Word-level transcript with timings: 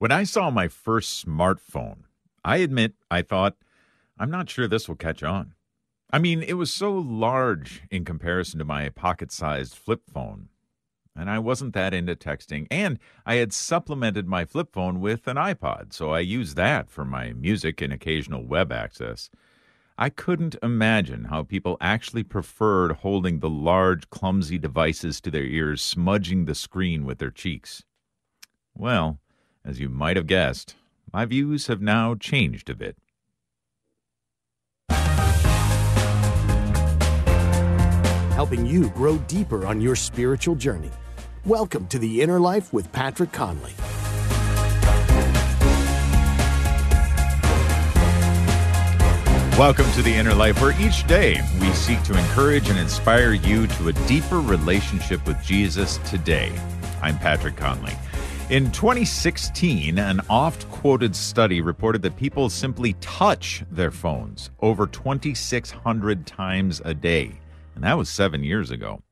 When 0.00 0.12
I 0.12 0.22
saw 0.22 0.50
my 0.50 0.68
first 0.68 1.26
smartphone, 1.26 2.04
I 2.44 2.58
admit 2.58 2.94
I 3.10 3.22
thought, 3.22 3.56
I'm 4.16 4.30
not 4.30 4.48
sure 4.48 4.68
this 4.68 4.88
will 4.88 4.94
catch 4.94 5.24
on. 5.24 5.54
I 6.12 6.20
mean, 6.20 6.40
it 6.40 6.52
was 6.52 6.72
so 6.72 6.94
large 6.94 7.82
in 7.90 8.04
comparison 8.04 8.60
to 8.60 8.64
my 8.64 8.90
pocket 8.90 9.32
sized 9.32 9.74
flip 9.74 10.02
phone. 10.08 10.50
And 11.16 11.28
I 11.28 11.40
wasn't 11.40 11.74
that 11.74 11.94
into 11.94 12.14
texting. 12.14 12.68
And 12.70 13.00
I 13.26 13.34
had 13.36 13.52
supplemented 13.52 14.28
my 14.28 14.44
flip 14.44 14.72
phone 14.72 15.00
with 15.00 15.26
an 15.26 15.36
iPod, 15.36 15.92
so 15.92 16.12
I 16.12 16.20
used 16.20 16.54
that 16.56 16.88
for 16.88 17.04
my 17.04 17.32
music 17.32 17.80
and 17.80 17.92
occasional 17.92 18.46
web 18.46 18.70
access. 18.70 19.30
I 19.98 20.10
couldn't 20.10 20.54
imagine 20.62 21.24
how 21.24 21.42
people 21.42 21.76
actually 21.80 22.22
preferred 22.22 22.98
holding 22.98 23.40
the 23.40 23.50
large, 23.50 24.08
clumsy 24.10 24.58
devices 24.58 25.20
to 25.22 25.30
their 25.32 25.42
ears, 25.42 25.82
smudging 25.82 26.44
the 26.44 26.54
screen 26.54 27.04
with 27.04 27.18
their 27.18 27.32
cheeks. 27.32 27.82
Well, 28.76 29.18
as 29.68 29.78
you 29.78 29.90
might 29.90 30.16
have 30.16 30.26
guessed, 30.26 30.76
my 31.12 31.26
views 31.26 31.66
have 31.66 31.82
now 31.82 32.14
changed 32.14 32.70
a 32.70 32.74
bit. 32.74 32.96
Helping 38.32 38.64
you 38.64 38.88
grow 38.90 39.18
deeper 39.18 39.66
on 39.66 39.82
your 39.82 39.94
spiritual 39.94 40.54
journey. 40.54 40.90
Welcome 41.44 41.86
to 41.88 41.98
the 41.98 42.22
Inner 42.22 42.40
Life 42.40 42.72
with 42.72 42.90
Patrick 42.92 43.30
Conley. 43.30 43.72
Welcome 49.58 49.90
to 49.92 50.02
the 50.02 50.14
Inner 50.14 50.34
Life, 50.34 50.62
where 50.62 50.80
each 50.80 51.06
day 51.06 51.42
we 51.60 51.70
seek 51.72 52.02
to 52.04 52.16
encourage 52.16 52.70
and 52.70 52.78
inspire 52.78 53.34
you 53.34 53.66
to 53.66 53.88
a 53.88 53.92
deeper 54.06 54.40
relationship 54.40 55.26
with 55.26 55.42
Jesus 55.42 55.98
today. 56.08 56.52
I'm 57.02 57.18
Patrick 57.18 57.56
Conley. 57.56 57.92
In 58.50 58.72
2016, 58.72 59.98
an 59.98 60.22
oft 60.30 60.70
quoted 60.70 61.14
study 61.14 61.60
reported 61.60 62.00
that 62.00 62.16
people 62.16 62.48
simply 62.48 62.94
touch 62.94 63.62
their 63.70 63.90
phones 63.90 64.50
over 64.60 64.86
2,600 64.86 66.26
times 66.26 66.80
a 66.82 66.94
day. 66.94 67.40
And 67.74 67.84
that 67.84 67.98
was 67.98 68.08
seven 68.08 68.42
years 68.42 68.70
ago. 68.70 69.02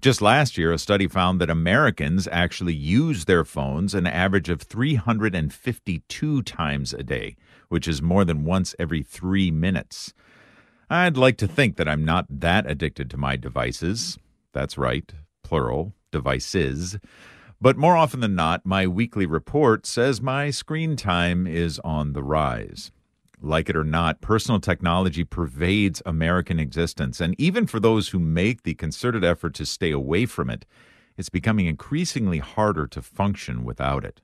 Just 0.00 0.22
last 0.22 0.56
year, 0.56 0.72
a 0.72 0.78
study 0.78 1.06
found 1.08 1.42
that 1.42 1.50
Americans 1.50 2.26
actually 2.32 2.72
use 2.72 3.26
their 3.26 3.44
phones 3.44 3.94
an 3.94 4.06
average 4.06 4.48
of 4.48 4.62
352 4.62 6.40
times 6.40 6.94
a 6.94 7.02
day, 7.02 7.36
which 7.68 7.86
is 7.86 8.00
more 8.00 8.24
than 8.24 8.46
once 8.46 8.74
every 8.78 9.02
three 9.02 9.50
minutes. 9.50 10.14
I'd 10.88 11.18
like 11.18 11.36
to 11.36 11.46
think 11.46 11.76
that 11.76 11.86
I'm 11.86 12.06
not 12.06 12.24
that 12.30 12.64
addicted 12.64 13.10
to 13.10 13.18
my 13.18 13.36
devices. 13.36 14.18
That's 14.54 14.78
right, 14.78 15.12
plural, 15.42 15.92
devices. 16.10 16.98
But 17.62 17.76
more 17.76 17.94
often 17.94 18.20
than 18.20 18.34
not, 18.34 18.64
my 18.64 18.86
weekly 18.86 19.26
report 19.26 19.84
says 19.84 20.22
my 20.22 20.50
screen 20.50 20.96
time 20.96 21.46
is 21.46 21.78
on 21.80 22.14
the 22.14 22.22
rise. 22.22 22.90
Like 23.42 23.68
it 23.68 23.76
or 23.76 23.84
not, 23.84 24.22
personal 24.22 24.60
technology 24.60 25.24
pervades 25.24 26.02
American 26.06 26.58
existence, 26.58 27.20
and 27.20 27.38
even 27.38 27.66
for 27.66 27.78
those 27.78 28.08
who 28.08 28.18
make 28.18 28.62
the 28.62 28.74
concerted 28.74 29.24
effort 29.24 29.52
to 29.54 29.66
stay 29.66 29.90
away 29.90 30.24
from 30.24 30.48
it, 30.48 30.64
it's 31.18 31.28
becoming 31.28 31.66
increasingly 31.66 32.38
harder 32.38 32.86
to 32.86 33.02
function 33.02 33.62
without 33.62 34.06
it. 34.06 34.22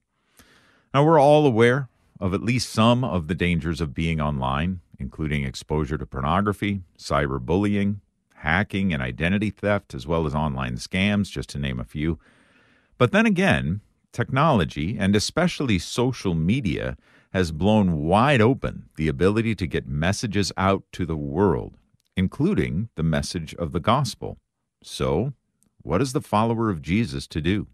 Now, 0.95 1.05
we're 1.05 1.21
all 1.21 1.47
aware 1.47 1.91
of 2.19 2.33
at 2.33 2.43
least 2.43 2.71
some 2.71 3.05
of 3.05 3.29
the 3.29 3.35
dangers 3.35 3.83
of 3.83 3.93
being 3.93 4.19
online, 4.19 4.81
including 4.99 5.45
exposure 5.45 5.99
to 5.99 6.07
pornography, 6.07 6.81
cyberbullying, 6.99 7.97
hacking, 8.37 8.95
and 8.95 9.03
identity 9.03 9.51
theft, 9.51 9.93
as 9.93 10.07
well 10.07 10.27
as 10.27 10.35
online 10.35 10.77
scams, 10.77 11.31
just 11.31 11.51
to 11.51 11.59
name 11.59 11.79
a 11.79 11.85
few. 11.85 12.19
But 12.99 13.13
then 13.13 13.27
again, 13.27 13.81
technology, 14.13 14.97
and 14.99 15.15
especially 15.15 15.79
social 15.79 16.35
media, 16.35 16.97
has 17.33 17.53
blown 17.53 17.99
wide 17.99 18.41
open 18.41 18.89
the 18.97 19.09
ability 19.09 19.55
to 19.57 19.67
get 19.67 19.87
messages 19.87 20.53
out 20.57 20.85
to 20.93 21.05
the 21.05 21.17
world, 21.17 21.77
including 22.17 22.89
the 22.95 23.03
message 23.03 23.55
of 23.57 23.73
the 23.73 23.81
gospel. 23.81 24.39
So, 24.83 25.35
what 25.83 26.01
is 26.01 26.15
the 26.15 26.23
follower 26.23 26.71
of 26.71 26.81
Jesus 26.81 27.27
to 27.29 27.43
do? 27.43 27.67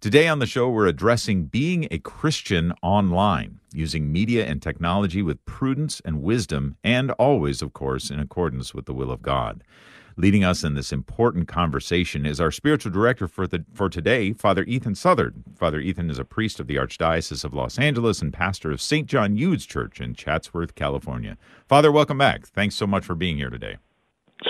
Today 0.00 0.26
on 0.26 0.40
the 0.40 0.46
show, 0.46 0.68
we're 0.68 0.88
addressing 0.88 1.44
being 1.44 1.86
a 1.90 1.98
Christian 1.98 2.72
online, 2.82 3.60
using 3.72 4.10
media 4.10 4.46
and 4.46 4.60
technology 4.60 5.22
with 5.22 5.44
prudence 5.44 6.00
and 6.04 6.22
wisdom, 6.22 6.76
and 6.82 7.12
always, 7.12 7.62
of 7.62 7.72
course, 7.72 8.10
in 8.10 8.18
accordance 8.18 8.74
with 8.74 8.86
the 8.86 8.94
will 8.94 9.12
of 9.12 9.22
God. 9.22 9.62
Leading 10.16 10.44
us 10.44 10.62
in 10.62 10.74
this 10.74 10.92
important 10.92 11.48
conversation 11.48 12.26
is 12.26 12.40
our 12.40 12.50
spiritual 12.50 12.92
director 12.92 13.26
for 13.26 13.46
the 13.46 13.64
for 13.72 13.88
today, 13.88 14.32
Father 14.32 14.62
Ethan 14.64 14.94
Southard. 14.94 15.42
Father 15.56 15.80
Ethan 15.80 16.10
is 16.10 16.18
a 16.18 16.24
priest 16.24 16.60
of 16.60 16.66
the 16.66 16.76
Archdiocese 16.76 17.44
of 17.44 17.54
Los 17.54 17.78
Angeles 17.78 18.20
and 18.20 18.32
pastor 18.32 18.70
of 18.70 18.82
St. 18.82 19.06
John 19.06 19.36
Eudes 19.36 19.66
Church 19.66 20.00
in 20.00 20.14
Chatsworth, 20.14 20.74
California. 20.74 21.38
Father, 21.66 21.90
welcome 21.90 22.18
back. 22.18 22.46
Thanks 22.46 22.74
so 22.74 22.86
much 22.86 23.04
for 23.04 23.14
being 23.14 23.38
here 23.38 23.48
today. 23.48 23.76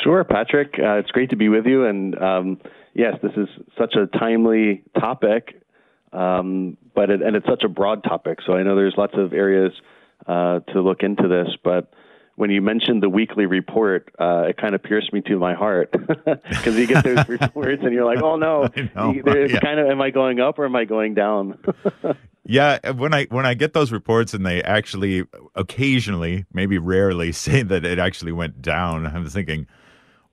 Sure, 0.02 0.24
Patrick. 0.24 0.74
Uh, 0.78 0.94
it's 0.94 1.10
great 1.10 1.30
to 1.30 1.36
be 1.36 1.48
with 1.48 1.66
you. 1.66 1.84
And 1.84 2.20
um, 2.20 2.60
yes, 2.94 3.14
this 3.22 3.32
is 3.36 3.48
such 3.78 3.94
a 3.94 4.06
timely 4.18 4.82
topic, 4.98 5.62
um, 6.12 6.76
but 6.94 7.10
it, 7.10 7.22
and 7.22 7.36
it's 7.36 7.46
such 7.46 7.62
a 7.62 7.68
broad 7.68 8.02
topic. 8.02 8.38
So 8.44 8.54
I 8.54 8.64
know 8.64 8.74
there's 8.74 8.94
lots 8.96 9.14
of 9.16 9.32
areas 9.32 9.72
uh, 10.26 10.60
to 10.72 10.80
look 10.80 11.02
into 11.02 11.28
this, 11.28 11.54
but 11.62 11.92
when 12.36 12.50
you 12.50 12.62
mentioned 12.62 13.02
the 13.02 13.08
weekly 13.08 13.46
report, 13.46 14.12
uh, 14.18 14.46
it 14.48 14.56
kind 14.56 14.74
of 14.74 14.82
pierced 14.82 15.12
me 15.12 15.20
to 15.22 15.38
my 15.38 15.54
heart 15.54 15.92
because 16.48 16.76
you 16.76 16.86
get 16.86 17.04
those 17.04 17.28
reports 17.28 17.82
and 17.82 17.92
you're 17.92 18.04
like, 18.04 18.22
oh 18.22 18.36
no, 18.36 18.64
it's 18.74 19.52
yeah. 19.52 19.60
kind 19.60 19.78
of, 19.78 19.88
am 19.88 20.00
I 20.00 20.10
going 20.10 20.40
up 20.40 20.58
or 20.58 20.64
am 20.64 20.74
I 20.74 20.84
going 20.84 21.14
down? 21.14 21.58
yeah, 22.44 22.90
when 22.92 23.12
I 23.12 23.24
when 23.26 23.44
I 23.44 23.54
get 23.54 23.74
those 23.74 23.92
reports 23.92 24.34
and 24.34 24.46
they 24.46 24.62
actually 24.62 25.24
occasionally, 25.54 26.46
maybe 26.52 26.78
rarely, 26.78 27.32
say 27.32 27.62
that 27.62 27.84
it 27.84 27.98
actually 27.98 28.32
went 28.32 28.62
down, 28.62 29.06
I'm 29.06 29.28
thinking, 29.28 29.66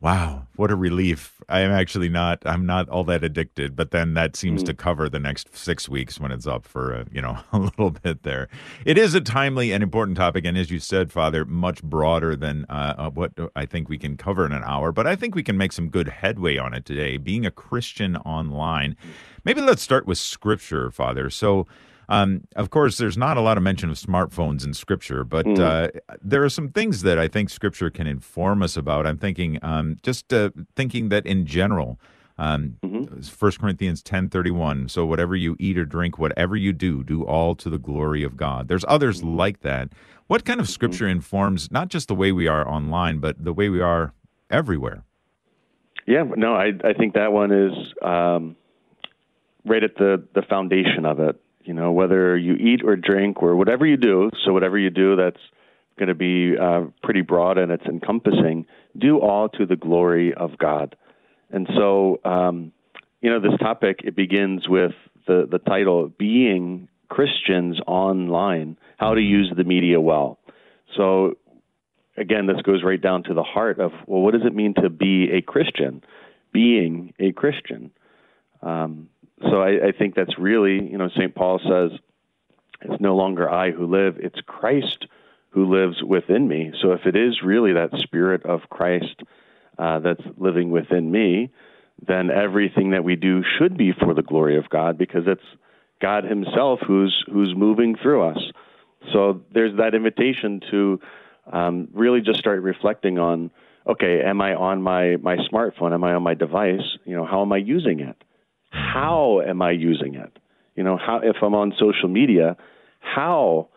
wow, 0.01 0.47
what 0.55 0.71
a 0.71 0.75
relief. 0.75 1.41
I 1.49 1.59
am 1.59 1.71
actually 1.71 2.07
not, 2.07 2.41
I'm 2.45 2.65
not 2.65 2.87
all 2.87 3.03
that 3.05 3.23
addicted, 3.23 3.75
but 3.75 3.91
then 3.91 4.13
that 4.13 4.37
seems 4.37 4.63
mm. 4.63 4.67
to 4.67 4.73
cover 4.73 5.09
the 5.09 5.19
next 5.19 5.55
six 5.55 5.89
weeks 5.89 6.19
when 6.19 6.31
it's 6.31 6.47
up 6.47 6.65
for, 6.65 6.93
a, 6.93 7.05
you 7.11 7.21
know, 7.21 7.37
a 7.51 7.59
little 7.59 7.91
bit 7.91 8.23
there. 8.23 8.47
It 8.85 8.97
is 8.97 9.13
a 9.13 9.19
timely 9.19 9.71
and 9.73 9.83
important 9.83 10.17
topic. 10.17 10.45
And 10.45 10.57
as 10.57 10.71
you 10.71 10.79
said, 10.79 11.11
Father, 11.11 11.43
much 11.43 11.83
broader 11.83 12.35
than 12.35 12.65
uh, 12.69 12.95
uh 12.97 13.09
what 13.09 13.33
I 13.55 13.65
think 13.65 13.89
we 13.89 13.97
can 13.97 14.15
cover 14.15 14.45
in 14.45 14.53
an 14.53 14.63
hour, 14.63 14.91
but 14.91 15.05
I 15.05 15.15
think 15.15 15.35
we 15.35 15.43
can 15.43 15.57
make 15.57 15.73
some 15.73 15.89
good 15.89 16.07
headway 16.07 16.57
on 16.57 16.73
it 16.73 16.85
today. 16.85 17.17
Being 17.17 17.45
a 17.45 17.51
Christian 17.51 18.15
online. 18.17 18.95
Maybe 19.43 19.61
let's 19.61 19.81
start 19.81 20.05
with 20.05 20.17
scripture, 20.17 20.91
Father. 20.91 21.29
So, 21.29 21.65
um, 22.09 22.41
of 22.55 22.71
course, 22.71 22.97
there's 22.97 23.17
not 23.17 23.37
a 23.37 23.41
lot 23.41 23.55
of 23.55 23.63
mention 23.63 23.91
of 23.91 23.95
smartphones 23.95 24.65
in 24.65 24.73
Scripture, 24.73 25.23
but 25.23 25.45
mm. 25.45 25.59
uh, 25.59 25.89
there 26.23 26.43
are 26.43 26.49
some 26.49 26.69
things 26.69 27.03
that 27.03 27.19
I 27.19 27.27
think 27.27 27.51
Scripture 27.51 27.91
can 27.91 28.07
inform 28.07 28.63
us 28.63 28.75
about. 28.75 29.05
I'm 29.05 29.19
thinking, 29.19 29.59
um, 29.61 29.97
just 30.01 30.33
uh, 30.33 30.49
thinking 30.75 31.09
that 31.09 31.27
in 31.27 31.45
general, 31.45 31.99
um, 32.39 32.77
mm-hmm. 32.81 33.45
1 33.45 33.51
Corinthians 33.59 34.01
10:31. 34.01 34.89
So 34.89 35.05
whatever 35.05 35.35
you 35.35 35.55
eat 35.59 35.77
or 35.77 35.85
drink, 35.85 36.17
whatever 36.17 36.55
you 36.55 36.73
do, 36.73 37.03
do 37.03 37.23
all 37.23 37.53
to 37.55 37.69
the 37.69 37.77
glory 37.77 38.23
of 38.23 38.35
God. 38.35 38.69
There's 38.69 38.85
others 38.87 39.19
mm-hmm. 39.19 39.37
like 39.37 39.61
that. 39.61 39.89
What 40.25 40.45
kind 40.45 40.59
of 40.59 40.65
mm-hmm. 40.65 40.71
Scripture 40.71 41.05
mm-hmm. 41.05 41.17
informs 41.17 41.69
not 41.69 41.89
just 41.89 42.07
the 42.07 42.15
way 42.15 42.31
we 42.31 42.47
are 42.47 42.67
online, 42.67 43.19
but 43.19 43.43
the 43.43 43.53
way 43.53 43.69
we 43.69 43.81
are 43.81 44.13
everywhere? 44.49 45.03
Yeah, 46.07 46.23
no, 46.35 46.55
I 46.55 46.71
I 46.83 46.93
think 46.93 47.13
that 47.13 47.31
one 47.31 47.51
is 47.51 47.93
um, 48.01 48.55
right 49.63 49.83
at 49.83 49.95
the 49.97 50.25
the 50.33 50.41
foundation 50.41 51.05
of 51.05 51.19
it 51.19 51.39
you 51.69 51.75
know, 51.75 51.91
whether 51.91 52.35
you 52.35 52.55
eat 52.55 52.81
or 52.83 52.95
drink 52.95 53.43
or 53.43 53.55
whatever 53.55 53.85
you 53.85 53.95
do. 53.95 54.31
So 54.43 54.53
whatever 54.53 54.75
you 54.75 54.89
do, 54.89 55.15
that's 55.15 55.39
going 55.99 56.09
to 56.09 56.15
be 56.15 56.57
uh, 56.59 56.85
pretty 57.03 57.21
broad 57.21 57.59
and 57.59 57.71
it's 57.71 57.85
encompassing. 57.85 58.65
Do 58.97 59.19
all 59.19 59.49
to 59.49 59.67
the 59.67 59.75
glory 59.75 60.33
of 60.33 60.57
God. 60.57 60.95
And 61.51 61.69
so, 61.77 62.21
um, 62.25 62.71
you 63.21 63.29
know, 63.29 63.39
this 63.39 63.55
topic 63.59 63.99
it 64.03 64.15
begins 64.15 64.67
with 64.67 64.93
the 65.27 65.47
the 65.49 65.59
title 65.59 66.11
"Being 66.17 66.87
Christians 67.07 67.79
Online: 67.85 68.75
How 68.97 69.13
to 69.13 69.21
Use 69.21 69.53
the 69.55 69.63
Media 69.63 70.01
Well." 70.01 70.39
So, 70.97 71.35
again, 72.17 72.47
this 72.47 72.63
goes 72.63 72.81
right 72.83 72.99
down 72.99 73.21
to 73.25 73.35
the 73.35 73.43
heart 73.43 73.79
of 73.79 73.91
well, 74.07 74.21
what 74.21 74.33
does 74.33 74.43
it 74.43 74.55
mean 74.55 74.73
to 74.81 74.89
be 74.89 75.29
a 75.31 75.43
Christian? 75.43 76.03
Being 76.51 77.13
a 77.19 77.31
Christian. 77.31 77.91
Um, 78.63 79.09
so 79.41 79.61
I, 79.61 79.87
I 79.87 79.91
think 79.97 80.15
that's 80.15 80.37
really, 80.37 80.83
you 80.89 80.97
know, 80.97 81.09
St. 81.09 81.33
Paul 81.33 81.59
says, 81.59 81.97
it's 82.81 83.01
no 83.01 83.15
longer 83.15 83.49
I 83.49 83.71
who 83.71 83.85
live, 83.85 84.17
it's 84.19 84.39
Christ 84.45 85.05
who 85.49 85.65
lives 85.65 86.03
within 86.03 86.47
me. 86.47 86.71
So 86.81 86.91
if 86.91 87.05
it 87.05 87.15
is 87.15 87.41
really 87.43 87.73
that 87.73 87.89
spirit 87.99 88.45
of 88.45 88.61
Christ 88.69 89.21
uh, 89.77 89.99
that's 89.99 90.21
living 90.37 90.71
within 90.71 91.11
me, 91.11 91.51
then 92.07 92.29
everything 92.29 92.91
that 92.91 93.03
we 93.03 93.15
do 93.15 93.43
should 93.57 93.77
be 93.77 93.91
for 93.91 94.13
the 94.13 94.21
glory 94.21 94.57
of 94.57 94.69
God 94.69 94.97
because 94.97 95.23
it's 95.25 95.43
God 96.01 96.23
Himself 96.23 96.79
who's 96.85 97.25
who's 97.31 97.53
moving 97.55 97.95
through 98.01 98.23
us. 98.23 98.39
So 99.11 99.41
there's 99.53 99.75
that 99.77 99.95
invitation 99.95 100.61
to 100.71 100.99
um, 101.51 101.87
really 101.93 102.21
just 102.21 102.39
start 102.39 102.61
reflecting 102.61 103.17
on, 103.17 103.51
okay, 103.87 104.21
am 104.21 104.39
I 104.41 104.53
on 104.55 104.81
my 104.81 105.17
my 105.17 105.37
smartphone? 105.51 105.93
Am 105.93 106.03
I 106.03 106.13
on 106.13 106.23
my 106.23 106.35
device? 106.35 106.97
You 107.05 107.15
know, 107.15 107.25
how 107.25 107.41
am 107.41 107.51
I 107.51 107.57
using 107.57 107.99
it? 107.99 108.15
How 108.93 109.41
am 109.41 109.61
I 109.61 109.71
using 109.71 110.15
it? 110.15 110.37
You 110.75 110.83
know, 110.83 110.97
how 110.97 111.19
if 111.23 111.37
I'm 111.41 111.55
on 111.55 111.73
social 111.77 112.09
media, 112.09 112.57
how 112.99 113.69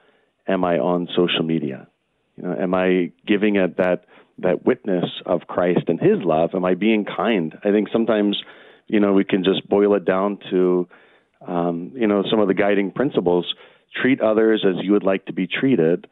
am 0.47 0.65
I 0.65 0.79
on 0.79 1.09
social 1.17 1.43
media? 1.43 1.89
You 2.37 2.45
know, 2.45 2.57
am 2.59 2.75
I 2.75 3.13
giving 3.27 3.57
it 3.57 3.77
that 3.77 4.05
that 4.39 4.65
witness 4.65 5.05
of 5.27 5.43
Christ 5.47 5.85
and 5.89 6.01
His 6.01 6.19
love? 6.23 6.51
Am 6.55 6.65
I 6.65 6.75
being 6.75 7.05
kind? 7.05 7.57
I 7.65 7.71
think 7.71 7.89
sometimes, 7.93 8.43
you 8.87 9.01
know, 9.01 9.13
we 9.13 9.25
can 9.25 9.45
just 9.45 9.69
boil 9.69 9.95
it 9.95 10.05
down 10.05 10.39
to, 10.51 10.89
um, 11.47 11.93
you 11.95 12.07
know, 12.07 12.25
some 12.31 12.41
of 12.41 12.49
the 12.49 12.55
guiding 12.55 12.91
principles: 12.91 13.55
treat 14.01 14.21
others 14.21 14.65
as 14.67 14.83
you 14.85 14.93
would 14.93 15.05
like 15.05 15.27
to 15.27 15.33
be 15.33 15.47
treated. 15.47 16.07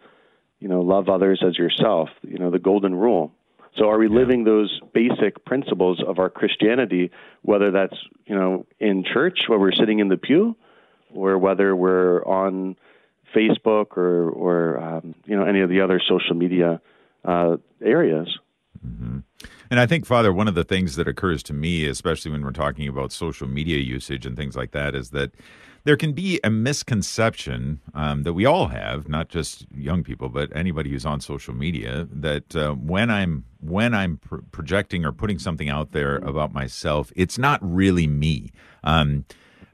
You 0.58 0.69
know, 0.69 0.82
love 0.82 1.08
others 1.08 1.43
as 1.47 1.56
yourself. 1.56 2.11
You 2.23 2.38
know, 2.38 2.50
the 2.50 2.58
golden 2.58 2.94
rule. 2.94 3.32
So, 3.77 3.89
are 3.89 3.99
we 3.99 4.09
living 4.09 4.45
those 4.45 4.81
basic 4.93 5.45
principles 5.45 6.03
of 6.07 6.19
our 6.19 6.29
Christianity, 6.29 7.11
whether 7.43 7.71
that's 7.71 7.97
you 8.27 8.35
know 8.35 8.67
in 8.79 9.05
church 9.05 9.41
where 9.47 9.59
we're 9.59 9.73
sitting 9.73 10.01
in 10.01 10.09
the 10.09 10.17
pew, 10.17 10.57
or 11.15 11.39
whether 11.39 11.75
we're 11.75 12.25
on 12.25 12.77
Facebook 13.35 13.97
or 13.97 14.31
or 14.31 14.79
um, 14.81 15.15
you 15.25 15.37
know 15.37 15.45
any 15.45 15.61
of 15.61 15.71
the 15.71 15.81
other 15.81 16.01
social 16.07 16.35
media 16.35 16.81
uh, 17.25 17.57
areas. 17.83 18.29
Mm-hmm. 18.87 19.19
And 19.71 19.79
I 19.79 19.87
think, 19.87 20.05
Father, 20.05 20.33
one 20.33 20.49
of 20.49 20.57
the 20.57 20.65
things 20.65 20.97
that 20.97 21.07
occurs 21.07 21.45
to 21.45 21.53
me, 21.53 21.87
especially 21.87 22.33
when 22.33 22.43
we're 22.43 22.51
talking 22.51 22.89
about 22.89 23.13
social 23.13 23.47
media 23.47 23.79
usage 23.79 24.27
and 24.27 24.37
things 24.37 24.57
like 24.57 24.73
that, 24.73 24.97
is 24.97 25.11
that 25.11 25.33
there 25.85 25.97
can 25.97 26.12
be 26.12 26.41
a 26.44 26.50
misconception 26.50 27.81
um, 27.94 28.23
that 28.25 28.35
we 28.35 28.44
all 28.44 28.69
have, 28.69 29.09
not 29.09 29.29
just 29.29 29.67
young 29.75 30.03
people, 30.03 30.29
but 30.29 30.55
anybody 30.55 30.91
who's 30.91 31.06
on 31.06 31.21
social 31.21 31.55
media, 31.55 32.06
that 32.11 32.55
uh, 32.55 32.73
when 32.73 33.11
I'm 33.11 33.44
when 33.61 33.94
I'm 33.94 34.19
projecting 34.53 35.05
or 35.05 35.12
putting 35.12 35.38
something 35.38 35.69
out 35.69 35.93
there 35.93 36.17
about 36.17 36.53
myself, 36.53 37.12
it's 37.17 37.38
not 37.38 37.61
really 37.62 38.06
me. 38.06 38.50
Um, 38.85 39.25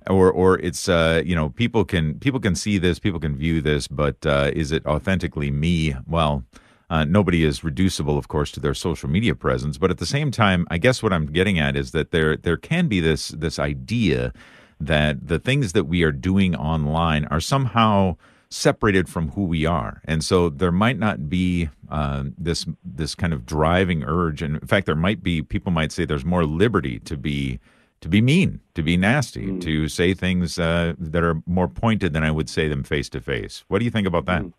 or 0.08 0.30
or 0.30 0.58
it's 0.60 0.88
uh, 0.88 1.22
you 1.24 1.34
know 1.34 1.48
people 1.50 1.84
can 1.84 2.18
people 2.20 2.38
can 2.38 2.54
see 2.54 2.78
this, 2.78 2.98
people 2.98 3.20
can 3.20 3.36
view 3.36 3.60
this, 3.60 3.88
but 3.88 4.24
uh, 4.24 4.50
is 4.54 4.72
it 4.72 4.84
authentically 4.86 5.50
me? 5.50 5.94
Well. 6.06 6.44
Uh, 6.88 7.04
nobody 7.04 7.42
is 7.42 7.64
reducible, 7.64 8.16
of 8.16 8.28
course, 8.28 8.52
to 8.52 8.60
their 8.60 8.72
social 8.72 9.08
media 9.08 9.34
presence, 9.34 9.76
but 9.76 9.90
at 9.90 9.98
the 9.98 10.06
same 10.06 10.30
time, 10.30 10.64
I 10.70 10.78
guess 10.78 11.02
what 11.02 11.12
I'm 11.12 11.26
getting 11.26 11.58
at 11.58 11.74
is 11.74 11.90
that 11.90 12.12
there 12.12 12.36
there 12.36 12.56
can 12.56 12.86
be 12.86 13.00
this 13.00 13.30
this 13.30 13.58
idea 13.58 14.32
that 14.80 15.28
the 15.28 15.38
things 15.38 15.72
that 15.72 15.84
we 15.84 16.02
are 16.02 16.12
doing 16.12 16.54
online 16.54 17.24
are 17.26 17.40
somehow 17.40 18.16
separated 18.48 19.08
from 19.08 19.30
who 19.30 19.44
we 19.44 19.66
are, 19.66 20.00
and 20.04 20.22
so 20.22 20.48
there 20.48 20.72
might 20.72 20.98
not 20.98 21.28
be 21.28 21.68
uh, 21.88 22.24
this 22.38 22.66
this 22.84 23.14
kind 23.14 23.32
of 23.32 23.46
driving 23.46 24.04
urge. 24.04 24.42
And 24.42 24.56
in 24.56 24.66
fact, 24.66 24.86
there 24.86 24.94
might 24.96 25.22
be 25.22 25.42
people 25.42 25.72
might 25.72 25.92
say 25.92 26.04
there's 26.04 26.24
more 26.24 26.44
liberty 26.44 26.98
to 27.00 27.16
be 27.16 27.58
to 28.00 28.08
be 28.08 28.20
mean, 28.20 28.60
to 28.74 28.82
be 28.82 28.96
nasty, 28.96 29.46
mm. 29.46 29.60
to 29.62 29.88
say 29.88 30.14
things 30.14 30.58
uh, 30.58 30.94
that 30.98 31.22
are 31.22 31.40
more 31.46 31.68
pointed 31.68 32.12
than 32.12 32.22
I 32.22 32.30
would 32.30 32.48
say 32.48 32.68
them 32.68 32.84
face 32.84 33.08
to 33.10 33.20
face. 33.20 33.64
What 33.68 33.78
do 33.78 33.84
you 33.84 33.90
think 33.90 34.06
about 34.06 34.26
that? 34.26 34.42
Mm. 34.42 34.52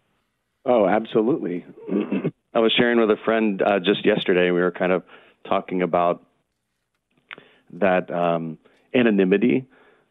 Oh, 0.65 0.87
absolutely. 0.87 1.65
I 2.53 2.59
was 2.59 2.73
sharing 2.75 2.99
with 2.99 3.09
a 3.09 3.17
friend 3.23 3.61
uh, 3.61 3.79
just 3.79 4.05
yesterday. 4.05 4.51
We 4.51 4.59
were 4.59 4.71
kind 4.71 4.91
of 4.91 5.03
talking 5.47 5.81
about 5.81 6.23
that 7.71 8.11
um, 8.11 8.57
anonymity, 8.93 9.65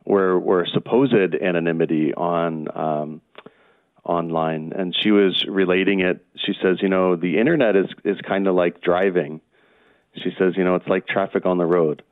or, 0.07 0.33
or 0.33 0.67
supposed 0.67 1.13
anonymity 1.13 2.15
on 2.15 2.69
um, 2.75 3.21
online, 4.05 4.73
and 4.73 4.97
she 4.99 5.11
was 5.11 5.45
relating 5.47 6.01
it. 6.01 6.25
She 6.37 6.55
says, 6.63 6.79
you 6.81 6.89
know, 6.89 7.17
the 7.17 7.39
internet 7.39 7.77
is 7.77 7.87
is 8.05 8.19
kind 8.23 8.47
of 8.47 8.55
like 8.55 8.81
driving. 8.81 9.41
She 10.15 10.33
says, 10.39 10.55
you 10.57 10.65
know, 10.65 10.77
it's 10.77 10.89
like 10.89 11.07
traffic 11.07 11.45
on 11.45 11.59
the 11.59 11.67
road 11.67 12.03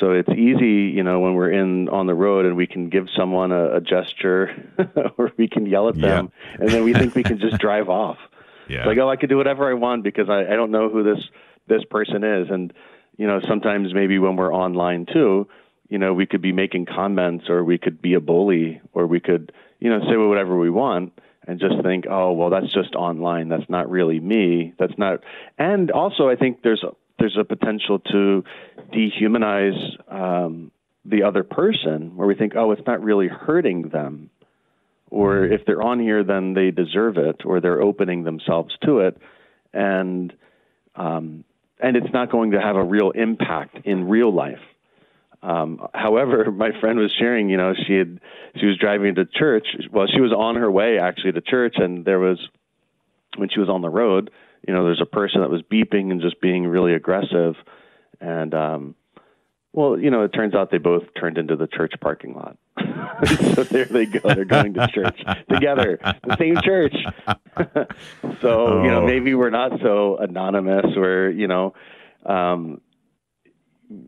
so 0.00 0.12
it's 0.12 0.28
easy, 0.30 0.90
you 0.94 1.02
know, 1.02 1.20
when 1.20 1.34
we're 1.34 1.50
in 1.50 1.88
on 1.90 2.06
the 2.06 2.14
road 2.14 2.46
and 2.46 2.56
we 2.56 2.66
can 2.66 2.88
give 2.88 3.08
someone 3.14 3.52
a, 3.52 3.76
a 3.76 3.80
gesture 3.80 4.50
or 5.18 5.32
we 5.36 5.48
can 5.48 5.66
yell 5.66 5.88
at 5.88 5.94
them, 6.00 6.32
yeah. 6.32 6.60
and 6.60 6.70
then 6.70 6.84
we 6.84 6.94
think 6.94 7.14
we 7.14 7.22
can 7.22 7.38
just 7.38 7.58
drive 7.58 7.88
off. 7.88 8.18
Yeah. 8.68 8.78
It's 8.78 8.86
like, 8.86 8.98
oh, 8.98 9.08
I 9.08 9.16
could 9.16 9.28
do 9.28 9.36
whatever 9.36 9.68
I 9.68 9.74
want 9.74 10.04
because 10.04 10.30
I, 10.30 10.42
I 10.42 10.54
don't 10.54 10.70
know 10.70 10.88
who 10.88 11.02
this 11.02 11.18
this 11.66 11.82
person 11.90 12.22
is, 12.22 12.48
and 12.48 12.72
you 13.18 13.26
know, 13.26 13.40
sometimes 13.46 13.92
maybe 13.92 14.20
when 14.20 14.36
we're 14.36 14.54
online 14.54 15.04
too, 15.04 15.48
you 15.92 15.98
know, 15.98 16.14
we 16.14 16.24
could 16.24 16.40
be 16.40 16.52
making 16.52 16.86
comments 16.86 17.50
or 17.50 17.62
we 17.62 17.76
could 17.76 18.00
be 18.00 18.14
a 18.14 18.20
bully 18.20 18.80
or 18.94 19.06
we 19.06 19.20
could, 19.20 19.52
you 19.78 19.90
know, 19.90 20.00
say 20.08 20.16
whatever 20.16 20.58
we 20.58 20.70
want 20.70 21.12
and 21.46 21.60
just 21.60 21.82
think, 21.82 22.06
oh, 22.08 22.32
well, 22.32 22.48
that's 22.48 22.72
just 22.72 22.94
online. 22.94 23.50
That's 23.50 23.68
not 23.68 23.90
really 23.90 24.18
me. 24.18 24.72
That's 24.78 24.96
not. 24.96 25.20
And 25.58 25.90
also, 25.90 26.30
I 26.30 26.36
think 26.36 26.62
there's 26.62 26.82
a, 26.82 26.92
there's 27.18 27.36
a 27.38 27.44
potential 27.44 27.98
to 27.98 28.42
dehumanize 28.90 29.76
um, 30.10 30.70
the 31.04 31.24
other 31.24 31.42
person, 31.42 32.16
where 32.16 32.26
we 32.26 32.36
think, 32.36 32.54
oh, 32.56 32.70
it's 32.70 32.86
not 32.86 33.02
really 33.02 33.28
hurting 33.28 33.90
them, 33.90 34.30
or 35.10 35.44
if 35.44 35.66
they're 35.66 35.82
on 35.82 36.00
here, 36.00 36.24
then 36.24 36.54
they 36.54 36.70
deserve 36.70 37.18
it, 37.18 37.42
or 37.44 37.60
they're 37.60 37.82
opening 37.82 38.24
themselves 38.24 38.74
to 38.84 39.00
it, 39.00 39.18
and 39.74 40.32
um, 40.94 41.44
and 41.80 41.96
it's 41.96 42.12
not 42.14 42.30
going 42.30 42.52
to 42.52 42.60
have 42.60 42.76
a 42.76 42.84
real 42.84 43.10
impact 43.10 43.84
in 43.84 44.08
real 44.08 44.32
life. 44.32 44.60
Um, 45.42 45.86
however, 45.94 46.50
my 46.56 46.70
friend 46.80 46.98
was 46.98 47.12
sharing, 47.18 47.48
you 47.48 47.56
know, 47.56 47.74
she 47.86 47.94
had 47.94 48.20
she 48.58 48.66
was 48.66 48.76
driving 48.78 49.14
to 49.16 49.24
church. 49.24 49.66
Well, 49.90 50.06
she 50.12 50.20
was 50.20 50.32
on 50.32 50.56
her 50.56 50.70
way 50.70 50.98
actually 50.98 51.32
to 51.32 51.40
church, 51.40 51.74
and 51.76 52.04
there 52.04 52.18
was 52.18 52.38
when 53.36 53.48
she 53.48 53.60
was 53.60 53.68
on 53.68 53.80
the 53.80 53.88
road, 53.88 54.30
you 54.66 54.74
know, 54.74 54.84
there's 54.84 55.00
a 55.00 55.06
person 55.06 55.40
that 55.40 55.50
was 55.50 55.62
beeping 55.62 56.10
and 56.10 56.20
just 56.20 56.40
being 56.40 56.66
really 56.66 56.94
aggressive, 56.94 57.56
and 58.20 58.54
um, 58.54 58.94
well, 59.72 59.98
you 59.98 60.10
know, 60.10 60.22
it 60.22 60.28
turns 60.28 60.54
out 60.54 60.70
they 60.70 60.78
both 60.78 61.02
turned 61.18 61.38
into 61.38 61.56
the 61.56 61.66
church 61.66 61.94
parking 62.00 62.34
lot. 62.34 62.58
so 63.54 63.64
there 63.64 63.86
they 63.86 64.06
go. 64.06 64.20
They're 64.22 64.44
going 64.44 64.74
to 64.74 64.86
church 64.88 65.22
together, 65.48 65.98
the 66.02 66.36
same 66.38 66.56
church. 66.62 66.94
so 68.40 68.66
oh. 68.66 68.82
you 68.82 68.90
know, 68.90 69.02
oh. 69.02 69.06
maybe 69.06 69.34
we're 69.34 69.50
not 69.50 69.72
so 69.80 70.18
anonymous, 70.18 70.96
or 70.96 71.30
you 71.30 71.48
know, 71.48 71.74
um, 72.26 72.80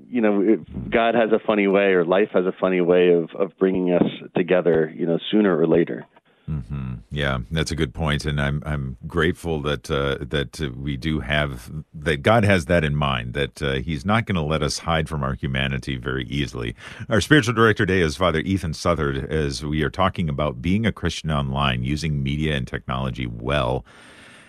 you 0.08 0.20
know, 0.20 0.64
God 0.90 1.14
has 1.14 1.30
a 1.32 1.38
funny 1.44 1.66
way, 1.66 1.92
or 1.92 2.04
life 2.04 2.30
has 2.32 2.46
a 2.46 2.52
funny 2.60 2.80
way 2.80 3.10
of 3.10 3.30
of 3.38 3.56
bringing 3.58 3.92
us 3.92 4.10
together. 4.36 4.92
You 4.94 5.06
know, 5.06 5.18
sooner 5.30 5.56
or 5.58 5.66
later. 5.66 6.06
Mm-hmm. 6.48 6.94
Yeah, 7.10 7.38
that's 7.50 7.70
a 7.70 7.76
good 7.76 7.94
point, 7.94 8.26
and 8.26 8.38
I'm 8.38 8.62
I'm 8.66 8.98
grateful 9.06 9.62
that 9.62 9.90
uh, 9.90 10.18
that 10.20 10.60
we 10.76 10.98
do 10.98 11.20
have 11.20 11.72
that 11.94 12.18
God 12.18 12.44
has 12.44 12.66
that 12.66 12.84
in 12.84 12.94
mind 12.96 13.32
that 13.32 13.62
uh, 13.62 13.72
He's 13.74 14.04
not 14.04 14.26
going 14.26 14.36
to 14.36 14.42
let 14.42 14.62
us 14.62 14.78
hide 14.78 15.08
from 15.08 15.22
our 15.22 15.34
humanity 15.34 15.96
very 15.96 16.24
easily. 16.26 16.74
Our 17.08 17.22
spiritual 17.22 17.54
director 17.54 17.86
today 17.86 18.00
is 18.02 18.16
Father 18.16 18.40
Ethan 18.40 18.74
Southard, 18.74 19.24
as 19.32 19.64
we 19.64 19.82
are 19.82 19.90
talking 19.90 20.28
about 20.28 20.60
being 20.60 20.84
a 20.84 20.92
Christian 20.92 21.30
online, 21.30 21.82
using 21.82 22.22
media 22.22 22.54
and 22.56 22.66
technology 22.66 23.26
well. 23.26 23.84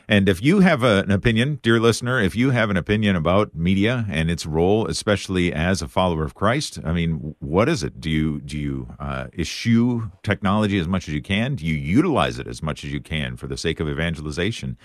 And 0.08 0.30
if 0.30 0.44
you 0.44 0.60
have 0.60 0.84
a, 0.84 1.00
an 1.00 1.12
opinion, 1.12 1.60
dear 1.62 1.80
listener, 1.80 2.20
if 2.20 2.36
you 2.36 2.52
have 2.52 2.70
an 2.70 2.78
opinion 2.78 3.16
about 3.16 3.56
media 3.56 4.06
and 4.10 4.30
its 4.30 4.46
role, 4.46 4.88
especially 4.88 5.52
as 5.52 5.82
a 5.82 5.88
follower 5.88 6.24
of 6.24 6.36
Christ, 6.36 6.80
I 6.84 6.92
mean, 6.92 7.36
what 7.40 7.68
is 7.68 7.84
it? 7.84 8.00
Do 8.00 8.10
you 8.10 8.40
do 8.42 8.58
you 8.58 8.88
uh, 9.00 9.28
eschew 9.38 10.12
technology 10.24 10.78
as 10.78 10.88
much 10.88 11.08
as 11.08 11.14
you 11.14 11.22
can? 11.22 11.56
Do 11.56 11.66
you 11.66 11.76
utilize 11.76 12.40
it 12.40 12.48
as 12.48 12.62
much 12.62 12.84
as 12.84 12.92
you 12.92 13.02
can 13.02 13.36
for 13.38 13.48
the 13.48 13.58
sake 13.58 13.80
of 13.80 13.90
evangelization? 13.90 14.78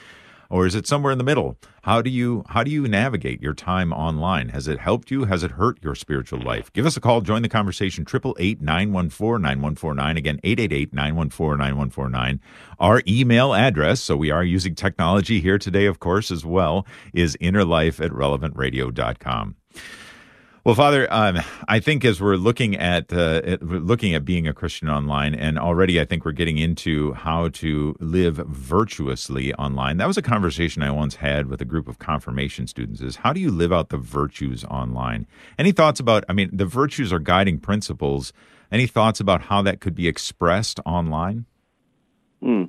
Or 0.51 0.67
is 0.67 0.75
it 0.75 0.87
somewhere 0.87 1.13
in 1.13 1.19
the 1.19 1.25
middle? 1.25 1.57
How 1.85 2.03
do 2.03 2.11
you 2.11 2.45
how 2.49 2.63
do 2.63 2.71
you 2.71 2.87
navigate 2.87 3.41
your 3.41 3.55
time 3.55 3.93
online? 3.93 4.51
Has 4.51 4.69
it 4.69 4.81
helped 4.81 5.11
you? 5.11 5.25
Has 5.25 5.43
it 5.43 5.53
hurt 5.53 5.79
your 5.83 5.95
spiritual 5.95 6.41
life? 6.41 6.71
Give 6.73 6.85
us 6.85 6.97
a 6.97 7.01
call. 7.01 7.23
Join 7.23 7.43
the 7.43 7.49
conversation. 7.49 8.05
Triple 8.05 8.37
eight 8.39 8.61
nine 8.61 8.93
one 8.93 9.09
four 9.09 9.39
nine 9.39 9.63
one 9.63 9.77
four 9.77 9.95
nine. 9.95 10.17
Again, 10.19 10.41
888-914-9149. 10.45 12.41
Our 12.79 13.03
email 13.07 13.55
address, 13.55 14.01
so 14.03 14.17
we 14.17 14.31
are 14.31 14.45
using 14.45 14.75
technology 14.75 15.41
here 15.41 15.59
today, 15.59 15.87
of 15.87 16.01
course, 16.01 16.31
as 16.31 16.45
well, 16.45 16.87
is 17.15 17.37
innerlife 17.41 18.05
at 18.05 18.11
relevantradio.com. 18.11 19.57
Well, 20.63 20.75
Father, 20.75 21.11
um, 21.11 21.39
I 21.69 21.81
think 21.81 22.05
as 22.05 22.21
we're 22.21 22.37
looking 22.37 22.77
at, 22.77 23.11
uh, 23.15 23.57
looking 23.63 24.15
at 24.15 24.27
being 24.27 24.47
a 24.47 24.53
Christian 24.53 24.91
online, 24.91 25.35
and 25.35 25.59
already 25.59 25.99
I 25.99 26.05
think 26.05 26.27
we're 26.27 26.33
getting 26.33 26.59
into 26.59 27.15
how 27.15 27.49
to 27.49 27.97
live 27.99 28.37
virtuously 28.37 29.55
online. 29.55 29.97
That 29.97 30.07
was 30.07 30.19
a 30.19 30.23
conversation 30.23 30.83
I 30.83 30.91
once 30.91 31.15
had 31.15 31.47
with 31.47 31.63
a 31.63 31.65
group 31.65 31.89
of 31.89 31.99
confirmation 31.99 32.67
students: 32.67 33.01
is 33.01 33.17
how 33.17 33.33
do 33.33 33.41
you 33.41 33.51
live 33.51 33.73
out 33.73 33.89
the 33.89 33.97
virtues 33.97 34.63
online? 34.65 35.27
Any 35.59 35.73
thoughts 35.73 35.99
about? 35.99 36.25
I 36.29 36.35
mean, 36.35 36.51
the 36.53 36.67
virtues 36.67 37.11
are 37.11 37.21
guiding 37.21 37.59
principles. 37.59 38.35
Any 38.71 38.87
thoughts 38.87 39.19
about 39.19 39.41
how 39.41 39.63
that 39.63 39.81
could 39.81 39.95
be 39.95 40.09
expressed 40.09 40.79
online? 40.85 41.47
Mm. 42.43 42.69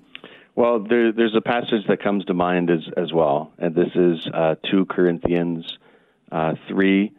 Well, 0.55 0.79
there, 0.79 1.11
there's 1.11 1.35
a 1.35 1.41
passage 1.41 1.85
that 1.89 2.01
comes 2.01 2.23
to 2.25 2.33
mind 2.33 2.69
as 2.69 2.87
as 2.95 3.11
well, 3.11 3.51
and 3.57 3.75
this 3.75 3.89
is 3.95 4.29
uh, 4.33 4.55
two 4.71 4.85
Corinthians 4.85 5.77
uh, 6.31 6.53
three 6.69 7.11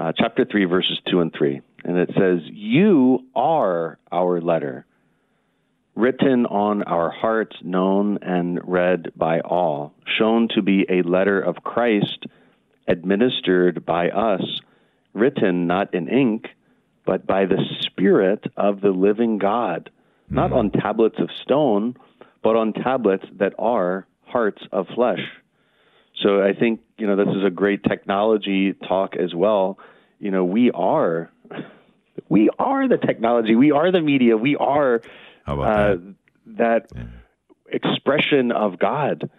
uh, 0.00 0.12
chapter 0.16 0.46
3, 0.50 0.64
verses 0.64 0.98
2 1.10 1.20
and 1.20 1.32
3. 1.36 1.60
And 1.84 1.98
it 1.98 2.10
says, 2.18 2.40
You 2.44 3.20
are 3.34 3.98
our 4.10 4.40
letter, 4.40 4.86
written 5.94 6.46
on 6.46 6.82
our 6.84 7.10
hearts, 7.10 7.56
known 7.62 8.18
and 8.22 8.60
read 8.66 9.12
by 9.14 9.40
all, 9.40 9.92
shown 10.18 10.48
to 10.54 10.62
be 10.62 10.86
a 10.88 11.02
letter 11.02 11.38
of 11.38 11.56
Christ, 11.56 12.24
administered 12.88 13.84
by 13.84 14.08
us, 14.08 14.42
written 15.12 15.66
not 15.66 15.92
in 15.94 16.08
ink, 16.08 16.46
but 17.04 17.26
by 17.26 17.44
the 17.44 17.62
Spirit 17.80 18.44
of 18.56 18.80
the 18.80 18.90
living 18.90 19.36
God, 19.36 19.90
not 20.30 20.52
on 20.52 20.70
tablets 20.70 21.16
of 21.18 21.28
stone, 21.42 21.96
but 22.42 22.56
on 22.56 22.72
tablets 22.72 23.26
that 23.38 23.52
are 23.58 24.06
hearts 24.22 24.62
of 24.72 24.86
flesh. 24.94 25.20
So 26.22 26.42
I 26.42 26.52
think, 26.52 26.80
you 26.98 27.06
know, 27.06 27.16
this 27.16 27.34
is 27.34 27.44
a 27.44 27.50
great 27.50 27.82
technology 27.82 28.72
talk 28.72 29.16
as 29.16 29.34
well. 29.34 29.78
You 30.20 30.30
know, 30.30 30.44
we 30.44 30.70
are 30.70 31.30
we 32.28 32.50
are 32.58 32.86
the 32.86 32.98
technology, 32.98 33.56
we 33.56 33.72
are 33.72 33.90
the 33.90 34.02
media, 34.02 34.36
we 34.36 34.54
are 34.54 35.00
uh, 35.46 35.96
that, 35.96 36.14
that 36.46 36.92
expression 37.66 38.52
of 38.52 38.78
God. 38.78 39.30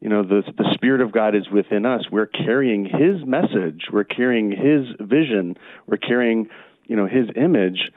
You 0.00 0.08
know, 0.08 0.22
the 0.22 0.42
the 0.56 0.70
Spirit 0.74 1.00
of 1.00 1.10
God 1.10 1.34
is 1.34 1.50
within 1.50 1.84
us. 1.84 2.02
We're 2.10 2.26
carrying 2.26 2.84
His 2.84 3.26
message. 3.26 3.86
We're 3.92 4.04
carrying 4.04 4.52
His 4.52 4.86
vision. 5.00 5.56
We're 5.88 5.96
carrying, 5.96 6.48
you 6.86 6.94
know, 6.94 7.08
His 7.08 7.26
image, 7.34 7.90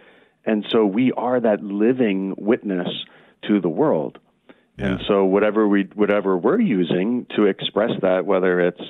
and 0.44 0.66
so 0.70 0.84
we 0.84 1.12
are 1.12 1.40
that 1.40 1.64
living 1.64 2.34
witness 2.40 2.88
to 3.48 3.62
the 3.62 3.70
world. 3.70 4.18
Yeah. 4.80 4.94
And 4.94 5.02
so 5.08 5.26
whatever 5.26 5.68
we 5.68 5.90
whatever 5.94 6.36
we're 6.36 6.60
using 6.60 7.28
to 7.36 7.46
express 7.46 7.92
that, 8.02 8.26
whether 8.26 8.60
it's 8.60 8.82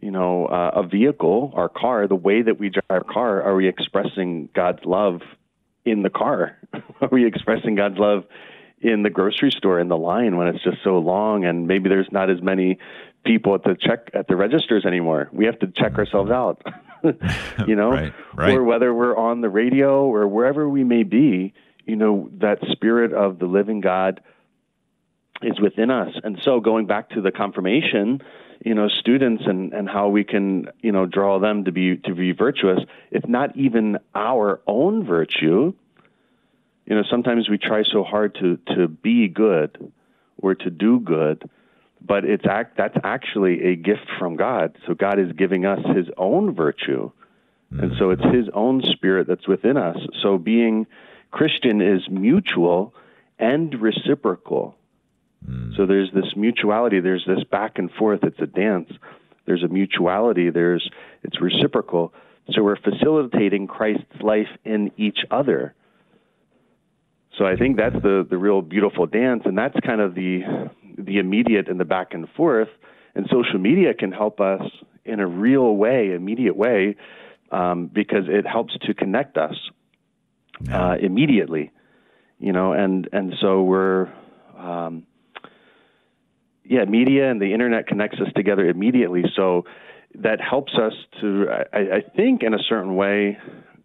you 0.00 0.10
know 0.10 0.46
uh, 0.46 0.72
a 0.74 0.86
vehicle, 0.86 1.52
our 1.54 1.68
car, 1.68 2.06
the 2.06 2.14
way 2.14 2.42
that 2.42 2.58
we 2.58 2.70
drive 2.70 2.84
our 2.90 3.04
car, 3.04 3.42
are 3.42 3.54
we 3.54 3.68
expressing 3.68 4.48
God's 4.54 4.84
love 4.84 5.20
in 5.84 6.02
the 6.02 6.10
car? 6.10 6.58
are 7.00 7.08
we 7.10 7.26
expressing 7.26 7.74
God's 7.74 7.98
love 7.98 8.24
in 8.80 9.02
the 9.02 9.10
grocery 9.10 9.50
store 9.50 9.80
in 9.80 9.88
the 9.88 9.96
line 9.96 10.36
when 10.36 10.48
it's 10.48 10.62
just 10.62 10.78
so 10.84 10.98
long 10.98 11.44
and 11.44 11.66
maybe 11.66 11.88
there's 11.88 12.10
not 12.12 12.30
as 12.30 12.42
many 12.42 12.78
people 13.24 13.54
at 13.54 13.64
the 13.64 13.76
check 13.80 14.10
at 14.14 14.28
the 14.28 14.36
registers 14.36 14.84
anymore? 14.84 15.28
We 15.32 15.46
have 15.46 15.58
to 15.60 15.66
check 15.68 15.96
ourselves 15.98 16.30
out. 16.30 16.62
you 17.66 17.76
know, 17.76 17.90
right, 17.92 18.12
right. 18.34 18.54
or 18.54 18.62
whether 18.62 18.92
we're 18.92 19.16
on 19.16 19.40
the 19.40 19.48
radio 19.48 20.04
or 20.06 20.26
wherever 20.26 20.68
we 20.68 20.84
may 20.84 21.02
be, 21.02 21.54
you 21.86 21.96
know, 21.96 22.30
that 22.38 22.58
spirit 22.72 23.12
of 23.12 23.38
the 23.38 23.46
living 23.46 23.80
God 23.80 24.20
is 25.42 25.60
within 25.60 25.90
us. 25.90 26.14
And 26.22 26.38
so 26.42 26.60
going 26.60 26.86
back 26.86 27.10
to 27.10 27.20
the 27.20 27.30
confirmation, 27.30 28.22
you 28.64 28.74
know, 28.74 28.88
students 28.88 29.44
and, 29.46 29.74
and 29.74 29.88
how 29.88 30.08
we 30.08 30.24
can, 30.24 30.68
you 30.80 30.90
know, 30.90 31.04
draw 31.04 31.38
them 31.38 31.64
to 31.64 31.72
be 31.72 31.98
to 31.98 32.14
be 32.14 32.32
virtuous, 32.32 32.80
it's 33.10 33.28
not 33.28 33.54
even 33.56 33.98
our 34.14 34.60
own 34.66 35.06
virtue. 35.06 35.74
You 36.86 36.96
know, 36.96 37.02
sometimes 37.08 37.48
we 37.48 37.58
try 37.58 37.82
so 37.84 38.02
hard 38.02 38.34
to 38.36 38.58
to 38.74 38.88
be 38.88 39.28
good 39.28 39.92
or 40.40 40.54
to 40.54 40.70
do 40.70 40.98
good, 40.98 41.48
but 42.00 42.24
it's 42.24 42.46
act 42.48 42.78
that's 42.78 42.96
actually 43.04 43.64
a 43.64 43.76
gift 43.76 44.08
from 44.18 44.36
God. 44.36 44.76
So 44.86 44.94
God 44.94 45.18
is 45.20 45.30
giving 45.32 45.66
us 45.66 45.80
his 45.94 46.06
own 46.16 46.54
virtue. 46.54 47.10
And 47.70 47.92
so 47.98 48.10
it's 48.10 48.24
his 48.32 48.48
own 48.54 48.82
spirit 48.82 49.26
that's 49.26 49.48
within 49.48 49.76
us. 49.76 49.96
So 50.22 50.38
being 50.38 50.86
Christian 51.32 51.80
is 51.80 52.08
mutual 52.08 52.94
and 53.36 53.74
reciprocal. 53.80 54.76
So 55.76 55.86
there's 55.86 56.10
this 56.12 56.36
mutuality, 56.36 57.00
there's 57.00 57.24
this 57.26 57.44
back 57.44 57.78
and 57.78 57.90
forth, 57.90 58.20
it's 58.22 58.40
a 58.40 58.46
dance. 58.46 58.90
There's 59.46 59.62
a 59.62 59.68
mutuality, 59.68 60.50
there's 60.50 60.88
it's 61.22 61.40
reciprocal. 61.40 62.14
So 62.52 62.62
we're 62.62 62.76
facilitating 62.76 63.66
Christ's 63.66 64.20
life 64.20 64.48
in 64.64 64.90
each 64.96 65.18
other. 65.30 65.74
So 67.38 67.44
I 67.44 67.56
think 67.56 67.76
that's 67.76 67.96
the 67.96 68.26
the 68.28 68.38
real 68.38 68.62
beautiful 68.62 69.06
dance 69.06 69.42
and 69.44 69.58
that's 69.58 69.78
kind 69.84 70.00
of 70.00 70.14
the 70.14 70.70
the 70.96 71.18
immediate 71.18 71.68
and 71.68 71.78
the 71.78 71.84
back 71.84 72.14
and 72.14 72.28
forth 72.36 72.68
and 73.14 73.26
social 73.30 73.58
media 73.58 73.94
can 73.94 74.12
help 74.12 74.40
us 74.40 74.62
in 75.04 75.20
a 75.20 75.26
real 75.26 75.76
way, 75.76 76.12
immediate 76.12 76.56
way, 76.56 76.96
um, 77.50 77.86
because 77.86 78.24
it 78.28 78.46
helps 78.46 78.76
to 78.78 78.94
connect 78.94 79.36
us 79.36 79.54
uh, 80.72 80.96
immediately, 81.00 81.70
you 82.38 82.52
know, 82.52 82.72
and 82.72 83.08
and 83.12 83.34
so 83.40 83.62
we're 83.62 84.08
um, 84.56 85.06
yeah, 86.64 86.84
media 86.84 87.30
and 87.30 87.40
the 87.40 87.52
internet 87.52 87.86
connects 87.86 88.18
us 88.20 88.32
together 88.34 88.68
immediately. 88.68 89.24
So 89.36 89.64
that 90.16 90.40
helps 90.40 90.74
us 90.74 90.92
to, 91.20 91.46
I, 91.72 91.78
I 91.78 92.00
think, 92.16 92.42
in 92.42 92.54
a 92.54 92.58
certain 92.58 92.94
way, 92.94 93.38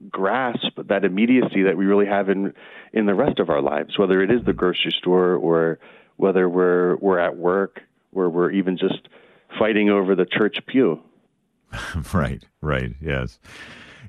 grasp 0.09 0.77
that 0.87 1.03
immediacy 1.03 1.63
that 1.63 1.77
we 1.77 1.85
really 1.85 2.05
have 2.05 2.29
in 2.29 2.53
in 2.93 3.05
the 3.05 3.13
rest 3.13 3.39
of 3.39 3.49
our 3.49 3.61
lives, 3.61 3.97
whether 3.99 4.21
it 4.21 4.31
is 4.31 4.43
the 4.45 4.53
grocery 4.53 4.91
store 4.97 5.35
or 5.35 5.79
whether 6.15 6.47
we're 6.47 6.95
we're 6.97 7.19
at 7.19 7.35
work 7.35 7.81
or 8.13 8.29
we're 8.29 8.51
even 8.51 8.77
just 8.77 9.09
fighting 9.57 9.89
over 9.89 10.15
the 10.15 10.25
church 10.25 10.57
pew. 10.67 10.99
right, 12.13 12.43
right, 12.61 12.95
yes. 13.01 13.39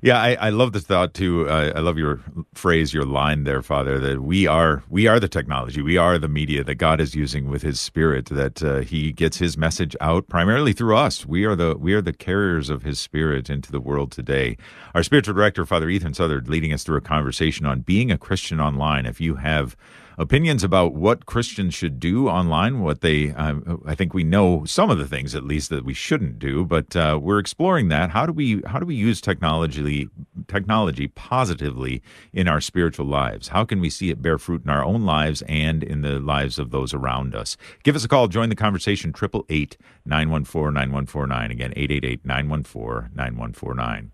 Yeah, 0.03 0.19
I, 0.19 0.33
I 0.33 0.49
love 0.49 0.71
the 0.73 0.81
thought 0.81 1.13
too. 1.13 1.47
I 1.47 1.79
love 1.79 1.95
your 1.95 2.19
phrase, 2.55 2.91
your 2.91 3.05
line 3.05 3.43
there, 3.43 3.61
Father. 3.61 3.99
That 3.99 4.23
we 4.23 4.47
are 4.47 4.83
we 4.89 5.05
are 5.05 5.19
the 5.19 5.27
technology, 5.27 5.83
we 5.83 5.95
are 5.95 6.17
the 6.17 6.27
media 6.27 6.63
that 6.63 6.75
God 6.75 6.99
is 6.99 7.13
using 7.13 7.49
with 7.49 7.61
His 7.61 7.79
Spirit. 7.79 8.25
That 8.25 8.63
uh, 8.63 8.79
He 8.79 9.11
gets 9.11 9.37
His 9.37 9.59
message 9.59 9.95
out 10.01 10.27
primarily 10.27 10.73
through 10.73 10.97
us. 10.97 11.27
We 11.27 11.45
are 11.45 11.55
the 11.55 11.77
we 11.77 11.93
are 11.93 12.01
the 12.01 12.13
carriers 12.13 12.71
of 12.71 12.81
His 12.81 12.99
Spirit 12.99 13.47
into 13.47 13.71
the 13.71 13.79
world 13.79 14.11
today. 14.11 14.57
Our 14.95 15.03
spiritual 15.03 15.35
director, 15.35 15.67
Father 15.67 15.87
Ethan 15.87 16.15
Southard, 16.15 16.49
leading 16.49 16.73
us 16.73 16.83
through 16.83 16.97
a 16.97 17.01
conversation 17.01 17.67
on 17.67 17.81
being 17.81 18.09
a 18.09 18.17
Christian 18.17 18.59
online. 18.59 19.05
If 19.05 19.21
you 19.21 19.35
have 19.35 19.77
opinions 20.17 20.63
about 20.63 20.93
what 20.93 21.25
Christians 21.25 21.73
should 21.73 21.99
do 21.99 22.27
online, 22.27 22.81
what 22.81 23.01
they, 23.01 23.31
uh, 23.31 23.55
I 23.85 23.95
think 23.95 24.13
we 24.13 24.23
know 24.23 24.65
some 24.65 24.89
of 24.89 24.97
the 24.97 25.07
things 25.07 25.35
at 25.35 25.43
least 25.43 25.69
that 25.69 25.85
we 25.85 25.93
shouldn't 25.93 26.39
do, 26.39 26.65
but 26.65 26.95
uh, 26.95 27.19
we're 27.21 27.39
exploring 27.39 27.89
that. 27.89 28.11
How 28.11 28.25
do 28.25 28.33
we, 28.33 28.61
how 28.65 28.79
do 28.79 28.85
we 28.85 28.95
use 28.95 29.21
technology, 29.21 30.07
technology 30.47 31.07
positively 31.07 32.01
in 32.33 32.47
our 32.47 32.61
spiritual 32.61 33.05
lives? 33.05 33.49
How 33.49 33.65
can 33.65 33.79
we 33.79 33.89
see 33.89 34.09
it 34.09 34.21
bear 34.21 34.37
fruit 34.37 34.63
in 34.63 34.69
our 34.69 34.83
own 34.83 35.05
lives 35.05 35.41
and 35.43 35.83
in 35.83 36.01
the 36.01 36.19
lives 36.19 36.59
of 36.59 36.71
those 36.71 36.93
around 36.93 37.35
us? 37.35 37.57
Give 37.83 37.95
us 37.95 38.03
a 38.03 38.07
call. 38.07 38.27
Join 38.27 38.49
the 38.49 38.55
conversation, 38.55 39.11
888 39.11 39.77
914 40.05 40.73
9149. 40.73 41.51
Again, 41.51 41.73
888 41.75 42.25
914 42.25 43.11
9149. 43.15 44.11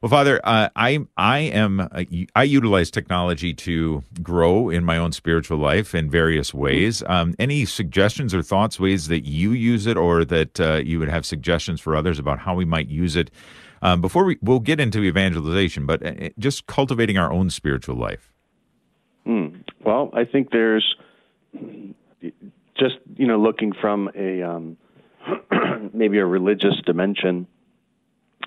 Well, 0.00 0.10
Father, 0.10 0.40
uh, 0.44 0.68
I 0.76 1.00
I 1.16 1.38
am 1.38 1.80
uh, 1.80 2.04
I 2.36 2.44
utilize 2.44 2.88
technology 2.88 3.52
to 3.54 4.04
grow 4.22 4.70
in 4.70 4.84
my 4.84 4.96
own 4.96 5.10
spiritual 5.10 5.58
life 5.58 5.92
in 5.92 6.08
various 6.08 6.54
ways. 6.54 7.02
Um, 7.06 7.34
any 7.38 7.64
suggestions 7.64 8.32
or 8.32 8.42
thoughts, 8.42 8.78
ways 8.78 9.08
that 9.08 9.26
you 9.26 9.50
use 9.50 9.86
it, 9.86 9.96
or 9.96 10.24
that 10.24 10.60
uh, 10.60 10.74
you 10.76 11.00
would 11.00 11.08
have 11.08 11.26
suggestions 11.26 11.80
for 11.80 11.96
others 11.96 12.20
about 12.20 12.38
how 12.38 12.54
we 12.54 12.64
might 12.64 12.86
use 12.86 13.16
it? 13.16 13.32
Um, 13.82 14.00
before 14.00 14.24
we 14.24 14.38
we'll 14.40 14.60
get 14.60 14.78
into 14.78 15.02
evangelization, 15.02 15.84
but 15.84 16.06
uh, 16.06 16.28
just 16.38 16.68
cultivating 16.68 17.18
our 17.18 17.32
own 17.32 17.50
spiritual 17.50 17.96
life. 17.96 18.32
Mm. 19.26 19.64
Well, 19.84 20.10
I 20.12 20.24
think 20.24 20.52
there's 20.52 20.94
just 22.78 22.96
you 23.16 23.26
know 23.26 23.40
looking 23.40 23.72
from 23.72 24.10
a 24.14 24.42
um, 24.42 24.76
maybe 25.92 26.18
a 26.18 26.26
religious 26.26 26.80
dimension. 26.86 27.48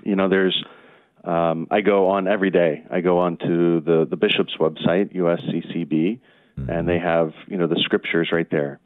You 0.04 0.16
know, 0.16 0.30
there's 0.30 0.64
um, 1.24 1.68
I 1.70 1.82
go 1.82 2.10
on 2.10 2.28
every 2.28 2.50
day. 2.50 2.84
I 2.90 3.02
go 3.02 3.20
on 3.20 3.38
to 3.38 3.82
the, 3.82 4.08
the 4.10 4.16
bishop's 4.16 4.56
website, 4.58 5.16
USCCB, 5.16 5.90
mm-hmm. 5.90 6.70
and 6.70 6.88
they 6.88 7.00
have 7.00 7.34
you 7.48 7.58
know 7.58 7.68
the 7.68 7.80
scriptures 7.80 8.30
right 8.32 8.50
there, 8.50 8.80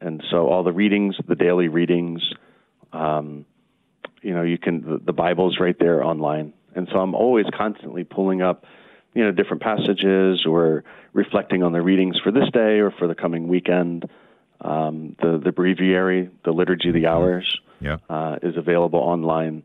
and 0.00 0.22
so 0.30 0.48
all 0.48 0.64
the 0.64 0.72
readings, 0.72 1.16
the 1.28 1.36
daily 1.36 1.68
readings, 1.68 2.22
um, 2.92 3.46
you 4.20 4.34
know, 4.34 4.42
you 4.42 4.58
can 4.58 4.82
the, 4.82 4.98
the 4.98 5.12
Bible's 5.12 5.58
right 5.60 5.78
there 5.78 6.02
online, 6.02 6.52
and 6.74 6.88
so 6.90 6.98
I'm 6.98 7.14
always 7.14 7.46
constantly 7.56 8.02
pulling 8.02 8.42
up, 8.42 8.64
you 9.14 9.22
know, 9.24 9.30
different 9.30 9.62
passages 9.62 10.44
or 10.44 10.82
reflecting 11.12 11.62
on 11.62 11.72
the 11.72 11.82
readings 11.82 12.18
for 12.18 12.32
this 12.32 12.50
day 12.52 12.80
or 12.80 12.90
for 12.90 13.06
the 13.06 13.14
coming 13.14 13.46
weekend. 13.46 14.08
Um, 14.60 15.14
the 15.20 15.38
the 15.42 15.52
breviary, 15.52 16.30
the 16.44 16.50
liturgy 16.50 16.88
of 16.88 16.94
the 16.94 17.04
mm-hmm. 17.04 17.16
hours, 17.16 17.60
yeah. 17.80 17.98
uh, 18.10 18.38
is 18.42 18.56
available 18.56 18.98
online. 18.98 19.62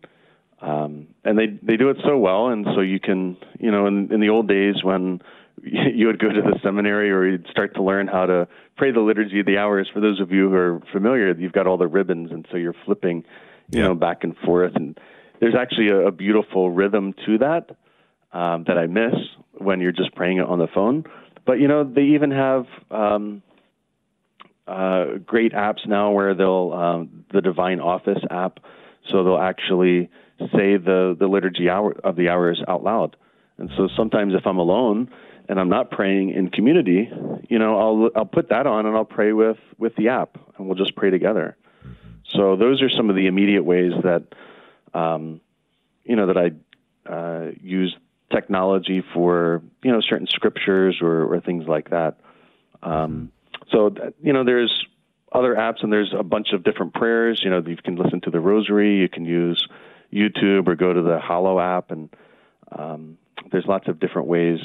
Um, 0.61 1.07
and 1.23 1.37
they 1.37 1.47
they 1.61 1.75
do 1.75 1.89
it 1.89 1.97
so 2.05 2.17
well, 2.17 2.49
and 2.49 2.65
so 2.75 2.81
you 2.81 2.99
can 2.99 3.35
you 3.59 3.71
know 3.71 3.87
in 3.87 4.13
in 4.13 4.21
the 4.21 4.29
old 4.29 4.47
days 4.47 4.75
when 4.83 5.21
you 5.63 6.07
would 6.07 6.19
go 6.19 6.29
to 6.29 6.41
the 6.41 6.59
seminary 6.63 7.11
or 7.11 7.27
you'd 7.27 7.47
start 7.49 7.75
to 7.75 7.83
learn 7.83 8.07
how 8.07 8.25
to 8.25 8.47
pray 8.77 8.91
the 8.91 8.99
liturgy 8.99 9.39
of 9.39 9.45
the 9.45 9.57
hours. 9.57 9.89
For 9.91 9.99
those 9.99 10.19
of 10.19 10.31
you 10.31 10.49
who 10.49 10.55
are 10.55 10.81
familiar, 10.91 11.33
you've 11.35 11.51
got 11.51 11.67
all 11.67 11.77
the 11.77 11.87
ribbons, 11.87 12.31
and 12.31 12.47
so 12.51 12.57
you're 12.57 12.75
flipping, 12.85 13.23
you 13.71 13.79
yeah. 13.79 13.87
know, 13.87 13.95
back 13.95 14.23
and 14.23 14.35
forth. 14.37 14.75
And 14.75 14.99
there's 15.39 15.55
actually 15.55 15.89
a, 15.89 16.07
a 16.07 16.11
beautiful 16.11 16.69
rhythm 16.69 17.13
to 17.25 17.39
that 17.39 17.75
um, 18.31 18.65
that 18.67 18.77
I 18.77 18.87
miss 18.87 19.15
when 19.53 19.81
you're 19.81 19.91
just 19.91 20.15
praying 20.15 20.37
it 20.37 20.45
on 20.45 20.59
the 20.59 20.67
phone. 20.67 21.05
But 21.45 21.59
you 21.59 21.67
know, 21.67 21.83
they 21.83 22.03
even 22.03 22.31
have 22.31 22.65
um, 22.89 23.41
uh, 24.67 25.17
great 25.25 25.53
apps 25.53 25.87
now 25.87 26.11
where 26.11 26.33
they'll 26.33 26.71
um, 26.73 27.25
the 27.33 27.41
Divine 27.41 27.79
Office 27.79 28.23
app, 28.29 28.59
so 29.09 29.23
they'll 29.23 29.37
actually 29.37 30.09
say 30.53 30.77
the 30.77 31.15
the 31.17 31.27
liturgy 31.27 31.69
hour 31.69 31.95
of 32.03 32.15
the 32.15 32.29
hours 32.29 32.61
out 32.67 32.83
loud. 32.83 33.15
And 33.57 33.69
so 33.77 33.87
sometimes 33.95 34.33
if 34.33 34.45
I'm 34.45 34.57
alone 34.57 35.09
and 35.47 35.59
I'm 35.59 35.69
not 35.69 35.91
praying 35.91 36.31
in 36.31 36.49
community, 36.49 37.09
you 37.49 37.59
know, 37.59 37.77
I'll 37.77 38.09
I'll 38.15 38.25
put 38.25 38.49
that 38.49 38.67
on 38.67 38.85
and 38.85 38.95
I'll 38.95 39.05
pray 39.05 39.33
with 39.33 39.57
with 39.77 39.95
the 39.95 40.09
app 40.09 40.37
and 40.57 40.67
we'll 40.67 40.77
just 40.77 40.95
pray 40.95 41.09
together. 41.09 41.57
So 42.29 42.55
those 42.55 42.81
are 42.81 42.89
some 42.89 43.09
of 43.09 43.15
the 43.15 43.27
immediate 43.27 43.63
ways 43.63 43.91
that 44.03 44.23
um, 44.93 45.41
you 46.03 46.15
know 46.15 46.27
that 46.27 46.37
I 46.37 47.11
uh, 47.11 47.51
use 47.61 47.95
technology 48.31 49.03
for 49.13 49.61
you 49.83 49.91
know 49.91 50.01
certain 50.01 50.27
scriptures 50.27 50.99
or, 51.01 51.33
or 51.33 51.41
things 51.41 51.67
like 51.67 51.89
that. 51.89 52.17
Um, 52.81 53.31
so 53.71 53.93
you 54.21 54.33
know, 54.33 54.43
there's 54.43 54.85
other 55.31 55.55
apps 55.55 55.83
and 55.83 55.91
there's 55.91 56.13
a 56.17 56.23
bunch 56.23 56.49
of 56.53 56.63
different 56.63 56.93
prayers. 56.93 57.41
You 57.43 57.49
know, 57.49 57.63
you 57.65 57.77
can 57.77 57.95
listen 57.95 58.21
to 58.21 58.29
the 58.29 58.39
Rosary, 58.39 58.97
you 58.97 59.09
can 59.09 59.25
use 59.25 59.65
YouTube 60.13 60.67
or 60.67 60.75
go 60.75 60.93
to 60.93 61.01
the 61.01 61.19
Hallow 61.19 61.59
app, 61.59 61.91
and 61.91 62.09
um, 62.71 63.17
there's 63.51 63.65
lots 63.65 63.87
of 63.87 63.99
different 63.99 64.27
ways 64.27 64.59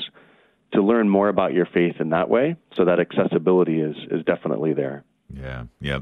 to 0.72 0.82
learn 0.82 1.08
more 1.08 1.28
about 1.28 1.52
your 1.52 1.66
faith 1.66 1.96
in 2.00 2.10
that 2.10 2.28
way. 2.28 2.56
So 2.74 2.84
that 2.84 3.00
accessibility 3.00 3.80
is 3.80 3.96
is 4.10 4.24
definitely 4.24 4.74
there. 4.74 5.04
Yeah, 5.32 5.64
yeah. 5.80 6.00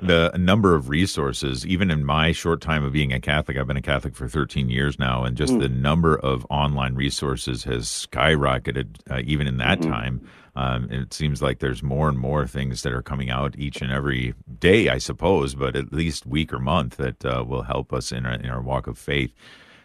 The 0.00 0.30
number 0.38 0.74
of 0.74 0.88
resources, 0.88 1.66
even 1.66 1.90
in 1.90 2.04
my 2.04 2.32
short 2.32 2.60
time 2.60 2.84
of 2.84 2.92
being 2.92 3.12
a 3.12 3.20
Catholic, 3.20 3.56
I've 3.56 3.66
been 3.66 3.76
a 3.76 3.82
Catholic 3.82 4.14
for 4.14 4.28
13 4.28 4.70
years 4.70 4.98
now, 4.98 5.24
and 5.24 5.36
just 5.36 5.54
mm. 5.54 5.60
the 5.60 5.68
number 5.68 6.16
of 6.16 6.46
online 6.50 6.94
resources 6.94 7.64
has 7.64 7.86
skyrocketed 7.86 8.96
uh, 9.10 9.22
even 9.24 9.46
in 9.46 9.56
that 9.56 9.80
mm-hmm. 9.80 9.90
time. 9.90 10.28
Um, 10.56 10.90
it 10.90 11.14
seems 11.14 11.40
like 11.40 11.58
there's 11.60 11.82
more 11.82 12.08
and 12.08 12.18
more 12.18 12.46
things 12.46 12.82
that 12.82 12.92
are 12.92 13.02
coming 13.02 13.30
out 13.30 13.58
each 13.58 13.80
and 13.82 13.92
every 13.92 14.34
day, 14.58 14.88
I 14.88 14.98
suppose, 14.98 15.54
but 15.54 15.76
at 15.76 15.92
least 15.92 16.26
week 16.26 16.52
or 16.52 16.58
month 16.58 16.96
that 16.96 17.24
uh, 17.24 17.44
will 17.46 17.62
help 17.62 17.92
us 17.92 18.12
in 18.12 18.26
our, 18.26 18.34
in 18.34 18.50
our 18.50 18.60
walk 18.60 18.86
of 18.86 18.98
faith. 18.98 19.32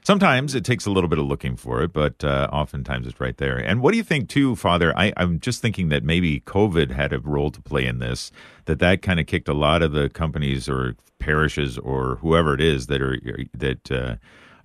Sometimes 0.04 0.54
it 0.54 0.64
takes 0.64 0.86
a 0.86 0.92
little 0.92 1.10
bit 1.10 1.18
of 1.18 1.26
looking 1.26 1.56
for 1.56 1.82
it, 1.82 1.92
but 1.92 2.24
uh, 2.24 2.48
oftentimes 2.54 3.08
it's 3.08 3.20
right 3.20 3.38
there. 3.38 3.58
And 3.58 3.82
what 3.82 3.92
do 3.92 3.98
you 3.98 4.04
think, 4.04 4.30
too, 4.30 4.56
Father? 4.56 4.96
I, 4.96 5.12
I'm 5.18 5.40
just 5.40 5.62
thinking 5.62 5.90
that 5.90 6.04
maybe 6.04 6.42
COVID 6.42 6.92
had 6.92 7.12
a 7.12 7.20
role 7.20 7.50
to 7.50 7.62
play 7.62 7.88
in 7.88 7.98
this. 7.98 8.32
That 8.66 8.78
that 8.80 9.02
kind 9.02 9.20
of 9.20 9.26
kicked 9.26 9.48
a 9.48 9.54
lot 9.54 9.82
of 9.82 9.94
the 9.94 10.10
companies 10.10 10.70
or 10.70 10.96
parishes 11.18 11.80
or 11.80 12.18
whoever 12.18 12.54
it 12.54 12.62
is 12.62 12.86
that 12.86 13.02
are 13.02 13.18
that 13.56 13.92
uh, 13.92 14.16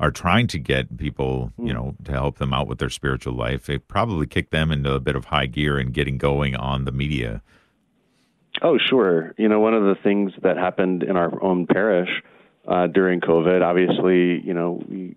are 0.01 0.11
trying 0.11 0.47
to 0.49 0.59
get 0.59 0.97
people, 0.97 1.53
you 1.59 1.75
know, 1.75 1.95
to 2.05 2.13
help 2.13 2.39
them 2.39 2.55
out 2.55 2.67
with 2.67 2.79
their 2.79 2.89
spiritual 2.89 3.35
life. 3.35 3.69
It 3.69 3.87
probably 3.87 4.27
kicked 4.27 4.51
them 4.51 4.73
into 4.73 4.95
a 4.95 4.99
bit 4.99 5.15
of 5.15 5.27
high 5.27 5.45
gear 5.45 5.77
and 5.77 5.93
getting 5.93 6.17
going 6.17 6.57
on 6.57 6.87
the 6.87 6.91
media. 6.91 7.43
Oh, 8.63 8.79
sure. 8.79 9.35
You 9.37 9.49
know, 9.49 9.61
one 9.61 9.75
of 9.75 9.83
the 9.83 9.95
things 10.03 10.33
that 10.43 10.57
happened 10.57 11.03
in 11.03 11.17
our 11.17 11.43
own 11.43 11.67
parish 11.67 12.09
uh, 12.67 12.87
during 12.87 13.21
COVID, 13.21 13.63
obviously, 13.63 14.41
you 14.41 14.55
know, 14.55 14.83
we 14.89 15.17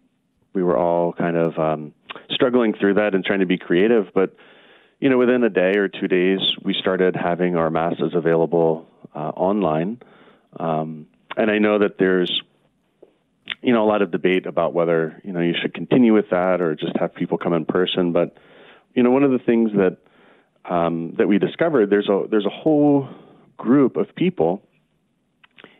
we 0.53 0.61
were 0.61 0.77
all 0.77 1.13
kind 1.13 1.37
of 1.37 1.57
um, 1.57 1.93
struggling 2.29 2.73
through 2.73 2.95
that 2.95 3.15
and 3.15 3.25
trying 3.25 3.39
to 3.39 3.45
be 3.45 3.57
creative. 3.57 4.07
But 4.13 4.35
you 4.99 5.09
know, 5.09 5.17
within 5.17 5.43
a 5.43 5.49
day 5.49 5.77
or 5.77 5.87
two 5.87 6.07
days, 6.07 6.39
we 6.61 6.75
started 6.79 7.15
having 7.15 7.55
our 7.55 7.69
masses 7.69 8.13
available 8.13 8.85
uh, 9.15 9.29
online. 9.29 10.01
Um, 10.59 11.07
and 11.35 11.49
I 11.49 11.57
know 11.57 11.79
that 11.79 11.97
there's 11.97 12.41
you 13.63 13.73
know 13.73 13.83
a 13.83 13.89
lot 13.89 14.01
of 14.01 14.11
debate 14.11 14.45
about 14.45 14.73
whether 14.73 15.21
you 15.23 15.31
know 15.31 15.39
you 15.39 15.53
should 15.59 15.73
continue 15.73 16.13
with 16.13 16.29
that 16.31 16.61
or 16.61 16.75
just 16.75 16.95
have 16.99 17.13
people 17.15 17.37
come 17.37 17.53
in 17.53 17.65
person. 17.65 18.11
But 18.11 18.37
you 18.93 19.03
know, 19.03 19.11
one 19.11 19.23
of 19.23 19.31
the 19.31 19.39
things 19.39 19.71
that 19.73 19.97
um, 20.65 21.15
that 21.17 21.27
we 21.27 21.39
discovered 21.39 21.89
there's 21.89 22.09
a 22.09 22.25
there's 22.29 22.45
a 22.45 22.49
whole 22.49 23.09
group 23.57 23.97
of 23.97 24.13
people 24.15 24.61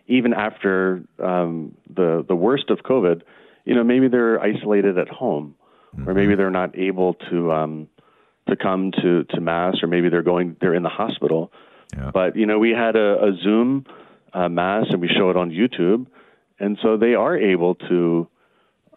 even 0.07 0.33
after 0.33 1.03
um, 1.19 1.75
the 1.89 2.25
the 2.27 2.35
worst 2.35 2.69
of 2.69 2.79
COVID 2.79 3.21
you 3.65 3.75
know, 3.75 3.83
maybe 3.83 4.07
they're 4.07 4.41
isolated 4.41 4.97
at 4.97 5.09
home, 5.09 5.55
mm-hmm. 5.95 6.09
or 6.09 6.13
maybe 6.13 6.35
they're 6.35 6.49
not 6.49 6.77
able 6.77 7.15
to 7.29 7.51
um, 7.51 7.87
to 8.49 8.55
come 8.55 8.91
to 9.01 9.23
to 9.23 9.41
mass, 9.41 9.75
or 9.81 9.87
maybe 9.87 10.09
they're 10.09 10.21
going 10.21 10.57
they're 10.59 10.75
in 10.75 10.83
the 10.83 10.89
hospital. 10.89 11.51
Yeah. 11.95 12.11
But 12.13 12.35
you 12.35 12.45
know, 12.45 12.59
we 12.59 12.71
had 12.71 12.95
a, 12.95 13.23
a 13.23 13.37
Zoom 13.41 13.85
uh, 14.33 14.49
mass, 14.49 14.87
and 14.89 14.99
we 14.99 15.07
show 15.07 15.29
it 15.29 15.37
on 15.37 15.51
YouTube, 15.51 16.07
and 16.59 16.77
so 16.81 16.97
they 16.97 17.15
are 17.15 17.37
able 17.37 17.75
to 17.75 18.27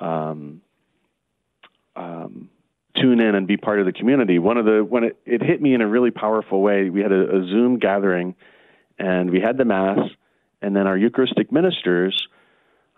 um, 0.00 0.60
um, 1.94 2.50
tune 3.00 3.20
in 3.20 3.34
and 3.34 3.46
be 3.46 3.56
part 3.56 3.80
of 3.80 3.86
the 3.86 3.92
community. 3.92 4.38
One 4.38 4.56
of 4.56 4.64
the 4.64 4.84
when 4.84 5.04
it, 5.04 5.18
it 5.24 5.42
hit 5.42 5.60
me 5.60 5.74
in 5.74 5.80
a 5.80 5.88
really 5.88 6.10
powerful 6.10 6.62
way. 6.62 6.90
We 6.90 7.00
had 7.00 7.12
a, 7.12 7.36
a 7.36 7.46
Zoom 7.46 7.78
gathering, 7.78 8.34
and 8.98 9.30
we 9.30 9.40
had 9.40 9.56
the 9.56 9.64
mass, 9.64 9.98
and 10.62 10.74
then 10.74 10.86
our 10.86 10.96
Eucharistic 10.96 11.50
ministers 11.52 12.28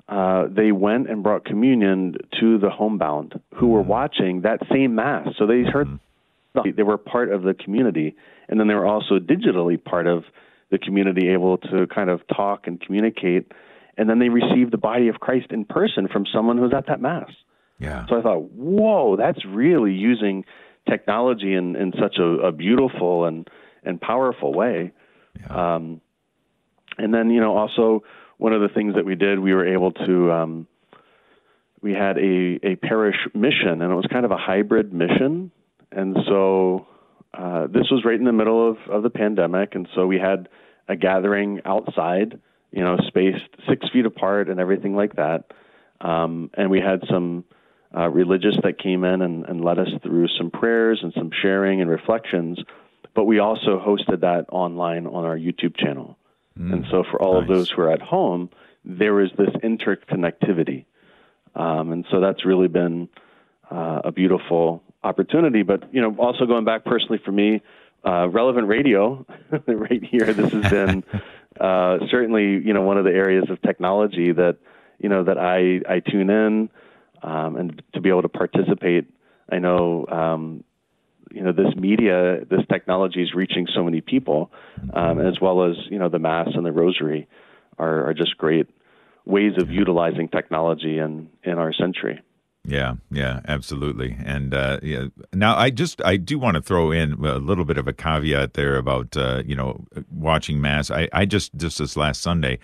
uh, 0.08 0.46
they 0.50 0.72
went 0.72 1.10
and 1.10 1.22
brought 1.22 1.44
communion 1.44 2.16
to 2.40 2.58
the 2.58 2.70
homebound 2.70 3.38
who 3.54 3.68
were 3.68 3.80
mm-hmm. 3.80 3.90
watching 3.90 4.40
that 4.42 4.60
same 4.72 4.94
mass. 4.94 5.28
So 5.38 5.46
they 5.46 5.62
heard 5.62 5.86
mm-hmm. 5.86 6.70
they 6.76 6.82
were 6.82 6.96
part 6.96 7.30
of 7.30 7.42
the 7.42 7.52
community, 7.52 8.16
and 8.48 8.58
then 8.58 8.68
they 8.68 8.74
were 8.74 8.86
also 8.86 9.18
digitally 9.18 9.82
part 9.82 10.06
of 10.06 10.24
the 10.70 10.78
community, 10.78 11.28
able 11.28 11.58
to 11.58 11.86
kind 11.86 12.08
of 12.08 12.26
talk 12.28 12.66
and 12.66 12.80
communicate. 12.80 13.52
And 13.98 14.08
then 14.08 14.18
they 14.18 14.30
receive 14.30 14.70
the 14.70 14.78
body 14.78 15.08
of 15.08 15.16
Christ 15.20 15.48
in 15.50 15.64
person 15.64 16.08
from 16.08 16.24
someone 16.32 16.56
who's 16.56 16.72
at 16.74 16.86
that 16.86 17.00
mass. 17.00 17.30
Yeah. 17.78 18.06
So 18.08 18.18
I 18.18 18.22
thought, 18.22 18.50
whoa, 18.52 19.16
that's 19.16 19.44
really 19.44 19.92
using 19.92 20.44
technology 20.88 21.54
in, 21.54 21.76
in 21.76 21.92
such 22.00 22.16
a, 22.18 22.46
a 22.46 22.52
beautiful 22.52 23.26
and 23.26 23.48
and 23.84 24.00
powerful 24.00 24.52
way. 24.52 24.92
Yeah. 25.38 25.74
Um, 25.74 26.00
and 26.96 27.12
then 27.12 27.30
you 27.30 27.40
know 27.40 27.56
also 27.56 28.02
one 28.38 28.52
of 28.52 28.62
the 28.62 28.68
things 28.68 28.94
that 28.94 29.04
we 29.04 29.14
did, 29.14 29.38
we 29.38 29.52
were 29.52 29.66
able 29.66 29.92
to. 29.92 30.32
Um, 30.32 30.66
we 31.80 31.92
had 31.92 32.18
a, 32.18 32.58
a 32.64 32.76
parish 32.76 33.16
mission, 33.34 33.82
and 33.82 33.92
it 33.92 33.94
was 33.94 34.06
kind 34.10 34.24
of 34.24 34.32
a 34.32 34.36
hybrid 34.36 34.92
mission. 34.92 35.52
And 35.92 36.16
so 36.26 36.88
uh, 37.32 37.68
this 37.68 37.86
was 37.90 38.02
right 38.04 38.18
in 38.18 38.24
the 38.24 38.32
middle 38.32 38.70
of, 38.70 38.78
of 38.90 39.02
the 39.02 39.10
pandemic, 39.10 39.74
and 39.74 39.88
so 39.94 40.06
we 40.06 40.18
had 40.18 40.48
a 40.88 40.96
gathering 40.96 41.60
outside, 41.64 42.40
you 42.70 42.82
know, 42.82 42.96
spaced 43.06 43.48
six 43.68 43.88
feet 43.92 44.06
apart 44.06 44.48
and 44.48 44.60
everything 44.60 44.94
like 44.94 45.16
that. 45.16 45.44
Um, 46.00 46.50
and 46.54 46.70
we 46.70 46.80
had 46.80 47.02
some 47.10 47.44
uh, 47.96 48.08
religious 48.08 48.56
that 48.62 48.78
came 48.78 49.04
in 49.04 49.22
and, 49.22 49.44
and 49.46 49.64
led 49.64 49.78
us 49.78 49.88
through 50.02 50.28
some 50.36 50.50
prayers 50.50 51.00
and 51.02 51.12
some 51.14 51.30
sharing 51.42 51.80
and 51.80 51.90
reflections. 51.90 52.58
But 53.14 53.24
we 53.24 53.38
also 53.38 53.80
hosted 53.80 54.20
that 54.20 54.46
online 54.50 55.06
on 55.06 55.24
our 55.24 55.36
YouTube 55.36 55.76
channel. 55.76 56.18
Mm, 56.58 56.72
and 56.72 56.84
so 56.90 57.04
for 57.10 57.20
all 57.20 57.40
nice. 57.40 57.42
of 57.42 57.56
those 57.56 57.70
who 57.70 57.82
are 57.82 57.90
at 57.90 58.02
home, 58.02 58.50
there 58.84 59.20
is 59.20 59.30
this 59.36 59.50
interconnectivity. 59.62 60.84
Um, 61.54 61.92
and 61.92 62.06
so 62.10 62.20
that's 62.20 62.44
really 62.44 62.68
been 62.68 63.08
uh, 63.70 64.02
a 64.04 64.12
beautiful 64.12 64.82
opportunity. 65.02 65.62
But, 65.62 65.92
you 65.92 66.00
know, 66.00 66.14
also 66.18 66.46
going 66.46 66.64
back 66.64 66.84
personally 66.84 67.20
for 67.24 67.32
me, 67.32 67.62
uh, 68.04 68.28
relevant 68.28 68.68
radio 68.68 69.26
right 69.66 70.02
here, 70.04 70.32
this 70.32 70.52
has 70.52 70.70
been 70.70 71.04
uh, 71.60 71.98
certainly, 72.10 72.60
you 72.64 72.72
know, 72.72 72.82
one 72.82 72.98
of 72.98 73.04
the 73.04 73.12
areas 73.12 73.44
of 73.50 73.60
technology 73.62 74.32
that, 74.32 74.58
you 74.98 75.08
know, 75.08 75.24
that 75.24 75.38
I, 75.38 75.80
I 75.90 76.00
tune 76.00 76.30
in 76.30 76.70
um, 77.22 77.56
and 77.56 77.82
to 77.94 78.00
be 78.00 78.08
able 78.08 78.22
to 78.22 78.28
participate. 78.28 79.10
I 79.50 79.58
know 79.58 80.06
um, 80.06 80.64
you 81.30 81.42
know 81.42 81.52
this 81.52 81.74
media, 81.76 82.44
this 82.48 82.60
technology 82.70 83.22
is 83.22 83.34
reaching 83.34 83.66
so 83.74 83.84
many 83.84 84.00
people, 84.00 84.50
um, 84.92 85.20
as 85.20 85.40
well 85.40 85.64
as 85.64 85.76
you 85.90 85.98
know 85.98 86.08
the 86.08 86.18
mass 86.18 86.48
and 86.54 86.64
the 86.64 86.72
rosary 86.72 87.28
are, 87.78 88.08
are 88.08 88.14
just 88.14 88.36
great 88.36 88.66
ways 89.24 89.52
of 89.58 89.70
utilizing 89.70 90.28
technology 90.28 90.98
in 90.98 91.28
in 91.42 91.58
our 91.58 91.72
century. 91.72 92.20
Yeah, 92.64 92.96
yeah, 93.10 93.40
absolutely. 93.48 94.16
And 94.24 94.52
uh, 94.52 94.78
yeah, 94.82 95.06
now 95.32 95.56
I 95.56 95.70
just 95.70 96.02
I 96.04 96.16
do 96.16 96.38
want 96.38 96.56
to 96.56 96.62
throw 96.62 96.90
in 96.90 97.12
a 97.24 97.38
little 97.38 97.64
bit 97.64 97.78
of 97.78 97.88
a 97.88 97.92
caveat 97.94 98.54
there 98.54 98.76
about 98.76 99.16
uh, 99.16 99.42
you 99.46 99.56
know 99.56 99.86
watching 100.10 100.60
mass. 100.60 100.90
I 100.90 101.08
I 101.12 101.24
just 101.24 101.54
just 101.56 101.78
this 101.78 101.96
last 101.96 102.20
Sunday 102.20 102.58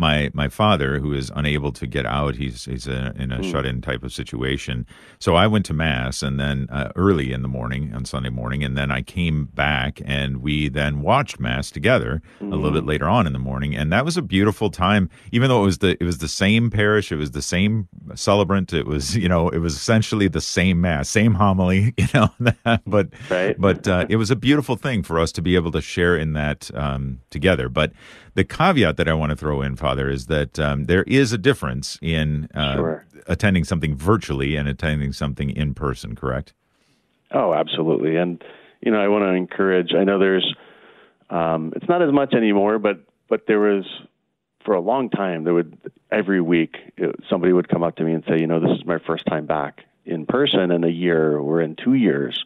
my 0.00 0.30
my 0.32 0.48
father, 0.48 0.98
who 0.98 1.12
is 1.12 1.30
unable 1.36 1.70
to 1.72 1.86
get 1.86 2.06
out, 2.06 2.34
he's 2.34 2.64
he's 2.64 2.88
a, 2.88 3.14
in 3.16 3.30
a 3.30 3.38
mm. 3.38 3.50
shut-in 3.50 3.82
type 3.82 4.02
of 4.02 4.12
situation. 4.12 4.86
So 5.18 5.36
I 5.36 5.46
went 5.46 5.66
to 5.66 5.74
mass, 5.74 6.22
and 6.22 6.40
then 6.40 6.66
uh, 6.70 6.90
early 6.96 7.32
in 7.32 7.42
the 7.42 7.48
morning 7.48 7.92
on 7.94 8.06
Sunday 8.06 8.30
morning, 8.30 8.64
and 8.64 8.78
then 8.78 8.90
I 8.90 9.02
came 9.02 9.44
back, 9.44 10.00
and 10.06 10.38
we 10.38 10.70
then 10.70 11.02
watched 11.02 11.38
mass 11.38 11.70
together 11.70 12.22
mm. 12.40 12.50
a 12.50 12.56
little 12.56 12.72
bit 12.72 12.82
hmm. 12.82 12.88
later 12.88 13.08
on 13.08 13.26
in 13.26 13.34
the 13.34 13.38
morning, 13.38 13.76
and 13.76 13.92
that 13.92 14.06
was 14.06 14.16
a 14.16 14.22
beautiful 14.22 14.70
time. 14.70 15.10
Even 15.32 15.50
though 15.50 15.60
it 15.60 15.66
was 15.66 15.78
the 15.78 15.90
it 16.00 16.04
was 16.04 16.18
the 16.18 16.28
same 16.28 16.70
parish, 16.70 17.12
it 17.12 17.16
was 17.16 17.32
the 17.32 17.42
same 17.42 17.86
celebrant, 18.14 18.72
it 18.72 18.86
was 18.86 19.14
you 19.14 19.28
know 19.28 19.50
it 19.50 19.58
was 19.58 19.76
essentially 19.76 20.28
the 20.28 20.40
same 20.40 20.80
mass, 20.80 21.10
same 21.10 21.34
homily, 21.34 21.92
you 21.98 22.08
know, 22.14 22.30
but 22.86 23.08
right. 23.28 23.60
but 23.60 23.86
uh, 23.86 24.06
it 24.08 24.16
was 24.16 24.30
a 24.30 24.36
beautiful 24.36 24.76
thing 24.76 25.02
for 25.02 25.20
us 25.20 25.30
to 25.32 25.42
be 25.42 25.56
able 25.56 25.70
to 25.72 25.82
share 25.82 26.16
in 26.16 26.32
that 26.32 26.70
um, 26.74 27.20
together. 27.28 27.68
But 27.68 27.92
the 28.34 28.44
caveat 28.44 28.96
that 28.96 29.08
I 29.08 29.14
want 29.14 29.30
to 29.30 29.36
throw 29.36 29.62
in, 29.62 29.76
Father, 29.90 30.08
is 30.08 30.26
that 30.26 30.56
um, 30.60 30.84
there 30.84 31.02
is 31.02 31.32
a 31.32 31.38
difference 31.38 31.98
in 32.00 32.48
uh, 32.54 32.76
sure. 32.76 33.06
attending 33.26 33.64
something 33.64 33.96
virtually 33.96 34.54
and 34.54 34.68
attending 34.68 35.12
something 35.12 35.50
in 35.50 35.74
person, 35.74 36.14
correct? 36.14 36.54
Oh, 37.32 37.52
absolutely. 37.52 38.14
And, 38.14 38.40
you 38.80 38.92
know, 38.92 39.00
I 39.00 39.08
want 39.08 39.24
to 39.24 39.30
encourage, 39.30 39.92
I 39.92 40.04
know 40.04 40.20
there's, 40.20 40.54
um, 41.28 41.72
it's 41.74 41.88
not 41.88 42.02
as 42.02 42.12
much 42.12 42.34
anymore, 42.34 42.78
but, 42.78 43.00
but 43.28 43.48
there 43.48 43.58
was, 43.58 43.84
for 44.64 44.76
a 44.76 44.80
long 44.80 45.10
time, 45.10 45.42
there 45.42 45.54
would, 45.54 45.76
every 46.12 46.40
week, 46.40 46.76
it, 46.96 47.16
somebody 47.28 47.52
would 47.52 47.68
come 47.68 47.82
up 47.82 47.96
to 47.96 48.04
me 48.04 48.12
and 48.12 48.22
say, 48.28 48.38
you 48.38 48.46
know, 48.46 48.60
this 48.60 48.78
is 48.78 48.86
my 48.86 49.00
first 49.04 49.26
time 49.26 49.46
back 49.46 49.80
in 50.06 50.24
person 50.24 50.70
in 50.70 50.84
a 50.84 50.88
year 50.88 51.36
or 51.36 51.60
in 51.60 51.74
two 51.74 51.94
years. 51.94 52.44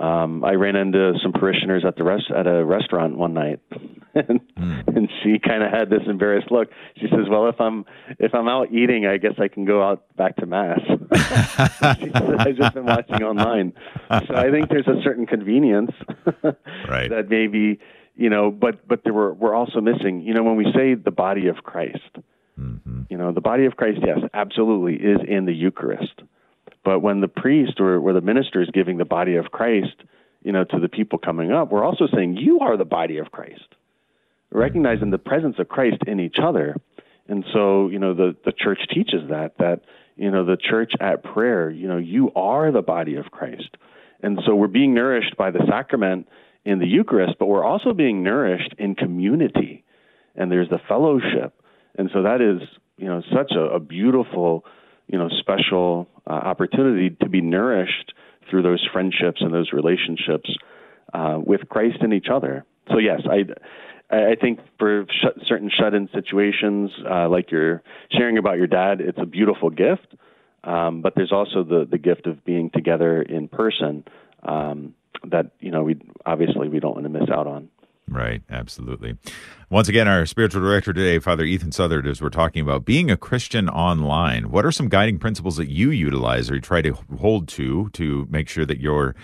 Um, 0.00 0.44
I 0.44 0.52
ran 0.52 0.76
into 0.76 1.14
some 1.22 1.32
parishioners 1.32 1.84
at 1.84 1.96
the 1.96 2.04
rest 2.04 2.30
at 2.30 2.46
a 2.46 2.64
restaurant 2.64 3.16
one 3.16 3.34
night, 3.34 3.58
and, 4.14 4.40
mm. 4.56 4.96
and 4.96 5.08
she 5.22 5.40
kind 5.40 5.64
of 5.64 5.72
had 5.72 5.90
this 5.90 6.02
embarrassed 6.06 6.52
look. 6.52 6.68
She 6.96 7.08
says, 7.10 7.28
"Well, 7.28 7.48
if 7.48 7.60
I'm 7.60 7.84
if 8.20 8.32
I'm 8.32 8.46
out 8.46 8.70
eating, 8.72 9.06
I 9.06 9.16
guess 9.16 9.34
I 9.38 9.48
can 9.48 9.64
go 9.64 9.82
out 9.82 10.04
back 10.16 10.36
to 10.36 10.46
mass." 10.46 10.80
she 11.98 12.10
said, 12.10 12.34
"I've 12.38 12.56
just 12.56 12.74
been 12.74 12.84
watching 12.84 13.24
online." 13.24 13.72
So 14.08 14.36
I 14.36 14.52
think 14.52 14.68
there's 14.68 14.86
a 14.86 15.02
certain 15.02 15.26
convenience 15.26 15.90
right. 16.88 17.10
that 17.10 17.26
maybe 17.28 17.80
you 18.14 18.30
know, 18.30 18.52
but 18.52 18.86
but 18.86 19.02
there 19.02 19.12
were 19.12 19.32
we're 19.34 19.54
also 19.54 19.80
missing. 19.80 20.22
You 20.22 20.34
know, 20.34 20.44
when 20.44 20.56
we 20.56 20.66
say 20.76 20.94
the 20.94 21.10
body 21.10 21.48
of 21.48 21.56
Christ, 21.64 22.18
mm-hmm. 22.58 23.02
you 23.10 23.16
know, 23.16 23.32
the 23.32 23.40
body 23.40 23.64
of 23.64 23.76
Christ, 23.76 23.98
yes, 24.04 24.18
absolutely 24.32 24.94
is 24.94 25.18
in 25.26 25.46
the 25.46 25.54
Eucharist. 25.54 26.22
But 26.84 27.00
when 27.00 27.20
the 27.20 27.28
priest 27.28 27.80
or, 27.80 27.98
or 27.98 28.12
the 28.12 28.20
minister 28.20 28.62
is 28.62 28.68
giving 28.72 28.98
the 28.98 29.04
body 29.04 29.36
of 29.36 29.46
Christ, 29.50 29.96
you 30.42 30.52
know, 30.52 30.64
to 30.64 30.78
the 30.78 30.88
people 30.88 31.18
coming 31.18 31.52
up, 31.52 31.70
we're 31.70 31.84
also 31.84 32.06
saying 32.14 32.36
you 32.36 32.60
are 32.60 32.76
the 32.76 32.84
body 32.84 33.18
of 33.18 33.30
Christ, 33.30 33.74
recognizing 34.50 35.10
the 35.10 35.18
presence 35.18 35.56
of 35.58 35.68
Christ 35.68 35.98
in 36.06 36.20
each 36.20 36.36
other. 36.42 36.76
And 37.26 37.44
so, 37.52 37.88
you 37.88 37.98
know, 37.98 38.14
the, 38.14 38.36
the 38.44 38.52
church 38.52 38.80
teaches 38.92 39.28
that, 39.28 39.58
that, 39.58 39.82
you 40.16 40.30
know, 40.30 40.44
the 40.44 40.56
church 40.56 40.92
at 41.00 41.22
prayer, 41.22 41.70
you 41.70 41.88
know, 41.88 41.98
you 41.98 42.32
are 42.34 42.72
the 42.72 42.82
body 42.82 43.16
of 43.16 43.26
Christ. 43.30 43.76
And 44.22 44.40
so 44.46 44.54
we're 44.54 44.66
being 44.66 44.94
nourished 44.94 45.36
by 45.36 45.50
the 45.50 45.64
sacrament 45.68 46.28
in 46.64 46.78
the 46.78 46.86
Eucharist, 46.86 47.34
but 47.38 47.46
we're 47.46 47.64
also 47.64 47.92
being 47.92 48.22
nourished 48.22 48.74
in 48.78 48.94
community. 48.94 49.84
And 50.34 50.50
there's 50.50 50.68
the 50.68 50.80
fellowship. 50.88 51.54
And 51.96 52.10
so 52.12 52.22
that 52.22 52.40
is, 52.40 52.66
you 52.96 53.06
know, 53.06 53.22
such 53.32 53.52
a, 53.52 53.60
a 53.60 53.80
beautiful, 53.80 54.64
you 55.06 55.18
know, 55.18 55.28
special 55.28 56.08
uh, 56.28 56.32
opportunity 56.32 57.16
to 57.22 57.28
be 57.28 57.40
nourished 57.40 58.12
through 58.50 58.62
those 58.62 58.86
friendships 58.92 59.40
and 59.40 59.52
those 59.52 59.72
relationships 59.72 60.50
uh, 61.14 61.38
with 61.44 61.68
Christ 61.68 61.98
and 62.00 62.12
each 62.12 62.28
other. 62.32 62.64
So 62.90 62.98
yes, 62.98 63.20
I 63.30 63.44
I 64.10 64.36
think 64.40 64.60
for 64.78 65.06
sh- 65.10 65.46
certain 65.46 65.70
shut-in 65.70 66.08
situations, 66.14 66.90
uh, 67.08 67.28
like 67.28 67.50
you're 67.50 67.82
sharing 68.10 68.38
about 68.38 68.56
your 68.56 68.66
dad, 68.66 69.00
it's 69.00 69.18
a 69.20 69.26
beautiful 69.26 69.70
gift. 69.70 70.14
Um, 70.64 71.02
but 71.02 71.14
there's 71.14 71.32
also 71.32 71.62
the 71.62 71.86
the 71.88 71.98
gift 71.98 72.26
of 72.26 72.44
being 72.44 72.70
together 72.70 73.22
in 73.22 73.48
person 73.48 74.04
um, 74.42 74.94
that 75.24 75.52
you 75.60 75.70
know 75.70 75.82
we 75.82 75.96
obviously 76.26 76.68
we 76.68 76.80
don't 76.80 76.94
want 76.94 77.04
to 77.04 77.10
miss 77.10 77.28
out 77.30 77.46
on. 77.46 77.68
Right, 78.08 78.42
absolutely. 78.48 79.16
Once 79.70 79.88
again, 79.88 80.08
our 80.08 80.24
spiritual 80.24 80.62
director 80.62 80.92
today, 80.94 81.18
Father 81.18 81.44
Ethan 81.44 81.72
Southard, 81.72 82.06
as 82.06 82.22
we're 82.22 82.30
talking 82.30 82.62
about 82.62 82.86
being 82.86 83.10
a 83.10 83.16
Christian 83.18 83.68
online. 83.68 84.50
What 84.50 84.64
are 84.64 84.72
some 84.72 84.88
guiding 84.88 85.18
principles 85.18 85.58
that 85.58 85.68
you 85.68 85.90
utilize 85.90 86.50
or 86.50 86.54
you 86.54 86.60
try 86.60 86.80
to 86.80 86.96
hold 87.18 87.48
to 87.48 87.90
to 87.90 88.26
make 88.30 88.48
sure 88.48 88.64
that 88.64 88.80
you're 88.80 89.14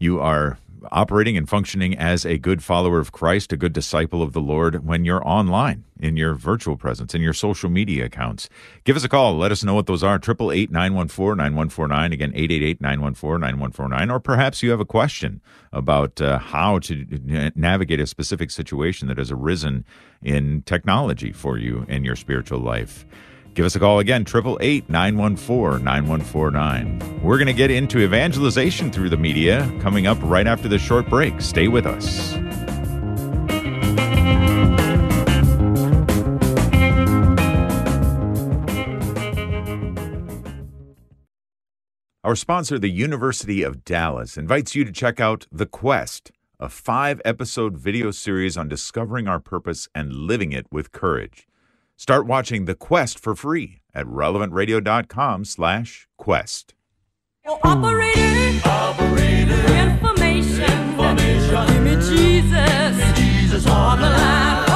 you 0.00 0.20
are 0.20 0.58
operating 0.90 1.36
and 1.36 1.48
functioning 1.48 1.96
as 1.96 2.24
a 2.24 2.38
good 2.38 2.62
follower 2.62 2.98
of 2.98 3.12
Christ, 3.12 3.52
a 3.52 3.56
good 3.56 3.72
disciple 3.72 4.22
of 4.22 4.32
the 4.32 4.40
Lord 4.40 4.84
when 4.86 5.04
you're 5.04 5.26
online 5.26 5.84
in 5.98 6.16
your 6.16 6.34
virtual 6.34 6.76
presence, 6.76 7.14
in 7.14 7.22
your 7.22 7.32
social 7.32 7.70
media 7.70 8.04
accounts. 8.06 8.48
Give 8.84 8.96
us 8.96 9.04
a 9.04 9.08
call. 9.08 9.36
Let 9.36 9.52
us 9.52 9.64
know 9.64 9.74
what 9.74 9.86
those 9.86 10.02
are. 10.02 10.16
888 10.16 10.70
914 10.70 11.36
9149. 11.36 12.12
Again, 12.12 12.32
888 12.34 12.80
914 12.80 13.40
9149. 13.40 14.10
Or 14.10 14.20
perhaps 14.20 14.62
you 14.62 14.70
have 14.70 14.80
a 14.80 14.84
question 14.84 15.40
about 15.72 16.20
uh, 16.20 16.38
how 16.38 16.78
to 16.80 17.06
navigate 17.54 18.00
a 18.00 18.06
specific 18.06 18.50
situation 18.50 19.08
that 19.08 19.18
has 19.18 19.30
arisen 19.30 19.84
in 20.22 20.62
technology 20.62 21.32
for 21.32 21.58
you 21.58 21.84
in 21.88 22.04
your 22.04 22.16
spiritual 22.16 22.60
life. 22.60 23.06
Give 23.54 23.64
us 23.64 23.76
a 23.76 23.78
call 23.78 24.00
again, 24.00 24.22
888 24.22 24.90
914 24.90 25.84
9149. 25.84 27.22
We're 27.22 27.36
going 27.36 27.46
to 27.46 27.52
get 27.52 27.70
into 27.70 28.00
evangelization 28.00 28.90
through 28.90 29.10
the 29.10 29.16
media 29.16 29.72
coming 29.80 30.08
up 30.08 30.18
right 30.22 30.46
after 30.46 30.66
this 30.66 30.82
short 30.82 31.08
break. 31.08 31.40
Stay 31.40 31.68
with 31.68 31.86
us. 31.86 32.34
Our 42.24 42.34
sponsor, 42.34 42.80
the 42.80 42.88
University 42.88 43.62
of 43.62 43.84
Dallas, 43.84 44.36
invites 44.36 44.74
you 44.74 44.84
to 44.84 44.90
check 44.90 45.20
out 45.20 45.46
The 45.52 45.66
Quest, 45.66 46.32
a 46.58 46.68
five 46.68 47.20
episode 47.24 47.76
video 47.76 48.10
series 48.10 48.56
on 48.56 48.66
discovering 48.66 49.28
our 49.28 49.38
purpose 49.38 49.88
and 49.94 50.12
living 50.12 50.50
it 50.50 50.66
with 50.72 50.90
courage. 50.90 51.46
Start 51.96 52.26
watching 52.26 52.64
The 52.64 52.74
Quest 52.74 53.18
for 53.18 53.34
free 53.34 53.80
at 53.94 54.06
relevantradio.com 54.06 55.44
slash 55.44 56.08
quest. 56.18 56.74
Operator, 57.46 58.68
operator, 58.68 59.74
information, 59.74 60.62
information. 60.62 61.66
Give 61.66 61.82
me 61.82 61.94
Jesus, 61.96 62.96
Give 62.96 62.98
me 62.98 63.12
Jesus 63.14 63.66
on 63.68 64.00
the 64.00 64.10
line. 64.10 64.64
Oh, 64.68 64.74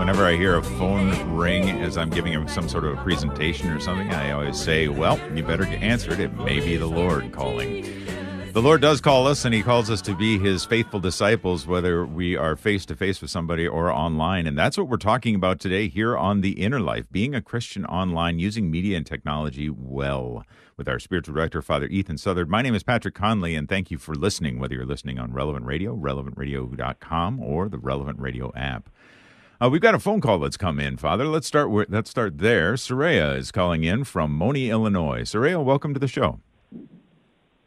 whenever 0.00 0.24
I 0.24 0.34
hear 0.34 0.56
a 0.56 0.62
phone 0.62 1.36
ring 1.36 1.68
as 1.82 1.98
I'm 1.98 2.08
giving 2.08 2.48
some 2.48 2.70
sort 2.70 2.86
of 2.86 2.98
a 2.98 3.02
presentation 3.02 3.68
or 3.68 3.78
something, 3.80 4.10
I 4.10 4.30
always 4.30 4.58
say, 4.58 4.88
Well, 4.88 5.20
you 5.36 5.42
better 5.42 5.66
answer 5.66 6.10
it. 6.10 6.20
It 6.20 6.32
may 6.38 6.58
be 6.58 6.78
the 6.78 6.86
Lord 6.86 7.32
calling. 7.32 7.82
The 8.54 8.62
Lord 8.62 8.80
does 8.80 9.02
call 9.02 9.26
us, 9.26 9.44
and 9.44 9.54
He 9.54 9.62
calls 9.62 9.90
us 9.90 10.00
to 10.02 10.16
be 10.16 10.38
His 10.38 10.64
faithful 10.64 11.00
disciples, 11.00 11.66
whether 11.66 12.06
we 12.06 12.34
are 12.34 12.56
face 12.56 12.86
to 12.86 12.96
face 12.96 13.20
with 13.20 13.30
somebody 13.30 13.68
or 13.68 13.92
online. 13.92 14.46
And 14.46 14.56
that's 14.56 14.78
what 14.78 14.88
we're 14.88 14.96
talking 14.96 15.34
about 15.34 15.60
today 15.60 15.86
here 15.86 16.16
on 16.16 16.40
The 16.40 16.52
Inner 16.52 16.80
Life 16.80 17.04
being 17.12 17.34
a 17.34 17.42
Christian 17.42 17.84
online, 17.84 18.38
using 18.38 18.70
media 18.70 18.96
and 18.96 19.04
technology 19.04 19.68
well. 19.68 20.46
With 20.78 20.88
our 20.88 20.98
spiritual 20.98 21.34
director, 21.34 21.60
Father 21.60 21.88
Ethan 21.88 22.16
Southard. 22.16 22.48
My 22.48 22.62
name 22.62 22.74
is 22.74 22.82
Patrick 22.82 23.14
Conley, 23.14 23.54
and 23.54 23.68
thank 23.68 23.90
you 23.90 23.98
for 23.98 24.14
listening, 24.14 24.58
whether 24.58 24.74
you're 24.74 24.86
listening 24.86 25.18
on 25.18 25.34
Relevant 25.34 25.66
Radio, 25.66 25.94
relevantradio.com, 25.94 27.38
or 27.38 27.68
the 27.68 27.76
Relevant 27.76 28.18
Radio 28.18 28.50
app. 28.56 28.88
Uh, 29.62 29.68
we've 29.68 29.82
got 29.82 29.94
a 29.94 29.98
phone 29.98 30.22
call 30.22 30.38
that's 30.38 30.56
come 30.56 30.80
in, 30.80 30.96
Father. 30.96 31.26
Let's 31.26 31.46
start 31.46 31.70
with, 31.70 31.90
let's 31.90 32.08
start 32.08 32.38
there. 32.38 32.74
Soraya 32.74 33.36
is 33.36 33.52
calling 33.52 33.84
in 33.84 34.04
from 34.04 34.32
Monee, 34.32 34.70
Illinois. 34.70 35.20
Soraya, 35.22 35.62
welcome 35.62 35.92
to 35.92 36.00
the 36.00 36.08
show. 36.08 36.40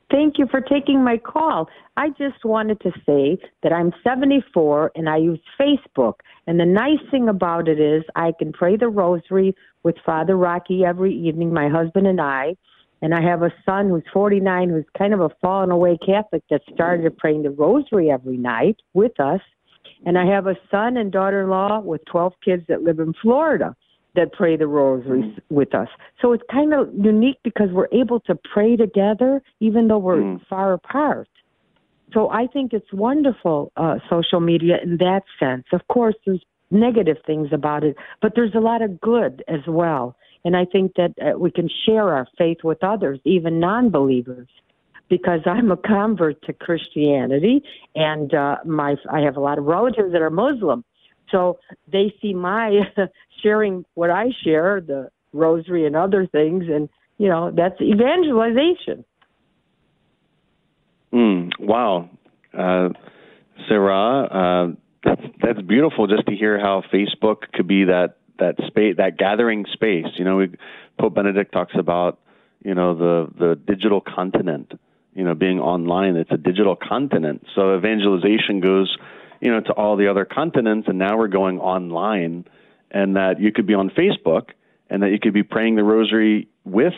Thank 0.10 0.40
you 0.40 0.48
for 0.50 0.60
taking 0.60 1.04
my 1.04 1.18
call. 1.18 1.70
I 1.96 2.10
just 2.10 2.44
wanted 2.44 2.80
to 2.82 2.92
say 3.06 3.38
that 3.62 3.72
I'm 3.72 3.94
74 4.04 4.92
and 4.96 5.08
I 5.08 5.18
use 5.18 5.40
Facebook. 5.60 6.16
And 6.48 6.60
the 6.60 6.66
nice 6.66 7.00
thing 7.12 7.30
about 7.30 7.68
it 7.68 7.80
is 7.80 8.04
I 8.16 8.32
can 8.40 8.54
pray 8.54 8.76
the 8.76 8.90
rosary 8.90 9.56
with 9.84 9.96
Father 10.04 10.36
Rocky 10.36 10.84
every 10.84 11.16
evening, 11.16 11.54
my 11.54 11.70
husband 11.70 12.08
and 12.08 12.20
I. 12.20 12.56
And 13.04 13.14
I 13.14 13.22
have 13.22 13.44
a 13.44 13.54
son 13.68 13.90
who's 13.90 14.04
49 14.12 14.70
who's 14.70 14.86
kind 14.98 15.14
of 15.14 15.20
a 15.20 15.30
fallen 15.42 15.70
away 15.70 16.00
Catholic 16.04 16.42
that 16.50 16.62
started 16.74 17.16
praying 17.18 17.44
the 17.44 17.52
rosary 17.52 18.10
every 18.10 18.38
night 18.38 18.78
with 18.94 19.20
us. 19.20 19.42
And 20.06 20.18
I 20.18 20.26
have 20.26 20.48
a 20.48 20.56
son 20.70 20.98
and 20.98 21.12
daughter 21.12 21.44
in 21.44 21.50
law 21.50 21.80
with 21.80 22.04
12 22.06 22.34
kids 22.44 22.64
that 22.68 22.84
live 22.84 23.00
in 23.00 23.14
Florida 23.22 23.76
that 24.16 24.32
pray 24.34 24.56
the 24.56 24.68
rosaries 24.68 25.26
mm. 25.26 25.42
with 25.50 25.74
us. 25.74 25.88
So 26.22 26.34
it's 26.34 26.44
kind 26.52 26.74
of 26.74 26.90
unique 26.94 27.40
because 27.44 27.70
we're 27.72 27.88
able 27.92 28.20
to 28.22 28.36
pray 28.36 28.76
together 28.76 29.42
even 29.60 29.88
though 29.88 29.98
we're 29.98 30.18
mm. 30.18 30.48
far 30.48 30.74
apart. 30.74 31.30
So 32.14 32.30
I 32.30 32.46
think 32.46 32.74
it's 32.74 32.94
wonderful, 32.94 33.72
uh, 33.76 33.96
social 34.10 34.40
media 34.40 34.76
in 34.84 34.98
that 34.98 35.24
sense. 35.40 35.66
Of 35.72 35.88
course, 35.88 36.16
there's 36.26 36.44
negative 36.70 37.18
things 37.26 37.50
about 37.52 37.84
it, 37.84 37.96
but 38.22 38.34
there's 38.36 38.54
a 38.54 38.60
lot 38.60 38.84
of 38.84 39.02
good 39.02 39.44
as 39.48 39.62
well. 39.68 40.16
And 40.46 40.56
I 40.56 40.66
think 40.66 40.94
that 40.96 41.14
uh, 41.20 41.40
we 41.40 41.50
can 41.50 41.70
share 41.86 42.14
our 42.14 42.28
faith 42.38 42.58
with 42.64 42.84
others, 42.84 43.20
even 43.24 43.60
non 43.60 43.90
believers 43.90 44.48
because 45.10 45.42
I'm 45.46 45.72
a 45.72 45.78
convert 45.78 46.42
to 46.44 46.54
Christianity, 46.54 47.64
and 47.96 48.34
uh, 48.34 48.58
my 48.66 48.96
I 49.12 49.22
have 49.22 49.38
a 49.38 49.40
lot 49.40 49.58
of 49.58 49.66
relatives 49.66 50.12
that 50.14 50.22
are 50.22 50.30
Muslim, 50.30 50.84
so 51.32 51.60
they 51.92 52.14
see 52.22 52.34
my 52.34 52.82
sharing 53.44 53.86
what 53.94 54.10
I 54.10 54.30
share, 54.44 54.82
the 54.82 55.10
rosary 55.34 55.86
and 55.86 55.96
other 55.96 56.26
things, 56.26 56.66
and 56.70 56.90
you 57.18 57.28
know 57.28 57.52
that's 57.52 57.80
evangelization. 57.82 59.06
Mm, 61.12 61.52
wow, 61.60 62.10
uh, 62.58 62.90
Sarah, 63.68 64.24
uh, 64.24 64.76
that's 65.04 65.22
that's 65.42 65.62
beautiful. 65.62 66.08
Just 66.08 66.26
to 66.28 66.36
hear 66.36 66.60
how 66.60 66.84
Facebook 66.92 67.52
could 67.54 67.68
be 67.68 67.86
that 67.86 68.18
that 68.40 68.56
space, 68.68 68.96
that 68.98 69.18
gathering 69.18 69.66
space. 69.74 70.08
You 70.16 70.26
know, 70.26 70.38
we, 70.38 70.50
Pope 71.00 71.16
Benedict 71.16 71.52
talks 71.52 71.74
about 71.78 72.20
you 72.64 72.74
know 72.74 72.96
the 72.96 73.28
the 73.38 73.56
digital 73.56 74.02
continent 74.02 74.74
you 75.16 75.24
know, 75.24 75.36
being 75.36 75.60
online, 75.60 76.16
it's 76.16 76.32
a 76.32 76.38
digital 76.38 76.76
continent. 76.76 77.46
So 77.56 77.76
evangelization 77.76 78.60
goes, 78.62 78.96
you 79.42 79.52
know, 79.52 79.62
to 79.62 79.74
all 79.74 79.96
the 79.96 80.08
other 80.08 80.26
continents, 80.26 80.88
and 80.88 80.98
now 80.98 81.18
we're 81.18 81.28
going 81.28 81.60
online, 81.60 82.46
and 82.92 83.16
that 83.16 83.40
you 83.40 83.52
could 83.52 83.68
be 83.68 83.74
on 83.74 83.90
Facebook, 83.90 84.50
and 84.90 85.04
that 85.04 85.12
you 85.12 85.20
could 85.20 85.34
be 85.34 85.44
praying 85.44 85.76
the 85.76 85.84
Rosary 85.84 86.48
with 86.64 86.94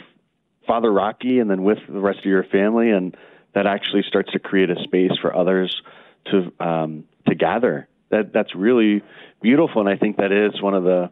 Father 0.67 0.91
Rocky, 0.91 1.39
and 1.39 1.49
then 1.49 1.63
with 1.63 1.79
the 1.87 1.99
rest 1.99 2.19
of 2.19 2.25
your 2.25 2.43
family, 2.43 2.91
and 2.91 3.15
that 3.53 3.67
actually 3.67 4.03
starts 4.07 4.31
to 4.33 4.39
create 4.39 4.69
a 4.69 4.81
space 4.83 5.11
for 5.21 5.35
others 5.35 5.81
to 6.25 6.51
um, 6.59 7.05
to 7.27 7.35
gather. 7.35 7.87
That 8.09 8.31
that's 8.33 8.55
really 8.55 9.01
beautiful, 9.41 9.81
and 9.81 9.89
I 9.89 9.97
think 9.97 10.17
that 10.17 10.31
is 10.31 10.61
one 10.61 10.73
of 10.73 10.83
the 10.83 11.11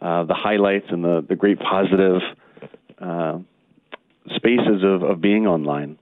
uh, 0.00 0.24
the 0.24 0.34
highlights 0.34 0.86
and 0.90 1.04
the 1.04 1.24
the 1.26 1.36
great 1.36 1.58
positive 1.58 2.22
uh, 2.98 3.38
spaces 4.36 4.82
of 4.82 5.02
of 5.02 5.20
being 5.20 5.46
online. 5.46 5.98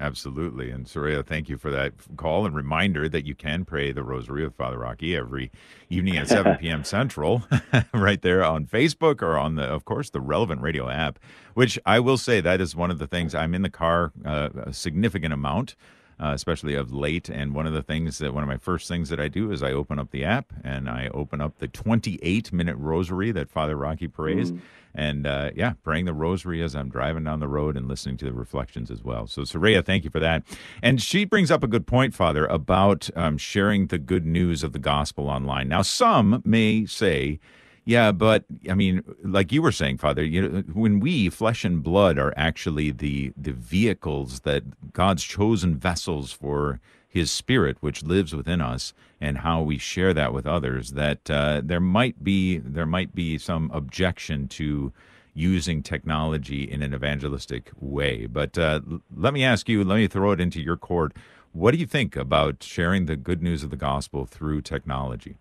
Absolutely. 0.00 0.70
And 0.70 0.86
Soraya, 0.86 1.24
thank 1.24 1.48
you 1.48 1.56
for 1.56 1.70
that 1.70 1.92
call 2.16 2.44
and 2.44 2.54
reminder 2.54 3.08
that 3.08 3.24
you 3.24 3.34
can 3.34 3.64
pray 3.64 3.92
the 3.92 4.02
Rosary 4.02 4.44
with 4.44 4.56
Father 4.56 4.78
Rocky 4.78 5.16
every 5.16 5.52
evening 5.90 6.16
at 6.16 6.28
7 6.28 6.56
p.m. 6.60 6.82
Central, 6.82 7.44
right 7.94 8.20
there 8.20 8.42
on 8.44 8.66
Facebook 8.66 9.22
or 9.22 9.38
on 9.38 9.54
the, 9.54 9.62
of 9.62 9.84
course, 9.84 10.10
the 10.10 10.20
relevant 10.20 10.60
radio 10.60 10.88
app, 10.88 11.18
which 11.54 11.78
I 11.86 12.00
will 12.00 12.18
say 12.18 12.40
that 12.40 12.60
is 12.60 12.74
one 12.74 12.90
of 12.90 12.98
the 12.98 13.06
things 13.06 13.34
I'm 13.34 13.54
in 13.54 13.62
the 13.62 13.70
car 13.70 14.12
uh, 14.24 14.48
a 14.54 14.72
significant 14.72 15.32
amount. 15.32 15.76
Uh, 16.22 16.34
especially 16.34 16.76
of 16.76 16.92
late, 16.92 17.28
and 17.28 17.52
one 17.52 17.66
of 17.66 17.72
the 17.72 17.82
things 17.82 18.18
that 18.18 18.32
one 18.32 18.44
of 18.44 18.48
my 18.48 18.56
first 18.56 18.86
things 18.86 19.08
that 19.08 19.18
I 19.18 19.26
do 19.26 19.50
is 19.50 19.60
I 19.60 19.72
open 19.72 19.98
up 19.98 20.12
the 20.12 20.24
app 20.24 20.52
and 20.62 20.88
I 20.88 21.08
open 21.12 21.40
up 21.40 21.58
the 21.58 21.66
28 21.66 22.52
minute 22.52 22.76
rosary 22.76 23.32
that 23.32 23.50
Father 23.50 23.74
Rocky 23.74 24.06
prays, 24.06 24.52
and 24.94 25.26
uh, 25.26 25.50
yeah, 25.56 25.72
praying 25.82 26.04
the 26.04 26.12
rosary 26.12 26.62
as 26.62 26.76
I'm 26.76 26.90
driving 26.90 27.24
down 27.24 27.40
the 27.40 27.48
road 27.48 27.76
and 27.76 27.88
listening 27.88 28.18
to 28.18 28.24
the 28.26 28.32
reflections 28.32 28.88
as 28.88 29.02
well. 29.02 29.26
So, 29.26 29.42
Soraya, 29.42 29.84
thank 29.84 30.04
you 30.04 30.10
for 30.10 30.20
that. 30.20 30.44
And 30.80 31.02
she 31.02 31.24
brings 31.24 31.50
up 31.50 31.64
a 31.64 31.66
good 31.66 31.88
point, 31.88 32.14
Father, 32.14 32.46
about 32.46 33.10
um, 33.16 33.36
sharing 33.36 33.88
the 33.88 33.98
good 33.98 34.24
news 34.24 34.62
of 34.62 34.72
the 34.72 34.78
gospel 34.78 35.28
online. 35.28 35.68
Now, 35.68 35.82
some 35.82 36.40
may 36.44 36.86
say, 36.86 37.40
yeah, 37.84 38.12
but 38.12 38.44
I 38.70 38.74
mean, 38.74 39.02
like 39.24 39.50
you 39.50 39.60
were 39.60 39.72
saying, 39.72 39.98
Father, 39.98 40.22
you 40.22 40.48
know, 40.48 40.62
when 40.72 41.00
we, 41.00 41.28
flesh 41.28 41.64
and 41.64 41.82
blood, 41.82 42.16
are 42.18 42.32
actually 42.36 42.92
the 42.92 43.32
the 43.36 43.52
vehicles 43.52 44.40
that 44.40 44.92
God's 44.92 45.24
chosen 45.24 45.76
vessels 45.76 46.32
for 46.32 46.80
His 47.08 47.30
Spirit, 47.32 47.78
which 47.80 48.04
lives 48.04 48.34
within 48.34 48.60
us, 48.60 48.94
and 49.20 49.38
how 49.38 49.62
we 49.62 49.78
share 49.78 50.14
that 50.14 50.32
with 50.32 50.46
others, 50.46 50.92
that 50.92 51.28
uh, 51.28 51.60
there 51.64 51.80
might 51.80 52.22
be 52.22 52.58
there 52.58 52.86
might 52.86 53.14
be 53.14 53.36
some 53.36 53.68
objection 53.72 54.46
to 54.48 54.92
using 55.34 55.82
technology 55.82 56.70
in 56.70 56.82
an 56.82 56.94
evangelistic 56.94 57.72
way. 57.80 58.26
But 58.26 58.56
uh, 58.58 58.80
let 59.16 59.34
me 59.34 59.42
ask 59.42 59.68
you, 59.68 59.82
let 59.82 59.96
me 59.96 60.06
throw 60.06 60.32
it 60.32 60.40
into 60.40 60.60
your 60.60 60.76
court. 60.76 61.16
What 61.52 61.72
do 61.72 61.78
you 61.78 61.86
think 61.86 62.16
about 62.16 62.62
sharing 62.62 63.06
the 63.06 63.16
good 63.16 63.42
news 63.42 63.64
of 63.64 63.70
the 63.70 63.76
gospel 63.76 64.24
through 64.26 64.62
technology? 64.62 65.36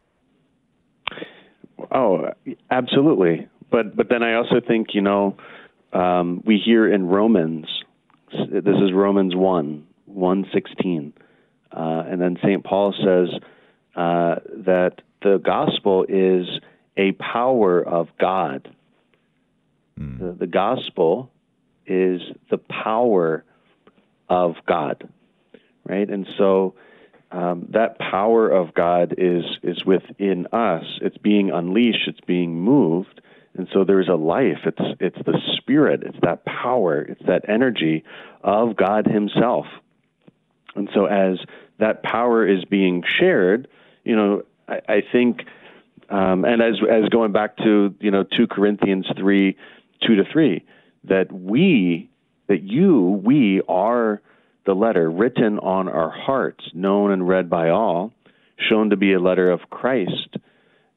Oh, 1.92 2.32
absolutely. 2.70 3.48
But 3.70 3.96
but 3.96 4.10
then 4.10 4.24
I 4.24 4.36
also 4.36 4.62
think 4.66 4.94
you 4.94 5.02
know 5.02 5.38
um, 5.94 6.44
we 6.46 6.62
hear 6.64 6.92
in 6.92 7.08
Romans. 7.08 7.68
This 8.32 8.76
is 8.76 8.94
Romans 8.94 9.36
one 9.36 9.88
one 10.06 10.46
sixteen, 10.54 11.14
uh, 11.72 12.04
and 12.08 12.22
then 12.22 12.38
Saint 12.44 12.64
Paul 12.64 12.94
says 12.94 13.42
uh, 13.96 14.36
that 14.66 15.02
the 15.22 15.38
gospel 15.38 16.06
is 16.08 16.48
a 16.98 17.12
power 17.14 17.82
of 17.82 18.08
God. 18.20 18.74
The, 19.98 20.36
the 20.40 20.48
gospel 20.48 21.30
is 21.86 22.22
the 22.50 22.58
power 22.58 23.44
of 24.30 24.56
God, 24.66 25.10
right? 25.86 26.10
And 26.10 26.28
so 26.38 26.76
um, 27.32 27.68
that 27.70 27.98
power 28.00 28.50
of 28.50 28.74
God 28.74 29.16
is 29.18 29.46
is 29.64 29.86
within 29.86 30.48
us. 30.52 30.84
It's 31.02 31.18
being 31.18 31.52
unleashed. 31.52 32.08
It's 32.08 32.20
being 32.22 32.60
moved, 32.60 33.22
and 33.58 33.68
so 33.72 33.84
there's 33.84 34.10
a 34.10 34.16
life. 34.16 34.60
It's 34.66 34.98
it's 35.00 35.26
the 35.26 35.40
spirit. 35.56 36.04
It's 36.04 36.20
that 36.22 36.46
power. 36.46 37.02
It's 37.02 37.26
that 37.28 37.48
energy 37.48 38.04
of 38.44 38.76
God 38.76 39.08
Himself. 39.08 39.66
And 40.76 40.90
so 40.94 41.06
as 41.06 41.38
that 41.80 42.04
power 42.04 42.48
is 42.48 42.64
being 42.66 43.04
shared, 43.06 43.68
you 44.04 44.16
know, 44.16 44.44
I, 44.68 44.82
I 44.88 45.04
think, 45.12 45.46
um, 46.10 46.46
and 46.46 46.62
as 46.62 46.76
as 46.90 47.10
going 47.10 47.32
back 47.32 47.58
to 47.58 47.96
you 48.00 48.12
know 48.12 48.24
two 48.24 48.48
Corinthians 48.48 49.08
three, 49.18 49.58
two 50.06 50.16
to 50.16 50.24
three, 50.26 50.66
that 51.06 51.32
we, 51.32 52.10
that 52.48 52.64
you, 52.64 53.22
we 53.24 53.62
are 53.68 54.22
the 54.66 54.74
letter 54.74 55.10
written 55.10 55.60
on 55.60 55.88
our 55.88 56.10
hearts, 56.10 56.64
known 56.74 57.12
and 57.12 57.28
read 57.28 57.50
by 57.50 57.70
all, 57.70 58.14
shown 58.58 58.90
to 58.92 58.98
be 58.98 59.14
a 59.14 59.20
letter 59.20 59.50
of 59.50 59.62
Christ, 59.70 60.38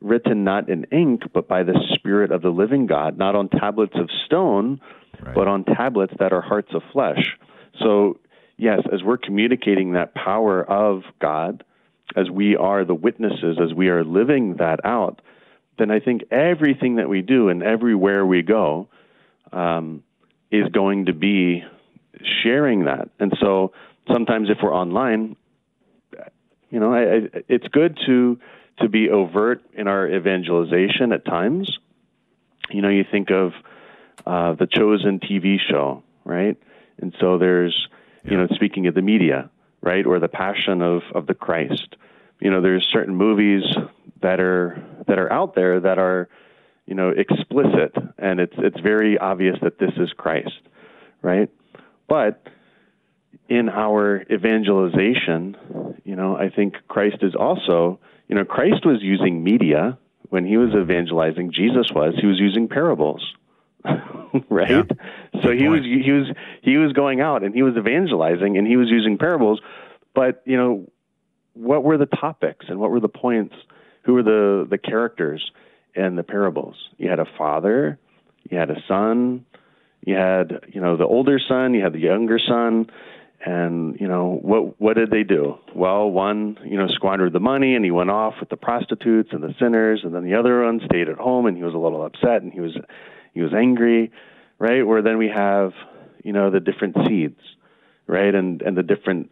written 0.01 0.45
not 0.45 0.69
in 0.69 0.85
ink, 0.93 1.23
but 1.33 1.49
by 1.49 1.63
the 1.63 1.79
Spirit 1.95 2.31
of 2.31 2.43
the 2.43 2.51
living 2.51 2.87
God, 2.87 3.17
not 3.17 3.35
on 3.35 3.49
tablets 3.49 3.95
of 3.97 4.11
stone, 4.27 4.81
Right. 5.23 5.35
but 5.35 5.49
on 5.49 5.65
tablets 5.65 6.13
that 6.19 6.33
are 6.33 6.41
hearts 6.43 6.75
of 6.75 6.83
flesh. 6.93 7.39
So, 7.79 8.19
yes, 8.59 8.81
as 8.93 9.03
we're 9.03 9.17
communicating 9.17 9.93
that 9.93 10.15
power 10.15 10.63
of 10.63 11.05
God, 11.21 11.65
as 12.17 12.29
we 12.31 12.57
are 12.57 12.85
the 12.85 12.95
witnesses, 12.95 13.59
as 13.63 13.73
we 13.73 13.89
are 13.89 14.05
living 14.05 14.57
that 14.57 14.81
out, 14.85 15.23
then 15.79 15.91
I 15.91 16.01
think 16.01 16.25
everything 16.31 16.97
that 16.97 17.09
we 17.09 17.23
do 17.23 17.49
and 17.49 17.63
everywhere 17.63 18.27
we 18.27 18.43
go 18.43 18.89
um, 19.53 20.03
is 20.51 20.69
going 20.69 21.07
to 21.07 21.13
be 21.13 21.65
sharing 22.43 22.85
that. 22.85 23.11
And 23.19 23.33
so 23.41 23.73
sometimes 24.13 24.51
if 24.51 24.59
we're 24.63 24.75
online, 24.75 25.37
you 26.71 26.81
know, 26.81 26.93
I, 26.93 27.03
I, 27.03 27.43
it's 27.49 27.69
good 27.69 27.99
to 28.07 28.39
to 28.81 28.89
be 28.89 29.09
overt 29.09 29.63
in 29.75 29.87
our 29.87 30.09
evangelization 30.09 31.13
at 31.13 31.25
times. 31.25 31.79
You 32.71 32.83
know, 32.83 32.89
you 32.89 33.05
think 33.09 33.31
of 33.31 33.53
uh, 34.27 34.55
the 34.55 34.67
Chosen 34.67 35.21
TV 35.21 35.59
show, 35.61 36.03
right? 36.25 36.57
And 37.01 37.15
so 37.21 37.39
there's, 37.39 37.89
you 38.25 38.37
know, 38.37 38.49
speaking 38.55 38.87
of 38.89 38.95
the 38.95 39.03
media, 39.03 39.51
right, 39.81 40.05
or 40.05 40.19
the 40.19 40.29
Passion 40.29 40.83
of 40.83 41.03
of 41.15 41.27
the 41.27 41.35
Christ. 41.35 41.97
You 42.41 42.51
know, 42.51 42.61
there's 42.61 42.87
certain 42.93 43.15
movies 43.15 43.63
that 44.23 44.41
are 44.41 44.83
that 45.07 45.19
are 45.19 45.33
out 45.33 45.55
there 45.55 45.81
that 45.81 45.99
are, 45.99 46.29
you 46.87 46.95
know, 46.95 47.11
explicit, 47.11 47.95
and 48.19 48.41
it's 48.41 48.55
it's 48.59 48.81
very 48.81 49.17
obvious 49.19 49.57
that 49.63 49.79
this 49.79 49.93
is 49.97 50.13
Christ, 50.17 50.61
right? 51.23 51.51
But 52.09 52.47
in 53.49 53.69
our 53.69 54.23
evangelization, 54.31 55.57
you 56.05 56.17
know, 56.17 56.37
I 56.37 56.51
think 56.51 56.77
Christ 56.89 57.19
is 57.23 57.35
also, 57.35 57.99
you 58.29 58.35
know, 58.35 58.45
Christ 58.45 58.87
was 58.87 59.03
using 59.03 59.43
media 59.43 59.99
when 60.31 60.45
he 60.45 60.57
was 60.57 60.71
evangelizing. 60.75 61.53
Jesus 61.53 61.91
was. 61.95 62.15
He 62.21 62.27
was 62.27 62.39
using 62.39 62.69
parables, 62.69 63.23
right? 64.49 64.71
Yeah. 64.71 64.83
So 65.35 65.49
Good 65.49 65.61
he 65.61 65.69
was 65.69 65.81
he 65.83 66.11
was 66.11 66.27
he 66.63 66.77
was 66.77 66.93
going 66.93 67.21
out 67.21 67.43
and 67.43 67.55
he 67.55 67.63
was 67.63 67.77
evangelizing 67.77 68.57
and 68.57 68.67
he 68.67 68.77
was 68.77 68.89
using 68.89 69.19
parables. 69.19 69.61
But 70.15 70.43
you 70.47 70.57
know, 70.57 70.91
what 71.55 71.85
were 71.85 71.99
the 71.99 72.07
topics 72.07 72.67
and 72.69 72.79
what 72.79 72.91
were 72.91 73.01
the 73.01 73.09
points? 73.09 73.55
Who 74.03 74.15
were 74.15 74.23
the 74.23 74.67
the 74.69 74.79
characters 74.79 75.51
in 75.95 76.17
the 76.17 76.23
parables? 76.23 76.77
You 76.99 77.11
had 77.11 77.21
a 77.21 77.27
father, 77.39 77.99
you 78.51 78.59
had 78.59 78.71
a 78.71 78.83
son, 78.87 79.45
you 80.07 80.15
had 80.15 80.61
you 80.73 80.81
know 80.81 80.97
the 80.97 81.07
older 81.07 81.39
son, 81.39 81.75
you 81.75 81.83
had 81.83 81.93
the 81.93 82.01
younger 82.01 82.39
son, 82.39 82.91
and 83.45 83.99
you 84.01 84.09
know 84.09 84.39
what 84.41 84.81
what 84.81 84.97
did 84.97 85.11
they 85.11 85.23
do? 85.23 85.59
Well, 85.75 86.11
one 86.11 86.59
you 86.65 86.77
know 86.77 86.89
squandered 86.89 87.33
the 87.33 87.41
money 87.41 87.75
and 87.75 87.85
he 87.85 87.91
went 87.91 88.11
off 88.11 88.35
with 88.41 88.49
the 88.49 88.57
prostitutes 88.57 89.31
and 89.33 89.43
the 89.43 89.55
sinners, 89.59 90.01
and 90.05 90.15
then 90.15 90.25
the 90.25 90.35
other 90.35 90.65
one 90.65 90.81
stayed 90.85 91.09
at 91.09 91.17
home 91.17 91.47
and 91.47 91.57
he 91.57 91.63
was 91.63 91.75
a 91.75 91.79
little 91.79 92.05
upset 92.05 92.43
and 92.43 92.53
he 92.53 92.61
was 92.61 92.77
he 93.33 93.41
was 93.41 93.53
angry, 93.55 94.13
right? 94.59 94.87
Where 94.87 95.03
then 95.03 95.19
we 95.19 95.29
have 95.29 95.73
you 96.23 96.33
know 96.33 96.51
the 96.51 96.61
different 96.61 96.97
seeds, 97.07 97.41
right, 98.07 98.35
and 98.35 98.63
and 98.63 98.77
the 98.77 98.83
different 98.83 99.31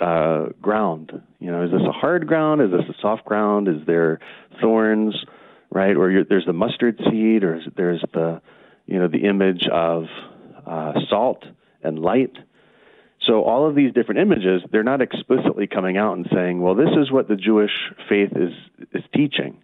uh, 0.00 0.46
ground. 0.60 1.22
You 1.38 1.50
know, 1.50 1.64
is 1.64 1.70
this 1.70 1.82
a 1.86 1.92
hard 1.92 2.26
ground? 2.26 2.60
Is 2.60 2.70
this 2.70 2.88
a 2.88 3.00
soft 3.00 3.24
ground? 3.24 3.68
Is 3.68 3.86
there 3.86 4.20
thorns, 4.60 5.14
right? 5.70 5.96
Or 5.96 6.24
there's 6.24 6.46
the 6.46 6.52
mustard 6.52 6.98
seed, 7.10 7.44
or 7.44 7.56
is, 7.56 7.62
there's 7.76 8.04
the, 8.12 8.40
you 8.86 8.98
know, 8.98 9.08
the 9.08 9.24
image 9.24 9.66
of 9.66 10.06
uh, 10.66 10.94
salt 11.08 11.44
and 11.82 11.98
light. 11.98 12.36
So 13.20 13.42
all 13.42 13.68
of 13.68 13.74
these 13.74 13.92
different 13.92 14.20
images, 14.20 14.62
they're 14.70 14.84
not 14.84 15.00
explicitly 15.00 15.66
coming 15.66 15.96
out 15.96 16.16
and 16.16 16.28
saying, 16.32 16.60
well, 16.60 16.74
this 16.74 16.90
is 16.96 17.10
what 17.10 17.28
the 17.28 17.36
Jewish 17.36 17.72
faith 18.08 18.32
is 18.36 18.52
is 18.92 19.02
teaching, 19.14 19.62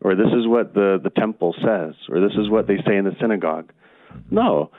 or 0.00 0.14
this 0.14 0.32
is 0.32 0.46
what 0.46 0.74
the 0.74 1.00
the 1.02 1.10
temple 1.10 1.54
says, 1.64 1.94
or 2.08 2.20
this 2.20 2.36
is 2.36 2.48
what 2.48 2.66
they 2.66 2.78
say 2.86 2.96
in 2.96 3.04
the 3.04 3.16
synagogue. 3.20 3.72
No, 4.30 4.70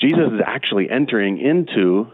Jesus 0.00 0.32
is 0.32 0.40
actually 0.44 0.90
entering 0.90 1.38
into 1.38 2.10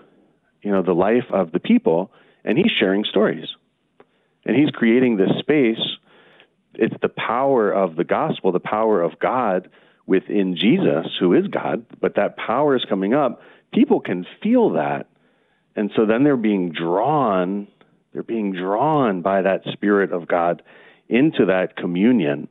you 0.66 0.72
know 0.72 0.82
the 0.82 0.94
life 0.94 1.30
of 1.30 1.52
the 1.52 1.60
people 1.60 2.10
and 2.44 2.58
he's 2.58 2.72
sharing 2.72 3.04
stories 3.04 3.48
and 4.44 4.56
he's 4.56 4.70
creating 4.70 5.16
this 5.16 5.30
space 5.38 5.80
it's 6.74 6.96
the 7.00 7.08
power 7.08 7.70
of 7.70 7.94
the 7.94 8.02
gospel 8.02 8.50
the 8.50 8.58
power 8.58 9.00
of 9.00 9.16
god 9.20 9.70
within 10.06 10.56
jesus 10.56 11.06
who 11.18 11.34
is 11.34 11.46
god 11.48 11.84
but 12.00 12.14
that 12.16 12.36
power 12.36 12.76
is 12.76 12.84
coming 12.88 13.14
up 13.14 13.40
people 13.72 14.00
can 14.00 14.24
feel 14.42 14.70
that. 14.70 15.08
And 15.74 15.90
so 15.94 16.06
then 16.06 16.24
they're 16.24 16.36
being 16.36 16.72
drawn 16.72 17.68
they're 18.12 18.22
being 18.22 18.52
drawn 18.52 19.20
by 19.20 19.42
that 19.42 19.62
spirit 19.72 20.12
of 20.12 20.26
god 20.26 20.62
into 21.08 21.46
that 21.46 21.76
communion 21.76 22.48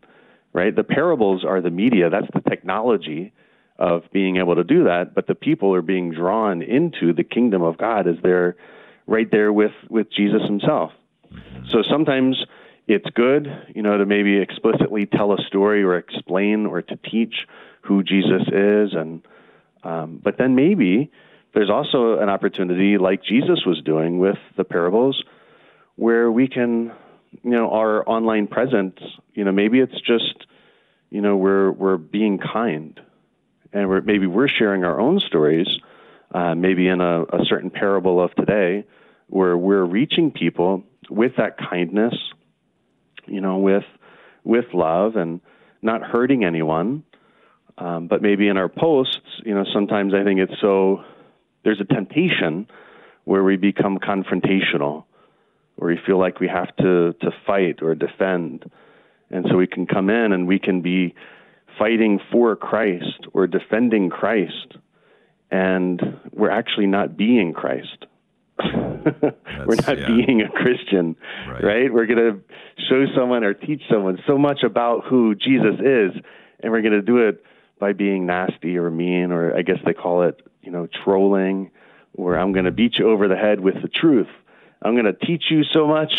right? 0.56 0.74
The 0.74 0.86
parables 0.86 1.44
are 1.44 1.60
the 1.60 1.70
media. 1.70 2.10
That's 2.10 2.30
the 2.34 2.50
technology 2.50 3.34
of 3.78 4.04
being 4.14 4.38
able 4.38 4.56
to 4.56 4.64
do 4.64 4.86
that, 4.86 5.14
but 5.14 5.28
the 5.28 5.36
people 5.36 5.76
are 5.76 5.82
being 5.82 6.14
drawn 6.14 6.62
into 6.62 7.12
the 7.12 7.26
kingdom 7.26 7.62
of 7.62 7.78
God 7.78 8.08
as 8.08 8.16
they're 8.24 8.56
right 9.06 9.30
there 9.30 9.52
with, 9.52 9.74
with 9.90 10.08
Jesus 10.10 10.42
himself. 10.48 10.92
So 11.72 11.84
sometimes 11.92 12.38
it's 12.88 13.10
good, 13.16 13.48
you 13.74 13.82
know, 13.82 13.98
to 13.98 14.06
maybe 14.06 14.38
explicitly 14.38 15.06
tell 15.06 15.34
a 15.34 15.38
story 15.48 15.84
or 15.84 15.98
explain 15.98 16.66
or 16.66 16.82
to 16.82 16.96
teach 16.98 17.48
who 17.82 18.04
Jesus 18.04 18.44
is, 18.48 18.94
and 18.94 19.26
um, 19.84 20.20
but 20.24 20.38
then 20.38 20.56
maybe 20.56 21.12
there's 21.54 21.70
also 21.70 22.20
an 22.20 22.30
opportunity, 22.30 22.98
like 22.98 23.24
Jesus 23.24 23.64
was 23.66 23.82
doing 23.82 24.20
with 24.20 24.38
the 24.58 24.64
parables, 24.64 25.24
where 25.96 26.32
we 26.32 26.48
can, 26.48 26.92
you 27.44 27.52
know, 27.52 27.72
our 27.72 28.08
online 28.08 28.48
presence, 28.48 29.00
you 29.34 29.44
know, 29.44 29.52
maybe 29.52 29.80
it's 29.80 30.00
just, 30.02 30.46
you 31.10 31.22
know, 31.22 31.38
we're 31.38 31.72
we're 31.72 31.98
being 31.98 32.40
kind, 32.40 33.00
and 33.72 33.88
we're 33.90 34.02
maybe 34.02 34.28
we're 34.28 34.48
sharing 34.48 34.84
our 34.84 35.00
own 35.00 35.20
stories, 35.20 35.68
uh, 36.34 36.56
maybe 36.56 36.88
in 36.88 37.02
a, 37.02 37.24
a 37.24 37.46
certain 37.46 37.70
parable 37.70 38.22
of 38.22 38.34
today, 38.36 38.84
where 39.28 39.58
we're 39.58 39.86
reaching 39.86 40.32
people 40.32 40.84
with 41.10 41.38
that 41.38 41.58
kindness, 41.58 42.16
you 43.28 43.42
know, 43.42 43.58
with 43.58 43.84
with 44.44 44.66
love 44.74 45.16
and 45.16 45.42
not 45.82 46.02
hurting 46.02 46.44
anyone. 46.44 47.04
Um, 47.78 48.08
but 48.08 48.22
maybe 48.22 48.48
in 48.48 48.56
our 48.58 48.70
posts, 48.70 49.20
you 49.44 49.54
know, 49.54 49.66
sometimes 49.74 50.14
I 50.14 50.24
think 50.24 50.40
it's 50.40 50.62
so 50.62 51.04
there's 51.64 51.82
a 51.82 51.94
temptation 51.94 52.68
where 53.26 53.44
we 53.44 53.58
become 53.58 53.98
confrontational, 53.98 55.04
where 55.76 55.94
we 55.94 56.00
feel 56.06 56.18
like 56.18 56.40
we 56.40 56.48
have 56.48 56.74
to 56.78 57.14
to 57.14 57.32
fight 57.46 57.82
or 57.82 57.96
defend, 57.96 58.70
and 59.30 59.46
so 59.50 59.58
we 59.58 59.68
can 59.68 59.88
come 59.88 60.10
in 60.10 60.32
and 60.32 60.48
we 60.48 60.60
can 60.60 60.82
be 60.82 61.16
fighting 61.78 62.20
for 62.32 62.56
Christ 62.56 63.28
or 63.34 63.48
defending 63.48 64.10
Christ, 64.10 64.78
and 65.52 66.02
we're 66.32 66.52
actually 66.52 66.88
not 66.88 67.18
being 67.18 67.52
Christ. 67.52 68.06
we're 69.66 69.76
not 69.76 70.00
yeah. 70.00 70.08
being 70.08 70.42
a 70.42 70.50
Christian, 70.50 71.16
Right. 71.48 71.64
right? 71.64 71.94
We're 71.94 72.06
going 72.06 72.20
to 72.20 72.40
show 72.90 73.06
someone 73.16 73.44
or 73.44 73.54
teach 73.54 73.82
someone 73.90 74.18
so 74.26 74.38
much 74.38 74.64
about 74.64 75.06
who 75.06 75.36
Jesus 75.36 75.76
is, 75.80 76.12
and 76.62 76.72
we're 76.72 76.82
going 76.82 76.94
to 76.94 77.02
do 77.02 77.18
it 77.28 77.44
by 77.80 77.94
being 77.94 78.26
nasty 78.26 78.78
or 78.78 78.90
mean, 78.90 79.32
or 79.32 79.56
I 79.56 79.62
guess 79.62 79.80
they 79.86 79.94
call 79.94 80.24
it, 80.24 80.42
you 80.62 80.72
know, 80.72 80.88
trolling, 81.04 81.72
or 82.14 82.38
I'm 82.38 82.54
going 82.54 82.66
to 82.66 82.72
beat 82.72 82.98
you 82.98 83.10
over 83.10 83.28
the 83.28 83.36
head 83.36 83.60
with 83.60 83.76
the 83.82 83.90
truth. 83.90 84.30
I'm 84.82 84.94
going 84.94 85.06
to 85.06 85.14
teach 85.26 85.46
you 85.50 85.64
so 85.64 85.88
much, 85.88 86.14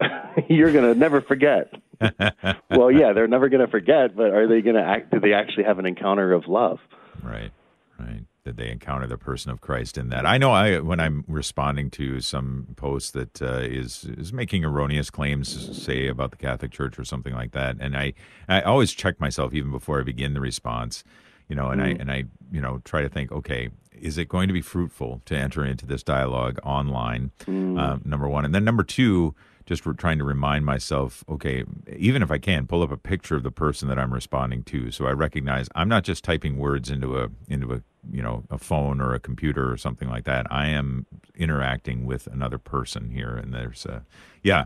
you're 0.48 0.72
going 0.72 0.84
to 0.92 0.98
never 0.98 1.20
forget. 1.20 1.72
well, 2.70 2.90
yeah, 2.90 3.12
they're 3.12 3.28
never 3.28 3.48
going 3.48 3.64
to 3.64 3.70
forget, 3.70 4.16
but 4.16 4.30
are 4.30 4.46
they 4.46 4.62
going 4.62 4.76
to 4.76 4.82
act? 4.82 5.10
Do 5.10 5.20
they 5.20 5.32
actually 5.32 5.64
have 5.64 5.78
an 5.78 5.86
encounter 5.86 6.32
of 6.32 6.46
love? 6.46 6.78
Right, 7.22 7.50
right. 7.98 8.22
Did 8.44 8.56
they 8.56 8.70
encounter 8.70 9.06
the 9.06 9.18
person 9.18 9.50
of 9.50 9.60
Christ 9.60 9.98
in 9.98 10.08
that? 10.08 10.24
I 10.24 10.38
know 10.38 10.52
I 10.52 10.80
when 10.80 10.98
I'm 10.98 11.24
responding 11.28 11.90
to 11.90 12.20
some 12.20 12.68
post 12.76 13.12
that 13.12 13.42
uh, 13.42 13.58
is 13.58 14.04
is 14.04 14.32
making 14.32 14.64
erroneous 14.64 15.10
claims, 15.10 15.76
say 15.76 16.08
about 16.08 16.30
the 16.30 16.38
Catholic 16.38 16.70
Church 16.70 16.98
or 16.98 17.04
something 17.04 17.34
like 17.34 17.52
that, 17.52 17.76
and 17.80 17.96
I 17.96 18.14
I 18.48 18.62
always 18.62 18.92
check 18.92 19.20
myself 19.20 19.52
even 19.52 19.70
before 19.70 20.00
I 20.00 20.04
begin 20.04 20.32
the 20.32 20.40
response, 20.40 21.04
you 21.48 21.54
know, 21.54 21.68
and 21.68 21.82
I 21.82 21.88
and 21.88 22.10
I 22.10 22.24
you 22.50 22.62
know 22.62 22.80
try 22.84 23.02
to 23.02 23.10
think, 23.10 23.30
okay, 23.30 23.68
is 23.92 24.16
it 24.16 24.28
going 24.28 24.48
to 24.48 24.54
be 24.54 24.62
fruitful 24.62 25.20
to 25.26 25.36
enter 25.36 25.62
into 25.62 25.84
this 25.84 26.02
dialogue 26.02 26.58
online? 26.62 27.32
Uh, 27.78 27.98
number 28.04 28.26
one, 28.26 28.46
and 28.46 28.54
then 28.54 28.64
number 28.64 28.84
two, 28.84 29.34
just 29.70 29.84
trying 29.98 30.18
to 30.18 30.24
remind 30.24 30.66
myself, 30.66 31.22
okay, 31.28 31.62
even 31.96 32.22
if 32.22 32.30
I 32.32 32.38
can, 32.38 32.66
pull 32.66 32.82
up 32.82 32.90
a 32.90 32.96
picture 32.96 33.36
of 33.36 33.44
the 33.44 33.52
person 33.52 33.86
that 33.86 34.00
I'm 34.00 34.12
responding 34.12 34.64
to, 34.64 34.90
so 34.90 35.06
I 35.06 35.12
recognize 35.12 35.68
I'm 35.76 35.88
not 35.88 36.02
just 36.02 36.24
typing 36.24 36.56
words 36.56 36.90
into 36.90 37.16
a 37.16 37.28
into 37.48 37.72
a 37.72 37.82
you 38.10 38.20
know 38.20 38.42
a 38.50 38.58
phone 38.58 39.00
or 39.00 39.14
a 39.14 39.20
computer 39.20 39.70
or 39.70 39.76
something 39.76 40.08
like 40.08 40.24
that. 40.24 40.48
I 40.50 40.66
am 40.66 41.06
interacting 41.36 42.04
with 42.04 42.26
another 42.26 42.58
person 42.58 43.12
here, 43.12 43.36
and 43.36 43.54
there's 43.54 43.86
a 43.86 44.04
yeah, 44.42 44.64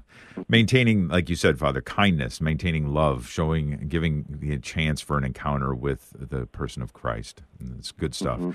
maintaining 0.49 1.09
like 1.09 1.29
you 1.29 1.37
said, 1.37 1.59
Father, 1.59 1.83
kindness, 1.83 2.41
maintaining 2.41 2.95
love, 2.95 3.29
showing, 3.29 3.87
giving 3.89 4.25
the 4.27 4.57
chance 4.59 5.03
for 5.03 5.19
an 5.19 5.25
encounter 5.25 5.75
with 5.75 6.15
the 6.19 6.47
person 6.47 6.81
of 6.81 6.95
Christ. 6.95 7.43
And 7.61 7.79
it's 7.79 7.93
good 7.93 8.15
stuff. 8.15 8.39
Mm-hmm. 8.39 8.53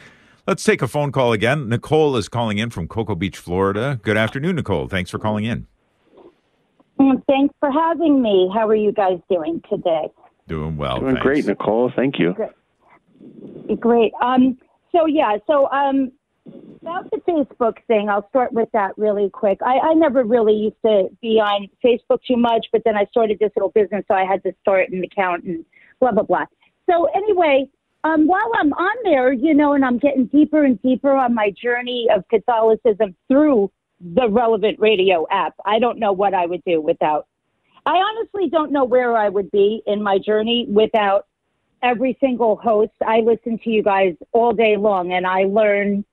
Let's 0.48 0.64
take 0.64 0.82
a 0.82 0.88
phone 0.88 1.12
call 1.12 1.32
again. 1.32 1.70
Nicole 1.70 2.18
is 2.18 2.28
calling 2.28 2.58
in 2.58 2.72
from 2.72 2.88
Cocoa 2.88 3.14
Beach, 3.14 3.38
Florida. 3.38 4.00
Good 4.02 4.18
afternoon, 4.18 4.56
Nicole. 4.56 4.88
Thanks 4.88 5.12
for 5.12 5.20
calling 5.20 5.46
in. 5.46 5.68
Mm, 7.00 7.24
Thanks 7.28 7.56
for 7.60 7.72
having 7.72 8.22
me. 8.22 8.50
How 8.54 8.68
are 8.68 8.76
you 8.76 8.92
guys 8.92 9.20
doing 9.30 9.62
today? 9.70 10.10
Doing 10.48 10.78
well. 10.78 11.00
Doing 11.00 11.16
thanks. 11.16 11.24
great, 11.24 11.46
Nicole. 11.46 11.92
Thank 11.96 12.20
you. 12.20 12.36
Great. 13.80 14.14
Um, 14.22 14.58
so 14.92 15.06
yeah, 15.06 15.38
so 15.46 15.70
um, 15.70 16.12
about 16.82 17.10
the 17.12 17.18
Facebook 17.28 17.78
thing, 17.88 18.10
I'll 18.10 18.28
start 18.30 18.52
with 18.52 18.70
that 18.74 18.98
really 18.98 19.30
quick. 19.30 19.60
I, 19.64 19.80
I 19.80 19.94
never 19.94 20.24
really 20.24 20.54
used 20.54 20.82
to 20.86 21.10
be 21.22 21.40
on 21.40 21.68
Facebook 21.86 22.20
too 22.28 22.38
much, 22.38 22.68
but 22.72 22.82
then 22.86 22.98
I 22.98 23.06
started 23.12 23.38
this 23.40 23.52
little 23.56 23.70
business, 23.70 24.04
so 24.08 24.16
I 24.16 24.26
had 24.26 24.42
to 24.44 24.54
start 24.62 24.90
an 24.90 25.04
account 25.04 25.44
and 25.44 25.64
blah 26.00 26.12
blah 26.12 26.24
blah. 26.24 26.46
So 26.90 27.06
anyway, 27.16 27.70
um, 28.04 28.28
while 28.28 28.52
I'm 28.56 28.74
on 28.74 28.98
there, 29.04 29.32
you 29.32 29.54
know, 29.54 29.74
and 29.74 29.86
I'm 29.86 30.00
getting 30.00 30.26
deeper 30.26 30.64
and 30.64 30.82
deeper 30.82 31.12
on 31.12 31.34
my 31.36 31.52
journey 31.52 32.08
of 32.14 32.28
Catholicism 32.30 33.16
through 33.28 33.72
the 34.02 34.30
relevant 34.30 34.80
radio 34.80 35.26
app, 35.32 35.56
I 35.66 35.80
don't 35.80 36.00
know 36.00 36.12
what 36.12 36.34
I 36.34 36.46
would 36.46 36.64
do 36.66 36.82
without. 36.82 37.28
I 37.86 37.94
honestly 37.94 38.50
don't 38.50 38.72
know 38.72 38.86
where 38.86 39.18
I 39.18 39.30
would 39.30 39.52
be 39.52 39.82
in 39.88 40.02
my 40.02 40.18
journey 40.18 40.68
without 40.70 41.28
every 41.82 42.18
single 42.20 42.56
host. 42.58 42.92
I 43.06 43.20
listen 43.22 43.60
to 43.64 43.70
you 43.70 43.84
guys 43.84 44.16
all 44.32 44.54
day 44.54 44.78
long 44.78 45.14
and 45.14 45.26
I 45.26 45.44
learn 45.44 46.06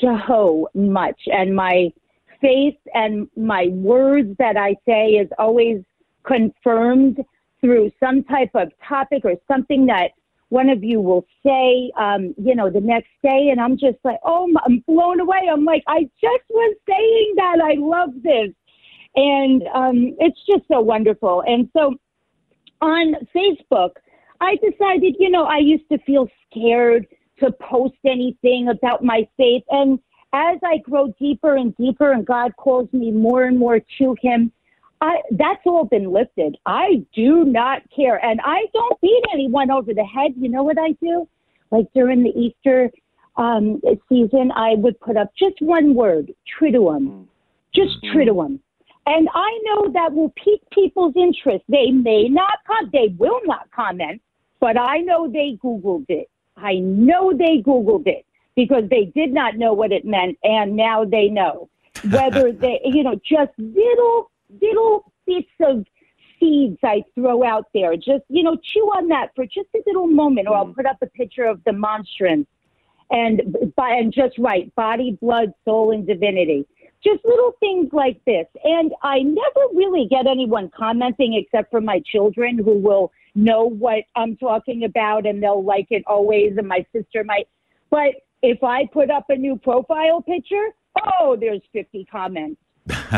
so 0.00 0.68
much. 0.74 1.20
And 1.26 1.54
my 1.54 1.92
faith 2.40 2.78
and 2.94 3.28
my 3.36 3.68
words 3.70 4.36
that 4.38 4.56
I 4.56 4.76
say 4.86 5.10
is 5.10 5.28
always 5.38 5.82
confirmed 6.24 7.24
through 7.60 7.90
some 7.98 8.22
type 8.24 8.50
of 8.54 8.72
topic 8.86 9.24
or 9.24 9.34
something 9.48 9.86
that 9.86 10.10
one 10.54 10.68
of 10.68 10.84
you 10.84 11.00
will 11.00 11.26
say, 11.44 11.90
um, 11.98 12.32
you 12.38 12.54
know, 12.54 12.70
the 12.70 12.80
next 12.80 13.10
day. 13.24 13.48
And 13.50 13.60
I'm 13.60 13.76
just 13.76 13.98
like, 14.04 14.20
oh, 14.24 14.48
I'm 14.64 14.84
blown 14.86 15.18
away. 15.18 15.40
I'm 15.52 15.64
like, 15.64 15.82
I 15.88 16.08
just 16.20 16.44
was 16.48 16.76
saying 16.88 17.34
that. 17.36 17.58
I 17.60 17.74
love 17.76 18.10
this. 18.22 18.54
And 19.16 19.64
um, 19.74 20.16
it's 20.20 20.38
just 20.48 20.62
so 20.70 20.80
wonderful. 20.80 21.42
And 21.44 21.68
so 21.76 21.96
on 22.80 23.14
Facebook, 23.34 23.90
I 24.40 24.54
decided, 24.56 25.16
you 25.18 25.28
know, 25.28 25.44
I 25.44 25.58
used 25.58 25.88
to 25.90 25.98
feel 26.06 26.28
scared 26.48 27.08
to 27.40 27.50
post 27.50 27.98
anything 28.06 28.68
about 28.68 29.02
my 29.02 29.26
faith. 29.36 29.64
And 29.70 29.98
as 30.32 30.58
I 30.64 30.78
grow 30.78 31.12
deeper 31.18 31.56
and 31.56 31.76
deeper 31.76 32.12
and 32.12 32.24
God 32.24 32.54
calls 32.56 32.88
me 32.92 33.10
more 33.10 33.42
and 33.42 33.58
more 33.58 33.80
to 33.98 34.16
Him, 34.22 34.52
I, 35.04 35.20
that's 35.32 35.60
all 35.66 35.84
been 35.84 36.12
lifted. 36.12 36.56
I 36.64 37.04
do 37.14 37.44
not 37.44 37.82
care. 37.94 38.24
And 38.24 38.40
I 38.42 38.64
don't 38.72 38.98
beat 39.02 39.22
anyone 39.34 39.70
over 39.70 39.92
the 39.92 40.04
head. 40.04 40.32
You 40.36 40.48
know 40.48 40.62
what 40.62 40.78
I 40.78 40.92
do? 41.02 41.28
Like 41.70 41.86
during 41.94 42.22
the 42.22 42.30
Easter 42.30 42.90
um, 43.36 43.82
season, 44.08 44.50
I 44.56 44.74
would 44.76 44.98
put 45.00 45.18
up 45.18 45.30
just 45.38 45.60
one 45.60 45.94
word, 45.94 46.32
Triduum. 46.58 47.26
Just 47.74 48.02
Triduum. 48.04 48.60
And 49.06 49.28
I 49.34 49.60
know 49.64 49.92
that 49.92 50.14
will 50.14 50.32
pique 50.42 50.62
people's 50.70 51.12
interest. 51.16 51.64
They 51.68 51.90
may 51.90 52.28
not 52.28 52.58
com- 52.66 52.88
they 52.90 53.14
will 53.18 53.40
not 53.44 53.70
comment, 53.72 54.22
but 54.58 54.78
I 54.78 55.00
know 55.00 55.30
they 55.30 55.58
Googled 55.62 56.06
it. 56.08 56.30
I 56.56 56.76
know 56.76 57.34
they 57.36 57.58
Googled 57.58 58.06
it 58.06 58.24
because 58.56 58.84
they 58.88 59.12
did 59.14 59.34
not 59.34 59.56
know 59.56 59.74
what 59.74 59.92
it 59.92 60.06
meant, 60.06 60.38
and 60.42 60.76
now 60.76 61.04
they 61.04 61.28
know. 61.28 61.68
Whether 62.10 62.52
they, 62.52 62.80
you 62.84 63.02
know, 63.02 63.20
just 63.22 63.52
little, 63.58 64.30
little 64.60 65.12
bits 65.26 65.48
of 65.60 65.84
seeds 66.38 66.78
I 66.82 67.02
throw 67.14 67.44
out 67.44 67.66
there. 67.74 67.96
Just, 67.96 68.24
you 68.28 68.42
know, 68.42 68.56
chew 68.56 68.86
on 68.94 69.08
that 69.08 69.28
for 69.34 69.44
just 69.44 69.68
a 69.74 69.80
little 69.86 70.06
moment, 70.06 70.48
or 70.48 70.56
I'll 70.56 70.66
mm. 70.66 70.74
put 70.74 70.86
up 70.86 70.98
a 71.02 71.06
picture 71.06 71.44
of 71.44 71.62
the 71.64 71.72
monstrance 71.72 72.46
and, 73.10 73.42
and 73.76 74.12
just 74.12 74.38
write 74.38 74.74
body, 74.74 75.16
blood, 75.20 75.52
soul, 75.64 75.92
and 75.92 76.06
divinity 76.06 76.66
just 77.04 77.24
little 77.24 77.52
things 77.60 77.90
like 77.92 78.20
this. 78.24 78.46
And 78.64 78.92
I 79.02 79.20
never 79.20 79.68
really 79.74 80.06
get 80.08 80.26
anyone 80.26 80.70
commenting 80.76 81.34
except 81.34 81.70
for 81.70 81.80
my 81.80 82.00
children 82.10 82.58
who 82.58 82.78
will 82.78 83.12
know 83.34 83.68
what 83.68 84.04
I'm 84.16 84.36
talking 84.36 84.84
about 84.84 85.26
and 85.26 85.42
they'll 85.42 85.62
like 85.62 85.88
it 85.90 86.02
always. 86.06 86.56
And 86.56 86.66
my 86.66 86.84
sister 86.92 87.22
might. 87.22 87.46
But 87.90 88.14
if 88.42 88.62
I 88.64 88.86
put 88.92 89.10
up 89.10 89.26
a 89.28 89.36
new 89.36 89.56
profile 89.56 90.22
picture, 90.22 90.68
oh, 91.20 91.36
there's 91.38 91.60
50 91.72 92.06
comments, 92.10 92.60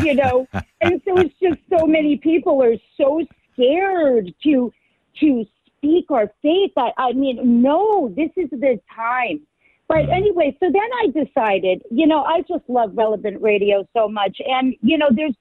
you 0.03 0.13
know? 0.13 0.47
and 0.81 1.01
so 1.05 1.17
it's 1.17 1.33
just 1.41 1.59
so 1.69 1.85
many 1.85 2.17
people 2.17 2.61
are 2.63 2.75
so 2.97 3.21
scared 3.53 4.33
to 4.43 4.71
to 5.19 5.45
speak 5.77 6.11
our 6.11 6.31
faith. 6.41 6.71
I, 6.77 6.91
I 6.97 7.13
mean, 7.13 7.61
no, 7.61 8.13
this 8.15 8.29
is 8.35 8.49
the 8.51 8.79
time. 8.95 9.41
But 9.87 10.05
mm. 10.05 10.15
anyway, 10.15 10.55
so 10.59 10.69
then 10.71 10.89
I 11.01 11.07
decided, 11.07 11.81
you 11.89 12.07
know, 12.07 12.23
I 12.23 12.41
just 12.41 12.63
love 12.67 12.91
relevant 12.95 13.41
radio 13.41 13.87
so 13.95 14.07
much. 14.07 14.37
And, 14.45 14.75
you 14.81 14.97
know, 14.97 15.07
there's, 15.11 15.35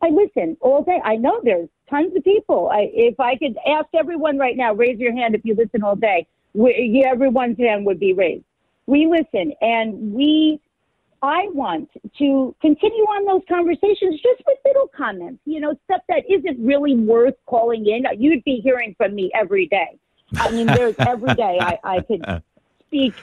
I 0.00 0.10
listen 0.10 0.56
all 0.60 0.82
day. 0.82 1.00
I 1.04 1.16
know 1.16 1.40
there's 1.42 1.68
tons 1.90 2.14
of 2.16 2.24
people. 2.24 2.70
I, 2.72 2.90
if 2.92 3.18
I 3.18 3.36
could 3.36 3.56
ask 3.66 3.86
everyone 3.94 4.38
right 4.38 4.56
now, 4.56 4.72
raise 4.72 4.98
your 4.98 5.14
hand 5.14 5.34
if 5.34 5.44
you 5.44 5.54
listen 5.54 5.82
all 5.82 5.96
day, 5.96 6.26
we, 6.54 7.04
everyone's 7.06 7.58
hand 7.58 7.84
would 7.86 7.98
be 7.98 8.12
raised. 8.12 8.44
We 8.86 9.06
listen 9.06 9.52
and 9.60 10.14
we 10.14 10.60
I 11.22 11.48
want 11.52 11.90
to 12.18 12.54
continue 12.60 13.02
on 13.04 13.24
those 13.26 13.42
conversations 13.48 14.20
just 14.22 14.42
with 14.46 14.58
little 14.64 14.88
comments, 14.96 15.40
you 15.44 15.60
know, 15.60 15.74
stuff 15.84 16.02
that 16.08 16.22
isn't 16.28 16.64
really 16.64 16.94
worth 16.96 17.34
calling 17.46 17.86
in. 17.86 18.04
You'd 18.18 18.44
be 18.44 18.60
hearing 18.62 18.94
from 18.96 19.14
me 19.14 19.30
every 19.34 19.66
day. 19.66 19.98
I 20.36 20.50
mean, 20.50 20.66
there's 20.66 20.94
every 20.98 21.34
day 21.34 21.58
I, 21.60 21.78
I 21.82 22.00
could 22.00 22.42
speak 22.86 23.14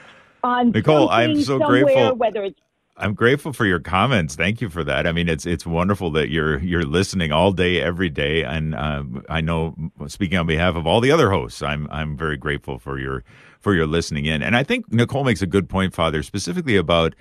on 0.44 0.70
Nicole, 0.70 1.08
I'm 1.08 1.40
so 1.42 1.58
grateful. 1.58 2.14
whether 2.16 2.44
it's 2.44 2.60
I'm 2.98 3.12
grateful 3.12 3.52
for 3.52 3.66
your 3.66 3.80
comments. 3.80 4.36
Thank 4.36 4.62
you 4.62 4.70
for 4.70 4.82
that. 4.84 5.06
I 5.06 5.12
mean, 5.12 5.28
it's 5.28 5.44
it's 5.44 5.66
wonderful 5.66 6.10
that 6.12 6.30
you're 6.30 6.58
you're 6.60 6.84
listening 6.84 7.30
all 7.30 7.52
day, 7.52 7.80
every 7.80 8.08
day, 8.08 8.42
and 8.42 8.74
um, 8.74 9.22
I 9.28 9.42
know, 9.42 9.74
speaking 10.06 10.38
on 10.38 10.46
behalf 10.46 10.76
of 10.76 10.86
all 10.86 11.00
the 11.00 11.10
other 11.10 11.30
hosts, 11.30 11.62
I'm 11.62 11.88
I'm 11.90 12.16
very 12.16 12.38
grateful 12.38 12.78
for 12.78 12.98
your 12.98 13.22
for 13.60 13.74
your 13.74 13.86
listening 13.86 14.24
in. 14.24 14.42
And 14.42 14.56
I 14.56 14.62
think 14.62 14.90
Nicole 14.90 15.24
makes 15.24 15.42
a 15.42 15.46
good 15.46 15.68
point, 15.68 15.94
Father, 15.94 16.22
specifically 16.22 16.76
about. 16.76 17.14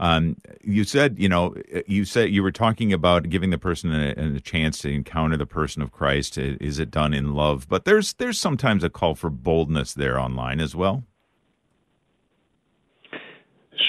Um, 0.00 0.36
you 0.62 0.84
said, 0.84 1.18
you 1.18 1.28
know, 1.28 1.56
you 1.86 2.04
said 2.04 2.30
you 2.30 2.42
were 2.42 2.52
talking 2.52 2.92
about 2.92 3.28
giving 3.28 3.50
the 3.50 3.58
person 3.58 3.92
a, 3.92 4.36
a 4.36 4.40
chance 4.40 4.78
to 4.80 4.92
encounter 4.92 5.36
the 5.36 5.46
person 5.46 5.82
of 5.82 5.90
Christ. 5.90 6.38
Is 6.38 6.78
it 6.78 6.90
done 6.90 7.12
in 7.12 7.34
love? 7.34 7.68
But 7.68 7.84
there's 7.84 8.12
there's 8.14 8.38
sometimes 8.38 8.84
a 8.84 8.90
call 8.90 9.14
for 9.14 9.30
boldness 9.30 9.94
there 9.94 10.18
online 10.18 10.60
as 10.60 10.76
well. 10.76 11.04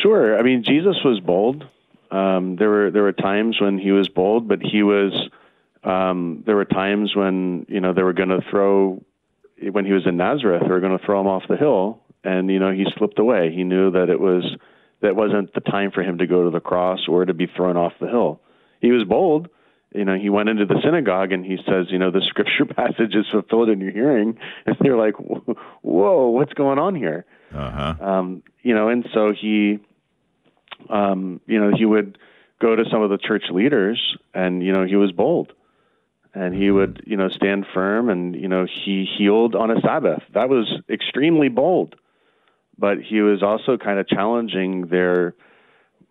Sure. 0.01 0.37
I 0.37 0.43
mean, 0.43 0.63
Jesus 0.63 0.97
was 1.03 1.19
bold. 1.19 1.65
Um, 2.11 2.55
there 2.55 2.69
were 2.69 2.91
there 2.91 3.03
were 3.03 3.13
times 3.13 3.59
when 3.61 3.77
he 3.77 3.91
was 3.91 4.07
bold, 4.09 4.47
but 4.47 4.61
he 4.61 4.83
was. 4.83 5.13
Um, 5.83 6.43
there 6.45 6.55
were 6.55 6.65
times 6.65 7.15
when 7.15 7.65
you 7.69 7.79
know 7.79 7.93
they 7.93 8.03
were 8.03 8.13
going 8.13 8.29
to 8.29 8.41
throw 8.49 9.03
when 9.71 9.85
he 9.85 9.93
was 9.93 10.07
in 10.07 10.17
Nazareth. 10.17 10.63
They 10.63 10.69
were 10.69 10.79
going 10.79 10.97
to 10.97 11.05
throw 11.05 11.21
him 11.21 11.27
off 11.27 11.43
the 11.47 11.55
hill, 11.55 12.01
and 12.23 12.49
you 12.49 12.59
know 12.59 12.71
he 12.71 12.85
slipped 12.97 13.19
away. 13.19 13.53
He 13.53 13.63
knew 13.63 13.91
that 13.91 14.09
it 14.09 14.19
was 14.19 14.43
that 15.01 15.15
wasn't 15.15 15.53
the 15.53 15.61
time 15.61 15.91
for 15.91 16.01
him 16.01 16.17
to 16.17 16.27
go 16.27 16.43
to 16.45 16.49
the 16.49 16.59
cross 16.59 17.07
or 17.07 17.25
to 17.25 17.33
be 17.33 17.47
thrown 17.47 17.77
off 17.77 17.93
the 17.99 18.07
hill. 18.07 18.41
He 18.81 18.91
was 18.91 19.03
bold. 19.03 19.49
You 19.93 20.05
know, 20.05 20.15
he 20.15 20.29
went 20.29 20.49
into 20.49 20.65
the 20.65 20.79
synagogue 20.83 21.31
and 21.31 21.43
he 21.43 21.57
says, 21.65 21.87
you 21.89 21.97
know, 21.97 22.11
the 22.11 22.21
scripture 22.27 22.65
passage 22.65 23.15
is 23.15 23.25
fulfilled 23.31 23.69
in 23.69 23.79
your 23.79 23.91
hearing, 23.91 24.37
and 24.65 24.75
they're 24.79 24.97
like, 24.97 25.15
whoa, 25.15 26.27
what's 26.29 26.53
going 26.53 26.79
on 26.79 26.95
here? 26.95 27.25
Uh 27.53 27.71
huh. 27.71 28.05
um, 28.05 28.43
you 28.61 28.75
know, 28.75 28.89
and 28.89 29.07
so 29.13 29.33
he, 29.33 29.79
um, 30.89 31.41
you 31.47 31.59
know, 31.59 31.71
he 31.75 31.85
would 31.85 32.17
go 32.61 32.75
to 32.75 32.83
some 32.91 33.01
of 33.01 33.09
the 33.09 33.17
church 33.17 33.45
leaders, 33.51 34.17
and 34.33 34.63
you 34.63 34.71
know, 34.71 34.85
he 34.85 34.95
was 34.95 35.11
bold, 35.11 35.53
and 36.33 36.53
he 36.53 36.69
would, 36.69 37.01
you 37.07 37.17
know, 37.17 37.29
stand 37.29 37.65
firm, 37.73 38.09
and 38.09 38.35
you 38.35 38.47
know, 38.47 38.67
he 38.67 39.05
healed 39.17 39.55
on 39.55 39.71
a 39.71 39.81
Sabbath. 39.81 40.21
That 40.33 40.49
was 40.49 40.71
extremely 40.89 41.49
bold, 41.49 41.95
but 42.79 43.01
he 43.01 43.21
was 43.21 43.43
also 43.43 43.77
kind 43.77 43.99
of 43.99 44.07
challenging 44.07 44.87
their 44.87 45.35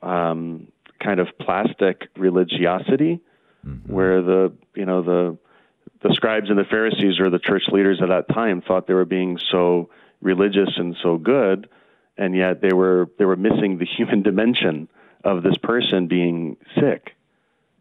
um, 0.03 0.69
kind 1.01 1.21
of 1.21 1.29
plastic 1.41 2.09
religiosity, 2.17 3.21
where 3.87 4.23
the, 4.23 4.53
you 4.75 4.85
know, 4.85 5.03
the 5.03 5.39
the 6.03 6.15
scribes 6.15 6.49
and 6.49 6.59
the 6.59 6.65
Pharisees 6.65 7.19
or 7.19 7.31
the 7.31 7.39
church 7.41 7.65
leaders 7.73 8.01
at 8.03 8.09
that 8.09 8.29
time 8.33 8.63
thought 8.63 8.87
they 8.87 8.95
were 8.95 9.05
being 9.05 9.39
so 9.51 9.91
religious 10.21 10.71
and 10.77 10.97
so 11.03 11.17
good, 11.17 11.69
and 12.17 12.37
yet 12.37 12.61
they 12.61 12.73
were 12.73 13.09
they 13.19 13.25
were 13.25 13.37
missing 13.37 13.79
the 13.79 13.87
human 13.97 14.23
dimension 14.23 14.89
of 15.25 15.43
this 15.43 15.57
person 15.59 16.07
being 16.07 16.57
sick. 16.79 17.15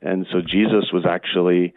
And 0.01 0.27
so 0.31 0.41
Jesus 0.41 0.91
was 0.91 1.05
actually, 1.05 1.73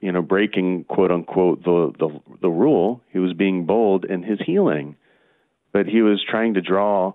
you 0.00 0.12
know, 0.12 0.22
breaking 0.22 0.84
quote 0.84 1.10
unquote 1.10 1.64
the 1.64 1.92
the, 1.98 2.20
the 2.40 2.50
rule. 2.50 3.02
He 3.10 3.18
was 3.18 3.32
being 3.32 3.66
bold 3.66 4.04
in 4.04 4.22
his 4.22 4.38
healing, 4.40 4.96
but 5.76 5.84
he 5.84 6.00
was 6.00 6.24
trying 6.26 6.54
to 6.54 6.62
draw. 6.62 7.12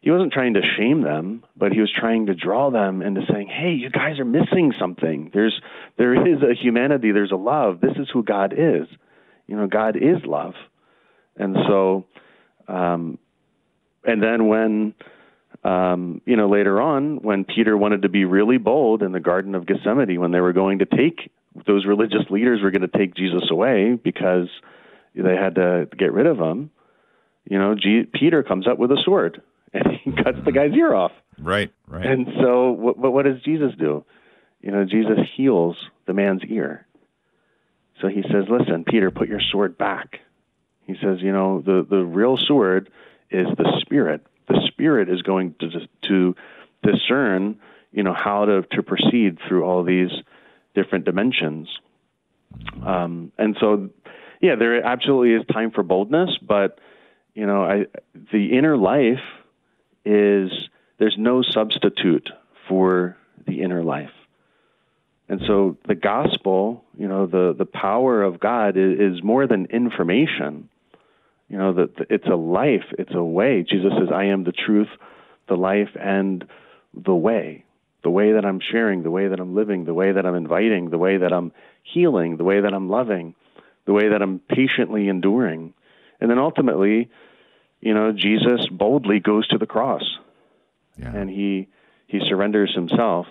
He 0.00 0.10
wasn't 0.10 0.32
trying 0.32 0.54
to 0.54 0.62
shame 0.78 1.02
them, 1.02 1.44
but 1.54 1.72
he 1.72 1.80
was 1.80 1.92
trying 1.94 2.24
to 2.26 2.34
draw 2.34 2.70
them 2.70 3.02
into 3.02 3.20
saying, 3.30 3.48
"Hey, 3.48 3.72
you 3.72 3.90
guys 3.90 4.18
are 4.18 4.24
missing 4.24 4.72
something. 4.80 5.30
There's 5.34 5.60
there 5.98 6.14
is 6.14 6.42
a 6.42 6.54
humanity. 6.54 7.12
There's 7.12 7.32
a 7.32 7.36
love. 7.36 7.82
This 7.82 7.98
is 7.98 8.08
who 8.10 8.22
God 8.22 8.54
is. 8.56 8.88
You 9.46 9.56
know, 9.56 9.66
God 9.66 9.96
is 9.96 10.24
love." 10.24 10.54
And 11.36 11.54
so, 11.68 12.06
um, 12.66 13.18
and 14.04 14.22
then 14.22 14.48
when, 14.48 14.94
um, 15.62 16.22
you 16.24 16.36
know, 16.36 16.48
later 16.48 16.80
on, 16.80 17.18
when 17.18 17.44
Peter 17.44 17.76
wanted 17.76 18.02
to 18.02 18.08
be 18.08 18.24
really 18.24 18.56
bold 18.56 19.02
in 19.02 19.12
the 19.12 19.20
Garden 19.20 19.54
of 19.54 19.66
Gethsemane, 19.66 20.18
when 20.18 20.30
they 20.30 20.40
were 20.40 20.54
going 20.54 20.78
to 20.78 20.86
take 20.86 21.30
those 21.66 21.84
religious 21.84 22.24
leaders 22.30 22.62
were 22.62 22.70
going 22.70 22.88
to 22.90 22.98
take 22.98 23.14
Jesus 23.14 23.50
away 23.50 23.98
because 24.02 24.48
they 25.14 25.36
had 25.36 25.56
to 25.56 25.88
get 25.98 26.14
rid 26.14 26.26
of 26.26 26.38
him, 26.38 26.70
you 27.44 27.58
know, 27.58 27.74
G- 27.74 28.08
Peter 28.12 28.42
comes 28.42 28.66
up 28.66 28.78
with 28.78 28.90
a 28.90 28.98
sword 29.04 29.42
and 29.72 29.84
he 30.02 30.12
cuts 30.24 30.38
the 30.44 30.52
guy's 30.52 30.72
ear 30.72 30.94
off. 30.94 31.12
Right. 31.38 31.72
Right. 31.86 32.06
And 32.06 32.26
so, 32.40 32.70
what, 32.72 32.98
what 32.98 33.12
what 33.12 33.24
does 33.24 33.42
Jesus 33.42 33.72
do? 33.78 34.04
You 34.60 34.70
know, 34.70 34.84
Jesus 34.84 35.18
heals 35.36 35.76
the 36.06 36.12
man's 36.12 36.42
ear. 36.48 36.86
So 38.00 38.08
he 38.08 38.22
says, 38.22 38.44
"Listen, 38.48 38.84
Peter, 38.84 39.10
put 39.10 39.28
your 39.28 39.40
sword 39.40 39.78
back." 39.78 40.20
He 40.86 40.94
says, 41.02 41.18
"You 41.20 41.32
know, 41.32 41.60
the 41.60 41.86
the 41.88 42.04
real 42.04 42.36
sword 42.36 42.90
is 43.30 43.46
the 43.56 43.80
Spirit. 43.80 44.26
The 44.48 44.60
Spirit 44.68 45.08
is 45.08 45.22
going 45.22 45.54
to 45.60 45.70
to 46.08 46.36
discern, 46.82 47.58
you 47.92 48.02
know, 48.02 48.14
how 48.14 48.44
to 48.44 48.62
to 48.72 48.82
proceed 48.82 49.38
through 49.48 49.64
all 49.64 49.84
these 49.84 50.10
different 50.74 51.04
dimensions." 51.04 51.68
Um, 52.84 53.32
and 53.38 53.56
so, 53.58 53.88
yeah, 54.40 54.56
there 54.56 54.84
absolutely 54.84 55.34
is 55.34 55.46
time 55.52 55.70
for 55.70 55.82
boldness, 55.82 56.30
but 56.42 56.78
you 57.34 57.46
know, 57.46 57.64
I 57.64 57.86
the 58.32 58.56
inner 58.56 58.76
life 58.76 59.22
is 60.04 60.50
there's 60.98 61.16
no 61.18 61.42
substitute 61.42 62.28
for 62.68 63.16
the 63.46 63.62
inner 63.62 63.82
life. 63.82 64.10
And 65.28 65.40
so 65.46 65.78
the 65.88 65.94
gospel, 65.94 66.84
you 66.96 67.08
know, 67.08 67.26
the, 67.26 67.54
the 67.56 67.64
power 67.64 68.22
of 68.22 68.38
God 68.38 68.76
is, 68.76 68.98
is 68.98 69.22
more 69.22 69.46
than 69.46 69.66
information. 69.66 70.68
You 71.48 71.58
know, 71.58 71.72
that 71.74 72.06
it's 72.10 72.26
a 72.26 72.36
life, 72.36 72.84
it's 72.98 73.14
a 73.14 73.22
way. 73.22 73.64
Jesus 73.68 73.92
says, 73.98 74.08
I 74.12 74.24
am 74.24 74.44
the 74.44 74.52
truth, 74.52 74.88
the 75.48 75.54
life, 75.54 75.90
and 75.98 76.46
the 76.94 77.14
way. 77.14 77.64
The 78.02 78.10
way 78.10 78.32
that 78.32 78.44
I'm 78.44 78.60
sharing, 78.60 79.02
the 79.02 79.10
way 79.10 79.28
that 79.28 79.38
I'm 79.38 79.54
living, 79.54 79.84
the 79.84 79.94
way 79.94 80.12
that 80.12 80.26
I'm 80.26 80.34
inviting, 80.34 80.90
the 80.90 80.98
way 80.98 81.18
that 81.18 81.32
I'm 81.32 81.52
healing, 81.82 82.36
the 82.36 82.44
way 82.44 82.60
that 82.60 82.72
I'm 82.72 82.88
loving, 82.88 83.34
the 83.86 83.92
way 83.92 84.08
that 84.08 84.22
I'm 84.22 84.38
patiently 84.38 85.08
enduring. 85.08 85.74
And 86.22 86.30
then 86.30 86.38
ultimately, 86.38 87.10
you 87.80 87.92
know, 87.92 88.12
Jesus 88.12 88.66
boldly 88.70 89.20
goes 89.20 89.46
to 89.48 89.58
the 89.58 89.66
cross. 89.66 90.04
Yeah. 90.98 91.16
and 91.16 91.30
he 91.30 91.68
he 92.06 92.20
surrenders 92.28 92.74
himself 92.74 93.26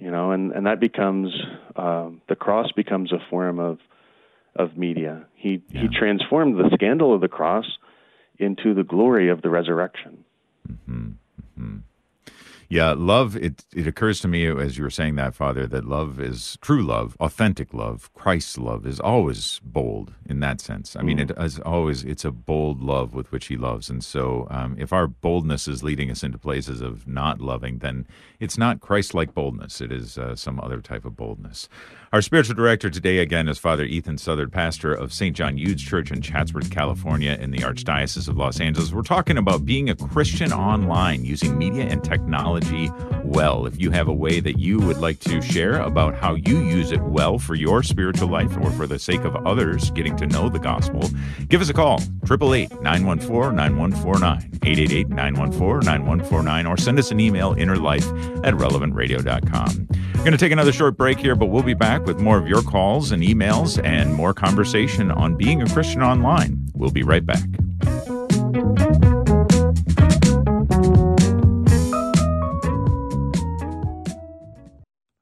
you 0.00 0.10
know 0.10 0.30
and 0.32 0.52
and 0.52 0.66
that 0.66 0.80
becomes 0.80 1.30
um, 1.76 2.22
the 2.26 2.34
cross 2.34 2.72
becomes 2.72 3.12
a 3.12 3.18
form 3.28 3.58
of 3.58 3.78
of 4.56 4.76
media. 4.76 5.26
He 5.34 5.62
he 5.70 5.88
transformed 5.88 6.58
the 6.58 6.70
scandal 6.74 7.14
of 7.14 7.20
the 7.20 7.28
cross 7.28 7.66
into 8.38 8.74
the 8.74 8.82
glory 8.82 9.28
of 9.28 9.42
the 9.42 9.50
resurrection 9.50 10.24
Yeah, 12.72 12.94
love. 12.96 13.36
It 13.36 13.64
it 13.74 13.88
occurs 13.88 14.20
to 14.20 14.28
me 14.28 14.46
as 14.46 14.78
you 14.78 14.84
were 14.84 14.90
saying 14.90 15.16
that, 15.16 15.34
Father, 15.34 15.66
that 15.66 15.84
love 15.84 16.20
is 16.20 16.56
true 16.60 16.84
love, 16.84 17.16
authentic 17.18 17.74
love, 17.74 18.14
Christ's 18.14 18.58
love 18.58 18.86
is 18.86 19.00
always 19.00 19.60
bold 19.64 20.14
in 20.24 20.38
that 20.38 20.60
sense. 20.60 20.94
I 20.94 21.02
mean, 21.02 21.18
it 21.18 21.32
is 21.36 21.58
always 21.58 22.04
it's 22.04 22.24
a 22.24 22.30
bold 22.30 22.80
love 22.80 23.12
with 23.12 23.32
which 23.32 23.46
He 23.46 23.56
loves, 23.56 23.90
and 23.90 24.04
so 24.04 24.46
um, 24.52 24.76
if 24.78 24.92
our 24.92 25.08
boldness 25.08 25.66
is 25.66 25.82
leading 25.82 26.12
us 26.12 26.22
into 26.22 26.38
places 26.38 26.80
of 26.80 27.08
not 27.08 27.40
loving, 27.40 27.78
then 27.78 28.06
it's 28.38 28.56
not 28.56 28.78
Christ-like 28.80 29.34
boldness. 29.34 29.80
It 29.80 29.90
is 29.90 30.16
uh, 30.16 30.36
some 30.36 30.60
other 30.60 30.80
type 30.80 31.04
of 31.04 31.16
boldness. 31.16 31.68
Our 32.12 32.22
spiritual 32.22 32.56
director 32.56 32.90
today, 32.90 33.18
again, 33.18 33.48
is 33.48 33.56
Father 33.56 33.84
Ethan 33.84 34.18
Southard, 34.18 34.50
pastor 34.50 34.92
of 34.92 35.12
St. 35.12 35.36
John 35.36 35.56
Eudes 35.56 35.78
Church 35.78 36.10
in 36.10 36.20
Chatsworth, 36.20 36.68
California, 36.68 37.38
in 37.40 37.52
the 37.52 37.58
Archdiocese 37.58 38.26
of 38.26 38.36
Los 38.36 38.58
Angeles. 38.58 38.92
We're 38.92 39.02
talking 39.02 39.38
about 39.38 39.64
being 39.64 39.88
a 39.88 39.94
Christian 39.94 40.52
online, 40.52 41.24
using 41.24 41.56
media 41.56 41.84
and 41.84 42.02
technology 42.02 42.90
well. 43.22 43.64
If 43.64 43.80
you 43.80 43.92
have 43.92 44.08
a 44.08 44.12
way 44.12 44.40
that 44.40 44.58
you 44.58 44.80
would 44.80 44.96
like 44.96 45.20
to 45.20 45.40
share 45.40 45.82
about 45.82 46.16
how 46.16 46.34
you 46.34 46.58
use 46.58 46.90
it 46.90 47.02
well 47.02 47.38
for 47.38 47.54
your 47.54 47.84
spiritual 47.84 48.28
life 48.28 48.56
or 48.56 48.72
for 48.72 48.88
the 48.88 48.98
sake 48.98 49.22
of 49.22 49.36
others 49.46 49.92
getting 49.92 50.16
to 50.16 50.26
know 50.26 50.48
the 50.48 50.58
gospel, 50.58 51.08
give 51.48 51.60
us 51.60 51.68
a 51.68 51.74
call, 51.74 52.00
888-914-9149, 52.24 54.58
888-914-9149, 54.58 56.68
or 56.68 56.76
send 56.76 56.98
us 56.98 57.12
an 57.12 57.20
email, 57.20 57.54
innerlife 57.54 58.04
at 58.44 58.54
relevantradio.com. 58.54 59.86
We're 60.20 60.24
going 60.24 60.32
to 60.32 60.38
take 60.38 60.52
another 60.52 60.72
short 60.72 60.98
break 60.98 61.18
here, 61.18 61.34
but 61.34 61.46
we'll 61.46 61.62
be 61.62 61.72
back 61.72 61.99
with 62.04 62.20
more 62.20 62.38
of 62.38 62.48
your 62.48 62.62
calls 62.62 63.12
and 63.12 63.22
emails 63.22 63.82
and 63.84 64.14
more 64.14 64.34
conversation 64.34 65.10
on 65.10 65.36
being 65.36 65.62
a 65.62 65.68
Christian 65.68 66.02
online. 66.02 66.68
We'll 66.74 66.90
be 66.90 67.02
right 67.02 67.24
back. 67.24 67.44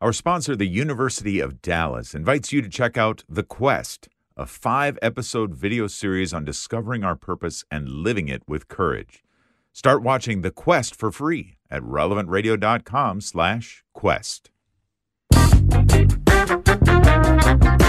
Our 0.01 0.13
sponsor, 0.13 0.57
the 0.57 0.67
University 0.67 1.41
of 1.41 1.61
Dallas, 1.61 2.15
invites 2.15 2.53
you 2.53 2.63
to 2.63 2.69
check 2.69 2.97
out 2.97 3.25
The 3.29 3.43
Quest, 3.43 4.09
a 4.37 4.47
five 4.47 4.97
episode 5.03 5.55
video 5.55 5.87
series 5.87 6.33
on 6.33 6.45
discovering 6.45 7.05
our 7.05 7.17
purpose 7.17 7.65
and 7.71 7.89
living 7.89 8.29
it 8.29 8.43
with 8.47 8.69
courage. 8.69 9.25
Start 9.73 10.03
watching 10.03 10.43
The 10.43 10.51
Quest 10.51 10.95
for 10.95 11.11
free 11.11 11.59
at 11.71 11.83
relevantradio.com 11.83 13.21
slash 13.21 13.85
quest. 13.93 14.51
Welcome 16.49 17.88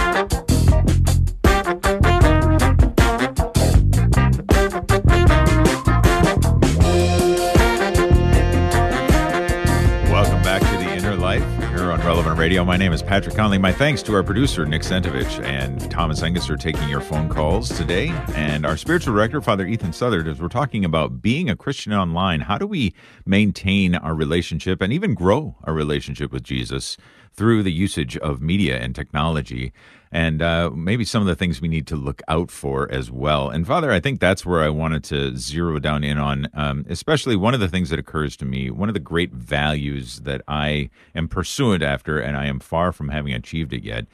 Radio. 12.39 12.63
My 12.63 12.77
name 12.77 12.93
is 12.93 13.03
Patrick 13.03 13.35
Conley. 13.35 13.57
My 13.57 13.73
thanks 13.73 14.01
to 14.03 14.15
our 14.15 14.23
producer, 14.23 14.65
Nick 14.65 14.83
Sentovich, 14.83 15.43
and 15.43 15.91
Thomas 15.91 16.23
Angus 16.23 16.49
are 16.49 16.55
taking 16.55 16.87
your 16.87 17.01
phone 17.01 17.27
calls 17.27 17.67
today. 17.67 18.07
And 18.33 18.65
our 18.65 18.77
spiritual 18.77 19.13
director, 19.13 19.41
Father 19.41 19.67
Ethan 19.67 19.91
Southard, 19.91 20.25
as 20.25 20.39
we're 20.39 20.47
talking 20.47 20.85
about 20.85 21.21
being 21.21 21.49
a 21.49 21.57
Christian 21.57 21.91
online, 21.91 22.39
how 22.39 22.57
do 22.57 22.65
we 22.65 22.93
maintain 23.25 23.93
our 23.93 24.15
relationship 24.15 24.79
and 24.81 24.93
even 24.93 25.15
grow 25.15 25.57
our 25.65 25.73
relationship 25.73 26.31
with 26.31 26.43
Jesus 26.43 26.95
through 27.33 27.61
the 27.61 27.73
usage 27.73 28.15
of 28.19 28.41
media 28.41 28.79
and 28.79 28.95
technology? 28.95 29.73
And 30.11 30.41
uh, 30.41 30.71
maybe 30.71 31.05
some 31.05 31.21
of 31.21 31.27
the 31.27 31.35
things 31.35 31.61
we 31.61 31.67
need 31.67 31.85
to 31.87 31.95
look 31.95 32.21
out 32.27 32.49
for 32.49 32.91
as 32.91 33.11
well. 33.11 33.49
And 33.49 33.65
Father, 33.65 33.91
I 33.91 33.99
think 33.99 34.19
that's 34.19 34.45
where 34.45 34.61
I 34.61 34.69
wanted 34.69 35.03
to 35.05 35.37
zero 35.37 35.77
down 35.79 36.03
in 36.03 36.17
on, 36.17 36.47
um, 36.53 36.85
especially 36.89 37.35
one 37.35 37.53
of 37.53 37.59
the 37.59 37.67
things 37.67 37.89
that 37.89 37.99
occurs 37.99 38.35
to 38.37 38.45
me, 38.45 38.71
one 38.71 38.89
of 38.89 38.93
the 38.93 38.99
great 38.99 39.31
values 39.31 40.21
that 40.21 40.41
I 40.47 40.89
am 41.13 41.27
pursuant 41.27 41.83
after, 41.83 42.19
and 42.19 42.35
I 42.35 42.47
am 42.47 42.59
far 42.59 42.91
from 42.91 43.09
having 43.09 43.33
achieved 43.33 43.73
it 43.73 43.83
yet. 43.83 44.07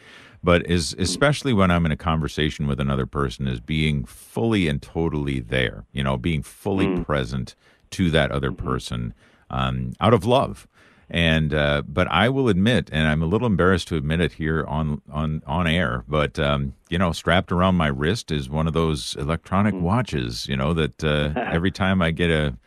But 0.44 0.70
is 0.70 0.96
especially 1.00 1.54
when 1.54 1.72
I'm 1.72 1.88
in 1.88 1.92
a 1.92 1.98
conversation 1.98 2.68
with 2.68 2.80
another 2.80 3.08
person, 3.08 3.48
is 3.48 3.60
being 3.60 4.06
fully 4.06 4.68
and 4.68 4.80
totally 4.80 5.40
there. 5.40 5.86
You 5.92 6.04
know, 6.04 6.18
being 6.18 6.44
fully 6.44 7.00
present 7.04 7.56
to 7.92 8.12
that 8.12 8.32
other 8.32 8.52
person 8.52 9.16
um, 9.50 9.94
out 10.00 10.14
of 10.14 10.24
love 10.24 10.68
and 11.10 11.54
uh, 11.54 11.84
but 11.88 12.08
I 12.08 12.30
will 12.30 12.50
admit, 12.50 12.90
and 12.92 13.08
I'm 13.08 13.22
a 13.22 13.26
little 13.26 13.46
embarrassed 13.46 13.88
to 13.90 13.96
admit 13.96 14.22
it 14.22 14.34
here 14.34 14.66
on 14.66 15.02
on 15.12 15.44
on 15.46 15.68
air, 15.68 16.04
but 16.08 16.40
um, 16.40 16.74
you 16.90 16.98
know, 16.98 17.12
strapped 17.12 17.52
around 17.52 17.76
my 17.76 17.88
wrist 17.88 18.32
is 18.32 18.50
one 18.50 18.68
of 18.68 18.74
those 18.74 19.16
electronic 19.16 19.76
watches. 19.76 20.48
You 20.48 20.58
know 20.58 20.74
that 20.74 21.04
uh, 21.04 21.32
every 21.40 21.72
time 21.72 22.02
I 22.02 22.12
get 22.12 22.32
a 22.32 22.58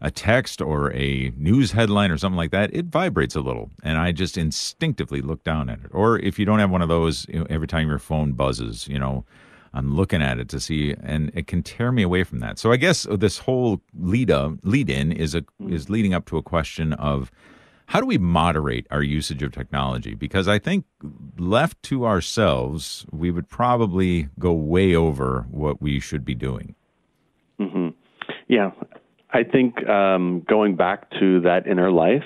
a 0.00 0.10
text 0.10 0.60
or 0.60 0.92
a 0.92 1.32
news 1.36 1.72
headline 1.72 2.10
or 2.10 2.18
something 2.18 2.36
like 2.36 2.50
that, 2.50 2.74
it 2.74 2.86
vibrates 2.86 3.36
a 3.36 3.40
little, 3.40 3.70
and 3.82 3.98
I 3.98 4.12
just 4.12 4.36
instinctively 4.36 5.22
look 5.22 5.44
down 5.44 5.70
at 5.70 5.78
it. 5.78 5.90
Or 5.92 6.18
if 6.18 6.38
you 6.38 6.44
don't 6.44 6.58
have 6.58 6.70
one 6.70 6.82
of 6.82 6.88
those, 6.88 7.24
you 7.28 7.38
know, 7.38 7.46
every 7.48 7.68
time 7.68 7.88
your 7.88 7.98
phone 7.98 8.32
buzzes, 8.32 8.88
you 8.88 8.98
know. 8.98 9.24
I'm 9.74 9.94
looking 9.94 10.22
at 10.22 10.38
it 10.38 10.48
to 10.50 10.60
see, 10.60 10.94
and 11.02 11.30
it 11.34 11.46
can 11.46 11.62
tear 11.62 11.92
me 11.92 12.02
away 12.02 12.24
from 12.24 12.38
that. 12.38 12.58
So 12.58 12.72
I 12.72 12.78
guess 12.78 13.06
this 13.10 13.36
whole 13.36 13.82
lead 13.92 14.30
up, 14.30 14.52
lead 14.62 14.88
in 14.88 15.12
is 15.12 15.34
a 15.34 15.44
is 15.68 15.90
leading 15.90 16.14
up 16.14 16.24
to 16.26 16.38
a 16.38 16.42
question 16.42 16.94
of 16.94 17.30
how 17.86 18.00
do 18.00 18.06
we 18.06 18.18
moderate 18.18 18.86
our 18.90 19.02
usage 19.02 19.42
of 19.42 19.52
technology? 19.52 20.14
Because 20.14 20.48
I 20.48 20.58
think 20.58 20.84
left 21.38 21.82
to 21.84 22.04
ourselves, 22.04 23.06
we 23.12 23.30
would 23.30 23.48
probably 23.48 24.28
go 24.38 24.52
way 24.52 24.94
over 24.94 25.46
what 25.50 25.80
we 25.80 26.00
should 26.00 26.24
be 26.24 26.34
doing. 26.34 26.74
hmm 27.58 27.88
Yeah, 28.48 28.72
I 29.30 29.44
think 29.44 29.86
um, 29.88 30.40
going 30.48 30.76
back 30.76 31.10
to 31.20 31.40
that 31.42 31.66
inner 31.66 31.90
life, 31.90 32.24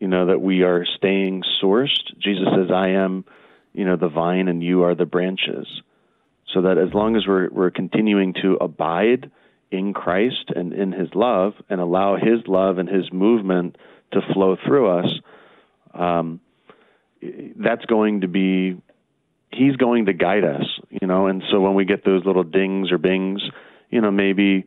you 0.00 0.08
know, 0.08 0.26
that 0.26 0.40
we 0.40 0.62
are 0.62 0.84
staying 0.96 1.42
sourced. 1.62 2.18
Jesus 2.18 2.48
says, 2.54 2.70
"I 2.70 2.88
am, 2.88 3.24
you 3.72 3.84
know, 3.84 3.96
the 3.96 4.08
vine, 4.08 4.48
and 4.48 4.62
you 4.62 4.82
are 4.82 4.94
the 4.94 5.06
branches." 5.06 5.66
So 6.52 6.62
that 6.62 6.78
as 6.78 6.92
long 6.94 7.16
as 7.16 7.26
we're 7.28 7.48
we're 7.50 7.70
continuing 7.70 8.34
to 8.42 8.56
abide 8.60 9.30
in 9.70 9.92
Christ 9.92 10.50
and 10.54 10.72
in 10.72 10.92
His 10.92 11.08
love, 11.14 11.54
and 11.68 11.80
allow 11.80 12.16
His 12.16 12.46
love 12.46 12.78
and 12.78 12.88
His 12.88 13.12
movement 13.12 13.76
to 14.12 14.20
flow 14.32 14.56
through 14.66 14.98
us, 14.98 15.10
um, 15.94 16.40
that's 17.56 17.84
going 17.84 18.22
to 18.22 18.28
be 18.28 18.80
he's 19.52 19.76
going 19.76 20.06
to 20.06 20.12
guide 20.12 20.44
us, 20.44 20.64
you 20.88 21.06
know. 21.06 21.26
And 21.26 21.42
so 21.50 21.60
when 21.60 21.74
we 21.74 21.84
get 21.84 22.04
those 22.04 22.24
little 22.24 22.44
dings 22.44 22.92
or 22.92 22.98
bings, 22.98 23.42
you 23.90 24.00
know, 24.00 24.10
maybe 24.10 24.66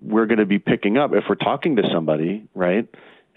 we're 0.00 0.26
going 0.26 0.38
to 0.38 0.46
be 0.46 0.58
picking 0.58 0.96
up 0.96 1.12
if 1.14 1.24
we're 1.28 1.34
talking 1.34 1.76
to 1.76 1.82
somebody, 1.92 2.48
right? 2.54 2.88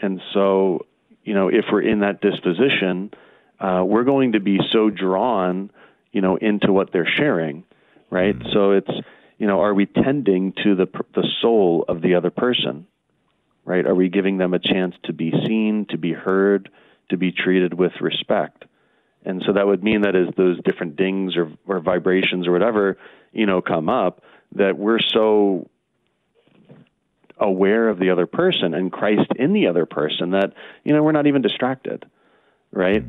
And 0.02 0.22
so, 0.34 0.86
you 1.24 1.34
know, 1.34 1.48
if 1.48 1.66
we're 1.72 1.82
in 1.82 2.02
that 2.02 2.22
disposition, 2.22 3.12
uh, 3.60 3.84
we're 3.86 4.04
going 4.04 4.34
to 4.34 4.40
be 4.40 4.60
so 4.72 4.90
drawn, 4.90 5.72
you 6.12 6.22
know, 6.22 6.36
into 6.36 6.72
what 6.72 6.92
they're 6.92 7.10
sharing, 7.18 7.64
right? 8.10 8.36
So 8.52 8.72
it's, 8.72 8.92
you 9.44 9.50
know, 9.50 9.60
are 9.60 9.74
we 9.74 9.88
tending 9.88 10.54
to 10.64 10.74
the 10.74 10.88
the 11.14 11.28
soul 11.42 11.84
of 11.90 12.02
the 12.02 12.16
other 12.16 12.30
person, 12.30 12.88
right? 13.66 13.86
Are 13.86 13.94
we 13.94 14.08
giving 14.08 14.38
them 14.38 14.54
a 14.54 14.58
chance 14.58 14.96
to 15.04 15.12
be 15.12 15.32
seen, 15.32 15.86
to 15.90 15.98
be 15.98 16.14
heard, 16.14 16.70
to 17.10 17.18
be 17.18 17.34
treated 17.34 17.74
with 17.74 17.92
respect? 18.00 18.64
And 19.26 19.44
so 19.46 19.52
that 19.52 19.68
would 19.68 19.84
mean 19.84 20.04
that 20.04 20.16
as 20.16 20.34
those 20.38 20.64
different 20.64 20.96
dings 20.96 21.36
or, 21.36 21.52
or 21.68 21.82
vibrations 21.82 22.48
or 22.48 22.54
whatever, 22.54 22.98
you 23.34 23.46
know, 23.46 23.62
come 23.62 23.90
up, 23.90 24.24
that 24.56 24.78
we're 24.78 25.02
so 25.02 25.70
aware 27.38 27.90
of 27.90 28.00
the 28.00 28.12
other 28.12 28.28
person 28.28 28.74
and 28.74 28.94
Christ 28.94 29.30
in 29.36 29.52
the 29.52 29.68
other 29.68 29.86
person 29.86 30.32
that, 30.32 30.54
you 30.86 30.94
know, 30.94 31.04
we're 31.04 31.12
not 31.12 31.28
even 31.28 31.42
distracted, 31.42 32.06
right? 32.72 33.04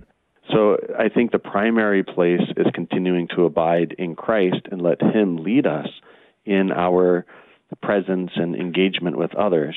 So 0.50 0.78
I 0.98 1.10
think 1.10 1.30
the 1.30 1.38
primary 1.38 2.02
place 2.02 2.42
is 2.56 2.66
continuing 2.74 3.28
to 3.36 3.44
abide 3.44 3.94
in 3.98 4.16
Christ 4.16 4.66
and 4.72 4.82
let 4.82 5.00
Him 5.00 5.36
lead 5.36 5.68
us 5.68 5.86
in 6.44 6.72
our 6.72 7.26
presence 7.82 8.30
and 8.36 8.54
engagement 8.54 9.16
with 9.16 9.34
others. 9.34 9.76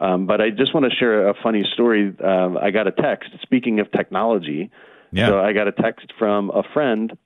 Um, 0.00 0.26
but 0.26 0.40
I 0.40 0.50
just 0.50 0.74
want 0.74 0.90
to 0.90 0.96
share 0.96 1.28
a 1.28 1.34
funny 1.42 1.64
story. 1.72 2.12
Um, 2.22 2.58
I 2.58 2.70
got 2.70 2.86
a 2.86 2.92
text, 2.92 3.30
speaking 3.42 3.80
of 3.80 3.90
technology. 3.92 4.70
Yeah. 5.12 5.28
So 5.28 5.38
I 5.38 5.52
got 5.52 5.68
a 5.68 5.72
text 5.72 6.12
from 6.18 6.50
a 6.50 6.62
friend, 6.72 7.16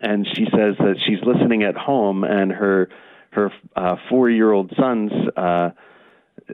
and 0.00 0.26
she 0.26 0.44
says 0.44 0.76
that 0.78 0.96
she's 1.06 1.18
listening 1.22 1.62
at 1.62 1.76
home, 1.76 2.24
and 2.24 2.50
her 2.50 2.88
her 3.30 3.52
uh, 3.76 3.96
four 4.08 4.30
year 4.30 4.50
old 4.50 4.72
son's 4.78 5.12
uh, 5.36 5.70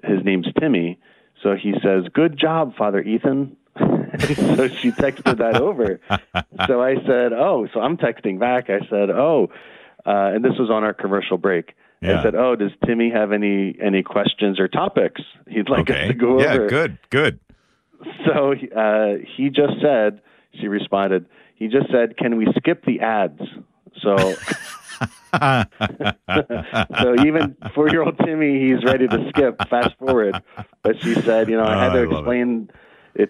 his 0.02 0.24
name's 0.24 0.48
Timmy. 0.58 0.98
So 1.42 1.54
he 1.54 1.74
says, 1.82 2.04
"Good 2.12 2.36
job, 2.36 2.76
Father 2.76 3.00
Ethan." 3.00 3.56
so 3.78 4.68
she 4.68 4.90
texted 4.90 5.38
that 5.38 5.60
over. 5.60 6.00
so 6.66 6.82
I 6.82 6.96
said, 7.06 7.32
"Oh," 7.32 7.68
so 7.72 7.80
I'm 7.80 7.96
texting 7.96 8.40
back. 8.40 8.68
I 8.68 8.80
said, 8.90 9.10
"Oh," 9.10 9.50
uh, 10.06 10.34
and 10.34 10.44
this 10.44 10.52
was 10.58 10.70
on 10.70 10.84
our 10.84 10.94
commercial 10.94 11.38
break. 11.38 11.74
Yeah. 12.00 12.18
I 12.20 12.22
said, 12.22 12.34
"Oh, 12.34 12.56
does 12.56 12.72
Timmy 12.84 13.10
have 13.10 13.32
any 13.32 13.76
any 13.80 14.02
questions 14.02 14.58
or 14.58 14.66
topics 14.68 15.20
he'd 15.48 15.68
like 15.68 15.88
us 15.90 15.96
okay. 15.96 16.08
to 16.08 16.14
go 16.14 16.40
yeah, 16.40 16.54
over?" 16.54 16.66
good, 16.68 16.98
good. 17.10 17.38
So 18.26 18.52
uh, 18.52 19.18
he 19.36 19.48
just 19.48 19.74
said, 19.80 20.20
she 20.60 20.66
responded, 20.66 21.26
he 21.54 21.68
just 21.68 21.90
said, 21.92 22.16
"Can 22.16 22.36
we 22.36 22.46
skip 22.56 22.84
the 22.84 23.00
ads?" 23.00 23.40
So, 24.02 24.16
so 27.00 27.24
even 27.24 27.56
four-year-old 27.74 28.18
Timmy, 28.18 28.60
he's 28.60 28.82
ready 28.84 29.06
to 29.06 29.28
skip, 29.28 29.68
fast 29.68 29.96
forward. 29.98 30.42
But 30.82 31.00
she 31.02 31.14
said, 31.14 31.48
you 31.48 31.56
know, 31.56 31.64
I 31.64 31.84
had 31.84 31.92
Oh, 31.92 32.04
to 32.04 32.10
love 32.10 32.12
it. 32.12 32.18
explain 32.18 32.68
it 32.68 32.74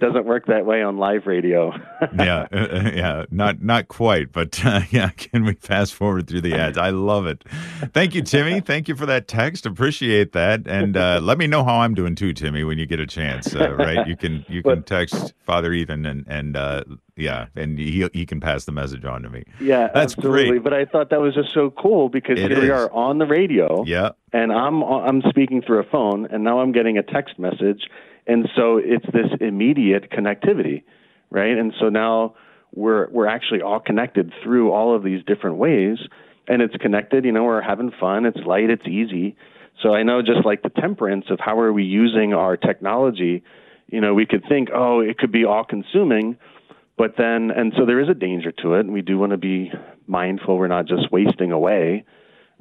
doesn't 0.00 0.24
work 0.24 0.46
that 0.46 0.64
way 0.64 0.82
on 0.82 0.96
live 0.96 1.26
radio. 1.26 1.72
yeah, 2.18 2.46
uh, 2.52 2.56
uh, 2.56 2.90
yeah, 2.94 3.24
not 3.30 3.62
not 3.62 3.88
quite, 3.88 4.32
but 4.32 4.64
uh, 4.64 4.82
yeah. 4.90 5.10
Can 5.10 5.44
we 5.44 5.54
fast 5.54 5.94
forward 5.94 6.28
through 6.28 6.42
the 6.42 6.54
ads? 6.54 6.78
I 6.78 6.90
love 6.90 7.26
it. 7.26 7.44
Thank 7.92 8.14
you, 8.14 8.22
Timmy. 8.22 8.60
Thank 8.64 8.88
you 8.88 8.94
for 8.94 9.06
that 9.06 9.28
text. 9.28 9.66
Appreciate 9.66 10.32
that, 10.32 10.66
and 10.66 10.96
uh, 10.96 11.20
let 11.22 11.38
me 11.38 11.46
know 11.46 11.64
how 11.64 11.80
I'm 11.80 11.94
doing 11.94 12.14
too, 12.14 12.32
Timmy, 12.32 12.64
when 12.64 12.78
you 12.78 12.86
get 12.86 13.00
a 13.00 13.06
chance. 13.06 13.54
Uh, 13.54 13.72
right? 13.74 14.06
You 14.06 14.16
can 14.16 14.44
you 14.48 14.62
can 14.62 14.76
But- 14.80 14.86
text 14.86 15.34
Father 15.46 15.72
Ethan, 15.72 16.06
and 16.06 16.24
and 16.28 16.56
uh, 16.56 16.84
yeah, 17.16 17.46
and 17.56 17.78
he 17.78 18.08
he 18.12 18.24
can 18.24 18.40
pass 18.40 18.64
the 18.64 18.72
message 18.72 19.04
on 19.04 19.22
to 19.22 19.30
me. 19.30 19.44
yeah, 19.60 19.88
That's 19.92 20.14
absolutely. 20.14 20.48
great. 20.50 20.62
But 20.64 20.72
I 20.74 20.84
thought 20.84 21.10
that 21.10 21.20
was 21.20 21.34
just 21.34 21.52
so 21.52 21.70
cool 21.70 22.08
because 22.08 22.38
It 22.38 22.50
here 22.50 22.60
we 22.60 22.70
are 22.70 22.90
on 22.92 23.18
the 23.18 23.26
radio. 23.26 23.84
Yeah, 23.84 24.10
and 24.32 24.52
I'm 24.52 24.82
I'm 24.82 25.22
speaking 25.28 25.60
through 25.62 25.80
a 25.80 25.84
phone, 25.90 26.26
and 26.30 26.44
now 26.44 26.60
I'm 26.60 26.72
getting 26.72 26.96
a 26.98 27.02
text 27.02 27.38
message, 27.38 27.82
and 28.26 28.48
so 28.56 28.78
it's 28.78 29.06
this 29.12 29.28
immediate 29.40 30.10
connectivity, 30.10 30.84
right? 31.30 31.56
And 31.56 31.72
so 31.80 31.88
now 31.88 32.34
we're 32.74 33.08
we're 33.10 33.26
actually 33.26 33.62
all 33.62 33.80
connected 33.80 34.32
through 34.42 34.72
all 34.72 34.94
of 34.94 35.02
these 35.02 35.24
different 35.24 35.56
ways, 35.56 35.98
and 36.48 36.62
it's 36.62 36.76
connected. 36.76 37.24
You 37.24 37.32
know, 37.32 37.44
we're 37.44 37.60
having 37.60 37.92
fun. 37.98 38.26
It's 38.26 38.38
light. 38.46 38.70
It's 38.70 38.86
easy. 38.86 39.36
So 39.82 39.94
I 39.94 40.02
know 40.02 40.22
just 40.22 40.44
like 40.44 40.62
the 40.62 40.70
temperance 40.70 41.26
of 41.30 41.40
how 41.40 41.58
are 41.58 41.72
we 41.72 41.84
using 41.84 42.34
our 42.34 42.56
technology. 42.56 43.42
You 43.88 44.00
know, 44.00 44.14
we 44.14 44.26
could 44.26 44.44
think, 44.48 44.68
oh, 44.74 45.00
it 45.00 45.18
could 45.18 45.32
be 45.32 45.44
all 45.44 45.64
consuming, 45.64 46.38
but 46.96 47.16
then, 47.18 47.50
and 47.50 47.74
so 47.76 47.84
there 47.84 48.00
is 48.00 48.08
a 48.08 48.14
danger 48.14 48.52
to 48.62 48.74
it, 48.74 48.80
and 48.80 48.92
we 48.92 49.02
do 49.02 49.18
want 49.18 49.32
to 49.32 49.38
be 49.38 49.70
mindful 50.06 50.56
we're 50.56 50.68
not 50.68 50.86
just 50.86 51.12
wasting 51.12 51.52
away 51.52 52.04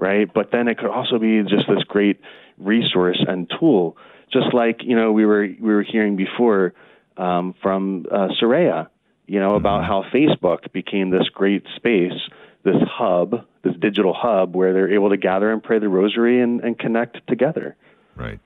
right? 0.02 0.34
But 0.34 0.50
then 0.52 0.68
it 0.68 0.78
could 0.80 0.90
also 0.90 1.20
be 1.20 1.42
just 1.44 1.68
this 1.70 1.84
great 1.88 2.20
resource 2.58 3.24
and 3.26 3.50
tool, 3.60 3.96
just 4.32 4.54
like 4.54 4.82
you 4.84 4.96
know 4.96 5.12
we 5.12 5.26
were 5.26 5.48
we 5.60 5.74
were 5.74 5.84
hearing 5.84 6.16
before 6.16 6.74
um, 7.18 7.54
from 7.62 8.06
uh, 8.12 8.30
Soraya, 8.42 8.88
you 9.28 9.40
know 9.40 9.56
about 9.56 9.86
how 9.86 10.04
Facebook 10.14 10.72
became 10.72 11.10
this 11.10 11.30
great 11.34 11.64
space, 11.76 12.20
this 12.64 12.78
hub, 12.90 13.46
this 13.64 13.76
digital 13.80 14.14
hub 14.14 14.56
where 14.56 14.74
they're 14.74 14.94
able 14.94 15.10
to 15.10 15.18
gather 15.18 15.52
and 15.52 15.64
pray 15.64 15.80
the 15.80 15.90
Rosary 15.90 16.42
and, 16.42 16.62
and 16.62 16.78
connect 16.78 17.26
together. 17.28 17.76
right. 18.16 18.40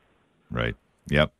Right. 0.51 0.75
Yep. 1.09 1.33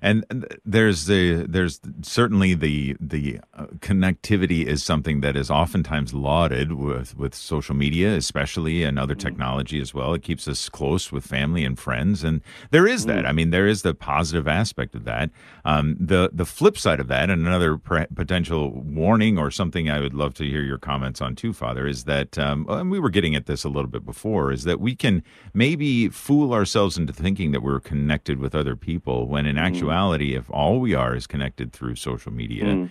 And 0.00 0.46
there's 0.64 1.06
the 1.06 1.46
there's 1.48 1.80
certainly 2.02 2.54
the 2.54 2.96
the 3.00 3.40
uh, 3.54 3.66
connectivity 3.80 4.64
is 4.64 4.82
something 4.82 5.20
that 5.20 5.36
is 5.36 5.50
oftentimes 5.50 6.14
lauded 6.14 6.72
with 6.72 7.16
with 7.16 7.34
social 7.34 7.74
media, 7.74 8.14
especially 8.14 8.84
and 8.84 8.98
other 8.98 9.14
technology 9.14 9.80
as 9.80 9.92
well. 9.94 10.14
It 10.14 10.22
keeps 10.22 10.46
us 10.48 10.68
close 10.68 11.10
with 11.10 11.26
family 11.26 11.64
and 11.64 11.78
friends, 11.78 12.24
and 12.24 12.40
there 12.70 12.86
is 12.86 13.06
that. 13.06 13.26
I 13.26 13.32
mean, 13.32 13.50
there 13.50 13.66
is 13.66 13.82
the 13.82 13.94
positive 13.94 14.46
aspect 14.46 14.94
of 14.94 15.04
that. 15.04 15.30
Um, 15.64 15.96
the 15.98 16.30
the 16.32 16.46
flip 16.46 16.78
side 16.78 17.00
of 17.00 17.08
that, 17.08 17.30
and 17.30 17.46
another 17.46 17.76
pre- 17.78 18.06
potential 18.14 18.70
warning 18.70 19.38
or 19.38 19.50
something 19.50 19.90
I 19.90 20.00
would 20.00 20.14
love 20.14 20.34
to 20.34 20.44
hear 20.44 20.62
your 20.62 20.78
comments 20.78 21.20
on 21.20 21.34
too, 21.34 21.52
Father, 21.52 21.86
is 21.86 22.04
that 22.04 22.38
um, 22.38 22.66
and 22.68 22.90
we 22.90 23.00
were 23.00 23.10
getting 23.10 23.34
at 23.34 23.46
this 23.46 23.64
a 23.64 23.68
little 23.68 23.90
bit 23.90 24.04
before, 24.04 24.52
is 24.52 24.64
that 24.64 24.80
we 24.80 24.94
can 24.94 25.22
maybe 25.54 26.08
fool 26.08 26.52
ourselves 26.52 26.96
into 26.96 27.12
thinking 27.12 27.52
that 27.52 27.62
we're 27.62 27.80
connected 27.80 28.38
with 28.38 28.54
other 28.54 28.76
people 28.76 29.26
when 29.26 29.46
in 29.46 29.58
if 29.90 30.50
all 30.50 30.80
we 30.80 30.94
are 30.94 31.14
is 31.14 31.26
connected 31.26 31.72
through 31.72 31.96
social 31.96 32.32
media. 32.32 32.88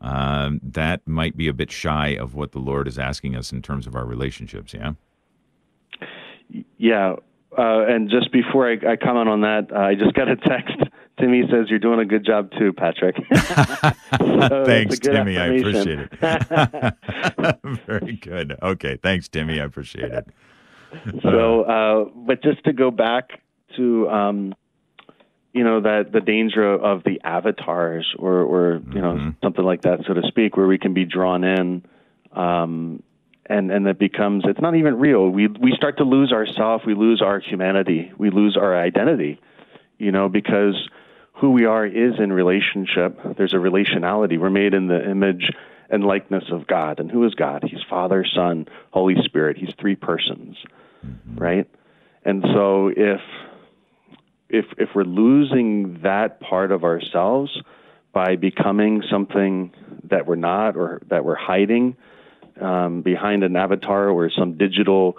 Um, 0.00 0.60
that 0.62 1.06
might 1.06 1.36
be 1.36 1.48
a 1.48 1.54
bit 1.54 1.70
shy 1.70 2.08
of 2.08 2.34
what 2.34 2.52
the 2.52 2.58
Lord 2.58 2.86
is 2.86 2.98
asking 2.98 3.34
us 3.34 3.50
in 3.50 3.62
terms 3.62 3.86
of 3.86 3.94
our 3.94 4.04
relationships. 4.04 4.74
Yeah. 4.74 4.92
Yeah, 6.76 7.16
uh, 7.56 7.86
and 7.88 8.10
just 8.10 8.30
before 8.32 8.70
I, 8.70 8.74
I 8.92 8.96
comment 8.96 9.28
on 9.28 9.40
that, 9.40 9.72
uh, 9.72 9.78
I 9.78 9.94
just 9.94 10.14
got 10.14 10.28
a 10.28 10.36
text. 10.36 10.76
Timmy 11.18 11.42
says 11.50 11.70
you're 11.70 11.78
doing 11.78 11.98
a 11.98 12.04
good 12.04 12.26
job 12.26 12.50
too, 12.58 12.72
Patrick. 12.72 13.16
So 14.48 14.64
thanks, 14.64 14.98
Timmy. 14.98 15.38
I 15.38 15.46
appreciate 15.46 15.98
it. 15.98 16.12
Very 17.86 18.16
good. 18.16 18.56
Okay. 18.62 18.98
Thanks, 19.02 19.28
Timmy. 19.28 19.60
I 19.60 19.64
appreciate 19.64 20.12
it. 20.12 20.28
So, 21.22 21.62
uh, 21.62 22.04
but 22.14 22.42
just 22.42 22.62
to 22.64 22.72
go 22.74 22.90
back 22.90 23.40
to, 23.76 24.08
um, 24.10 24.54
you 25.56 25.64
know, 25.64 25.80
that 25.80 26.12
the 26.12 26.20
danger 26.20 26.74
of 26.74 27.02
the 27.02 27.20
avatars 27.24 28.14
or, 28.18 28.42
or 28.42 28.82
you 28.92 29.00
know, 29.00 29.32
something 29.42 29.64
like 29.64 29.82
that, 29.82 30.00
so 30.06 30.12
to 30.12 30.20
speak, 30.28 30.56
where 30.56 30.66
we 30.66 30.76
can 30.76 30.92
be 30.92 31.06
drawn 31.06 31.44
in, 31.44 31.82
um, 32.32 33.02
and 33.46 33.70
and 33.70 33.86
it 33.86 33.98
becomes 33.98 34.44
it's 34.46 34.60
not 34.60 34.74
even 34.76 34.98
real. 34.98 35.30
We 35.30 35.46
we 35.48 35.72
start 35.74 35.96
to 35.98 36.04
lose 36.04 36.30
ourself. 36.30 36.82
We 36.86 36.94
lose 36.94 37.22
our 37.22 37.40
humanity. 37.40 38.12
We 38.18 38.30
lose 38.30 38.56
our 38.60 38.78
identity. 38.78 39.40
You 39.98 40.12
know, 40.12 40.28
because 40.28 40.74
who 41.40 41.52
we 41.52 41.64
are 41.64 41.86
is 41.86 42.14
in 42.18 42.32
relationship. 42.32 43.18
There's 43.38 43.54
a 43.54 43.56
relationality. 43.56 44.38
We're 44.38 44.50
made 44.50 44.74
in 44.74 44.88
the 44.88 45.10
image 45.10 45.50
and 45.88 46.04
likeness 46.04 46.44
of 46.52 46.66
God. 46.66 47.00
And 47.00 47.10
who 47.10 47.24
is 47.24 47.34
God? 47.34 47.64
He's 47.66 47.82
Father, 47.88 48.26
Son, 48.34 48.66
Holy 48.90 49.14
Spirit. 49.24 49.56
He's 49.56 49.70
three 49.80 49.96
persons, 49.96 50.56
right? 51.34 51.66
And 52.24 52.44
so 52.54 52.88
if 52.88 53.20
if 54.48 54.66
if 54.78 54.90
we're 54.94 55.04
losing 55.04 56.00
that 56.02 56.40
part 56.40 56.72
of 56.72 56.84
ourselves 56.84 57.60
by 58.12 58.36
becoming 58.36 59.02
something 59.10 59.72
that 60.04 60.26
we're 60.26 60.36
not 60.36 60.76
or 60.76 61.02
that 61.08 61.24
we're 61.24 61.34
hiding 61.34 61.96
um, 62.60 63.02
behind 63.02 63.44
an 63.44 63.56
avatar 63.56 64.08
or 64.08 64.30
some 64.30 64.56
digital, 64.56 65.18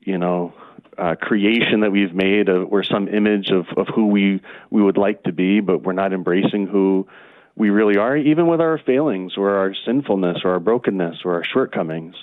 you 0.00 0.18
know, 0.18 0.54
uh, 0.98 1.14
creation 1.20 1.80
that 1.80 1.90
we've 1.90 2.14
made 2.14 2.48
of, 2.48 2.72
or 2.72 2.84
some 2.84 3.08
image 3.08 3.48
of, 3.50 3.66
of 3.76 3.88
who 3.94 4.06
we 4.06 4.40
we 4.70 4.82
would 4.82 4.98
like 4.98 5.22
to 5.24 5.32
be, 5.32 5.60
but 5.60 5.82
we're 5.82 5.92
not 5.92 6.12
embracing 6.12 6.66
who 6.66 7.08
we 7.56 7.70
really 7.70 7.98
are, 7.98 8.16
even 8.16 8.46
with 8.46 8.60
our 8.60 8.78
failings 8.78 9.36
or 9.36 9.56
our 9.56 9.74
sinfulness 9.84 10.38
or 10.44 10.52
our 10.52 10.60
brokenness 10.60 11.18
or 11.24 11.34
our 11.34 11.44
shortcomings. 11.44 12.14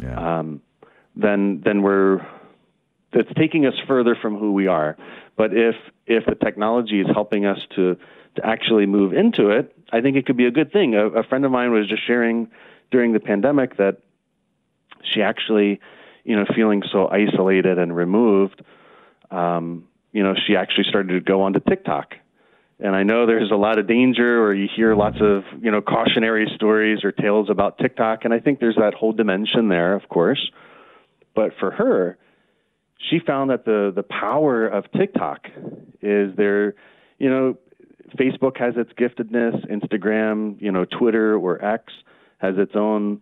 Yeah. 0.00 0.38
Um, 0.38 0.62
then 1.16 1.62
then 1.64 1.82
we're 1.82 2.24
that's 3.12 3.32
taking 3.36 3.66
us 3.66 3.74
further 3.86 4.16
from 4.20 4.36
who 4.36 4.52
we 4.52 4.66
are. 4.66 4.96
But 5.36 5.52
if 5.54 5.76
if 6.06 6.26
the 6.26 6.34
technology 6.34 7.00
is 7.00 7.06
helping 7.12 7.46
us 7.46 7.58
to 7.76 7.96
to 8.36 8.46
actually 8.46 8.86
move 8.86 9.12
into 9.12 9.50
it, 9.50 9.76
I 9.92 10.00
think 10.00 10.16
it 10.16 10.26
could 10.26 10.36
be 10.36 10.46
a 10.46 10.50
good 10.50 10.72
thing. 10.72 10.94
A, 10.94 11.06
a 11.08 11.22
friend 11.24 11.44
of 11.44 11.50
mine 11.50 11.72
was 11.72 11.88
just 11.88 12.06
sharing 12.06 12.48
during 12.90 13.12
the 13.12 13.20
pandemic 13.20 13.76
that 13.78 13.98
she 15.02 15.22
actually, 15.22 15.80
you 16.24 16.36
know, 16.36 16.44
feeling 16.54 16.82
so 16.92 17.08
isolated 17.08 17.78
and 17.78 17.94
removed, 17.94 18.62
um, 19.30 19.88
you 20.12 20.22
know, 20.22 20.34
she 20.46 20.56
actually 20.56 20.84
started 20.84 21.14
to 21.14 21.20
go 21.20 21.42
onto 21.42 21.60
TikTok. 21.60 22.14
And 22.78 22.96
I 22.96 23.02
know 23.02 23.26
there's 23.26 23.50
a 23.50 23.56
lot 23.56 23.78
of 23.78 23.86
danger, 23.86 24.42
or 24.42 24.54
you 24.54 24.66
hear 24.74 24.94
lots 24.94 25.18
of, 25.20 25.44
you 25.60 25.70
know, 25.70 25.82
cautionary 25.82 26.50
stories 26.54 27.04
or 27.04 27.12
tales 27.12 27.50
about 27.50 27.78
TikTok. 27.78 28.24
And 28.24 28.32
I 28.32 28.40
think 28.40 28.58
there's 28.58 28.76
that 28.76 28.94
whole 28.94 29.12
dimension 29.12 29.68
there, 29.68 29.94
of 29.94 30.08
course. 30.08 30.50
But 31.34 31.52
for 31.58 31.70
her, 31.72 32.16
she 33.08 33.18
found 33.18 33.50
that 33.50 33.64
the 33.64 33.92
the 33.94 34.02
power 34.02 34.66
of 34.66 34.84
TikTok 34.92 35.46
is 36.02 36.34
there, 36.36 36.74
you 37.18 37.30
know, 37.30 37.56
Facebook 38.18 38.58
has 38.58 38.74
its 38.76 38.92
giftedness, 38.92 39.66
Instagram, 39.70 40.60
you 40.60 40.72
know, 40.72 40.84
Twitter 40.84 41.36
or 41.36 41.64
X 41.64 41.92
has 42.38 42.54
its 42.58 42.72
own, 42.74 43.20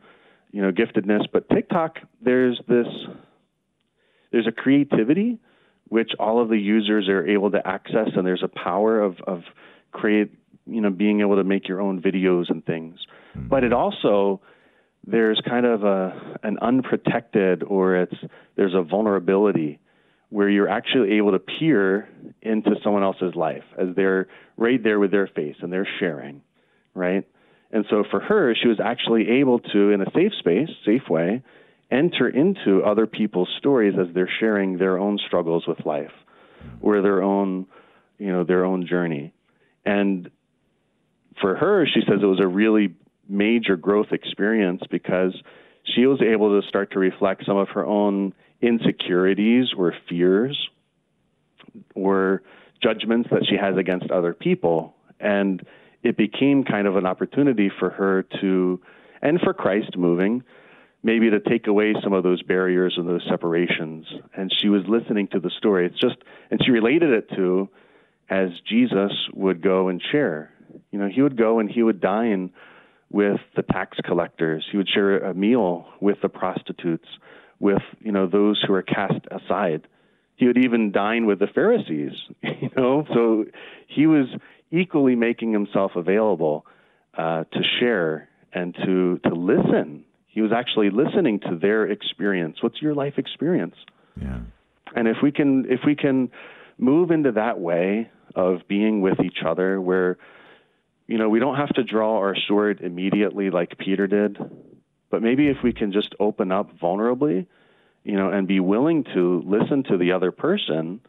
you 0.51 0.62
know, 0.62 0.72
giftedness, 0.72 1.26
but 1.33 1.49
TikTok 1.49 1.99
there's 2.20 2.61
this 2.68 2.87
there's 4.33 4.47
a 4.47 4.53
creativity 4.53 5.39
which 5.89 6.11
all 6.18 6.43
of 6.43 6.49
the 6.49 6.59
users 6.59 7.09
are 7.09 7.26
able 7.26 7.51
to 7.51 7.66
access 7.66 8.09
and 8.14 8.26
there's 8.26 8.43
a 8.43 8.49
power 8.49 9.01
of 9.01 9.16
of 9.26 9.43
create, 9.93 10.33
you 10.66 10.81
know, 10.81 10.91
being 10.91 11.20
able 11.20 11.37
to 11.37 11.45
make 11.45 11.68
your 11.68 11.81
own 11.81 12.01
videos 12.03 12.51
and 12.51 12.64
things. 12.64 12.99
Mm-hmm. 13.37 13.49
But 13.49 13.64
it 13.64 13.72
also 13.72 14.41
there's 15.07 15.40
kind 15.49 15.66
of 15.66 15.84
a 15.84 16.38
an 16.42 16.59
unprotected 16.61 17.62
or 17.62 17.96
it's 17.96 18.16
there's 18.57 18.74
a 18.74 18.82
vulnerability 18.82 19.78
where 20.30 20.49
you're 20.49 20.68
actually 20.68 21.12
able 21.12 21.32
to 21.32 21.38
peer 21.38 22.09
into 22.42 22.72
someone 22.84 23.03
else's 23.03 23.34
life 23.34 23.64
as 23.78 23.88
they're 23.96 24.28
right 24.57 24.82
there 24.82 24.99
with 24.99 25.11
their 25.11 25.26
face 25.26 25.57
and 25.62 25.72
they're 25.72 25.88
sharing, 25.99 26.42
right? 26.94 27.26
And 27.70 27.84
so 27.88 28.05
for 28.11 28.20
her, 28.20 28.55
she 28.55 28.68
was 28.68 28.78
actually 28.82 29.28
able 29.40 29.59
to, 29.61 29.90
in 29.90 30.03
a 30.03 30.11
safe 30.14 30.32
space, 30.38 30.68
safe 30.84 31.09
way, 31.09 31.42
enter 31.90 32.28
into 32.28 32.82
other 32.82 33.07
people's 33.07 33.49
stories 33.59 33.94
as 33.99 34.12
they're 34.14 34.30
sharing 34.40 34.78
their 34.78 34.99
own 34.99 35.18
struggles 35.26 35.66
with 35.66 35.84
life 35.86 36.12
or 36.80 37.01
their 37.01 37.22
own, 37.22 37.66
you 38.18 38.30
know, 38.30 38.44
their 38.44 38.64
own 38.64 38.86
journey. 38.86 39.32
And 39.84 40.30
for 41.40 41.57
her, 41.57 41.86
she 41.86 42.01
says 42.01 42.20
it 42.22 42.26
was 42.26 42.40
a 42.40 42.46
really 42.46 42.94
major 43.29 43.76
growth 43.76 44.12
experience 44.12 44.83
because 44.91 45.35
she 45.95 46.07
was 46.07 46.20
able 46.22 46.61
to 46.61 46.66
start 46.66 46.93
to 46.93 46.99
reflect 46.99 47.45
some 47.47 47.57
of 47.57 47.68
her 47.70 47.85
own 47.85 48.35
insecurities 48.61 49.66
or 49.76 49.95
fears 50.09 50.68
or 51.95 52.43
judgments 52.83 53.29
that 53.31 53.47
she 53.49 53.57
has 53.57 53.76
against 53.76 54.11
other 54.11 54.35
people. 54.35 54.95
And 55.20 55.64
it 56.03 56.16
became 56.16 56.64
kind 56.64 56.87
of 56.87 56.97
an 56.97 57.07
opportunity 57.07 57.70
for 57.79 57.91
her 57.91 58.24
to, 58.41 58.81
and 59.20 59.41
for 59.41 59.53
Christ 59.53 59.97
moving, 59.97 60.43
maybe 61.03 61.31
to 61.31 61.41
take 61.41 61.66
away 61.66 61.95
some 62.03 62.12
of 62.12 62.22
those 62.22 62.43
barriers 62.43 62.95
and 62.97 63.09
those 63.09 63.24
separations. 63.29 64.07
And 64.37 64.53
she 64.61 64.68
was 64.68 64.83
listening 64.89 65.29
to 65.29 65.41
the 65.41 65.51
story. 65.51 65.87
It's 65.87 66.01
just, 66.01 66.16
and 66.51 66.61
she 66.64 66.70
related 66.70 67.11
it 67.11 67.31
to 67.37 67.68
as 68.29 68.49
Jesus 68.68 69.12
would 69.33 69.62
go 69.62 69.89
and 69.89 70.03
share. 70.12 70.53
You 70.91 70.99
know, 70.99 71.09
he 71.09 71.22
would 71.22 71.37
go 71.37 71.61
and 71.61 71.70
he 71.70 71.83
would 71.83 72.01
dine 72.01 72.51
with 73.11 73.41
the 73.57 73.63
tax 73.63 73.99
collectors. 74.05 74.67
He 74.71 74.77
would 74.77 74.89
share 74.89 75.19
a 75.19 75.35
meal 75.35 75.87
with 76.01 76.19
the 76.23 76.29
prostitutes, 76.29 77.09
with 77.59 77.83
you 78.01 78.13
know 78.13 78.27
those 78.27 78.63
who 78.67 78.75
are 78.75 78.83
cast 78.83 79.27
aside. 79.31 79.87
He 80.37 80.47
would 80.47 80.59
even 80.59 80.93
dine 80.93 81.27
with 81.27 81.39
the 81.39 81.49
Pharisees. 81.49 82.13
You 82.61 82.71
know, 82.77 83.05
so 83.15 83.45
he 83.87 84.07
was 84.07 84.27
equally 84.73 85.15
making 85.15 85.53
himself 85.53 85.93
available 85.95 86.67
uh, 87.17 87.45
to 87.45 87.61
share 87.79 88.29
and 88.53 88.75
to 88.85 89.19
to 89.25 89.35
listen. 89.35 90.05
He 90.27 90.41
was 90.41 90.51
actually 90.53 90.91
listening 90.91 91.41
to 91.41 91.57
their 91.57 91.87
experience. 91.87 92.57
What's 92.61 92.83
your 92.83 92.95
life 92.95 93.15
experience? 93.17 93.77
Yeah. 94.21 94.41
And 94.95 95.09
if 95.09 95.19
we 95.23 95.33
can 95.33 95.67
if 95.69 95.81
we 95.87 95.95
can 95.95 96.31
move 96.79 97.11
into 97.11 97.33
that 97.33 97.61
way 97.61 98.11
of 98.35 98.61
being 98.69 99.01
with 99.01 99.21
each 99.21 99.39
other 99.45 99.81
where 99.81 100.19
you 101.09 101.17
know, 101.17 101.29
we 101.31 101.41
don't 101.41 101.57
have 101.57 101.71
to 101.71 101.83
draw 101.83 102.19
our 102.19 102.37
sword 102.37 102.81
immediately 102.83 103.51
like 103.51 103.79
Peter 103.79 104.07
did, 104.07 104.39
but 105.11 105.23
maybe 105.23 105.49
if 105.49 105.57
we 105.65 105.73
can 105.73 105.91
just 105.91 106.15
open 106.21 106.53
up 106.53 106.79
vulnerably, 106.79 107.47
you 108.05 108.15
know, 108.15 108.31
and 108.31 108.47
be 108.47 108.61
willing 108.61 109.05
to 109.15 109.43
listen 109.47 109.83
to 109.85 109.97
the 109.97 110.13
other 110.13 110.31
person, 110.31 111.01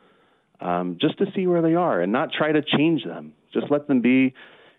um, 0.62 0.97
just 1.00 1.18
to 1.18 1.26
see 1.36 1.47
where 1.47 1.62
they 1.62 1.76
are 1.76 2.02
and 2.02 2.12
not 2.14 2.32
try 2.32 2.52
to 2.52 2.62
change 2.62 3.04
them. 3.04 3.34
Just 3.54 3.70
let 3.70 3.88
them 3.88 4.00
be, 4.00 4.34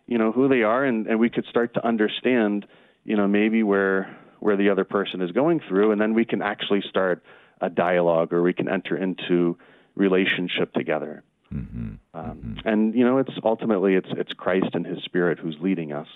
you 0.07 0.17
know, 0.17 0.33
who 0.33 0.49
they 0.49 0.63
are, 0.63 0.85
and, 0.85 1.07
and 1.07 1.21
we 1.21 1.29
could 1.29 1.45
start 1.47 1.75
to 1.75 1.87
understand, 1.87 2.67
you 3.05 3.17
know, 3.17 3.29
maybe 3.29 3.63
where 3.63 4.17
where 4.41 4.57
the 4.57 4.71
other 4.71 4.85
person 4.85 5.21
is 5.21 5.31
going 5.33 5.61
through, 5.69 5.93
and 5.93 6.01
then 6.01 6.15
we 6.15 6.25
can 6.25 6.41
actually 6.41 6.83
start 6.89 7.23
a 7.61 7.69
dialogue 7.69 8.33
or 8.33 8.43
we 8.43 8.55
can 8.55 8.71
enter 8.71 8.97
into 8.97 9.59
relationship 9.95 10.73
together. 10.73 11.23
Um, 11.53 12.59
And 12.65 12.95
you 12.95 13.05
know, 13.05 13.19
it's 13.19 13.33
ultimately 13.45 13.95
it's 13.95 14.09
it's 14.13 14.33
Christ 14.33 14.71
and 14.75 14.87
His 14.87 15.03
Spirit 15.05 15.39
who's 15.39 15.57
leading 15.61 15.93
us. 15.93 16.09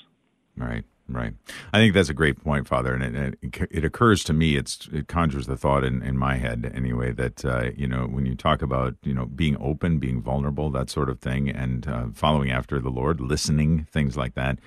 Right. 0.57 0.85
Right. 1.07 1.35
I 1.72 1.78
think 1.78 1.93
that's 1.93 2.09
a 2.09 2.14
great 2.14 2.43
point, 2.43 2.66
Father, 2.66 2.95
and 2.95 3.16
it, 3.16 3.39
it, 3.43 3.68
it 3.70 3.85
occurs 3.85 4.24
to 4.24 4.32
me. 4.32 4.57
It's 4.57 4.89
it 4.91 5.07
conjures 5.07 5.47
the 5.47 5.57
thought 5.57 5.85
in, 5.85 6.03
in 6.03 6.16
my 6.16 6.37
head 6.37 6.72
anyway 6.74 7.12
that 7.12 7.45
uh, 7.45 7.72
you 7.76 7.87
know 7.87 8.07
when 8.07 8.24
you 8.24 8.35
talk 8.35 8.62
about 8.62 8.95
you 9.03 9.12
know 9.12 9.26
being 9.26 9.59
open, 9.61 9.99
being 9.99 10.22
vulnerable, 10.22 10.70
that 10.70 10.89
sort 10.89 11.11
of 11.11 11.20
thing, 11.20 11.51
and 11.51 11.87
uh, 11.87 12.07
following 12.14 12.51
after 12.51 12.80
the 12.80 12.89
Lord, 12.89 13.20
listening, 13.20 13.87
things 13.93 14.16
like 14.16 14.35
that. 14.35 14.59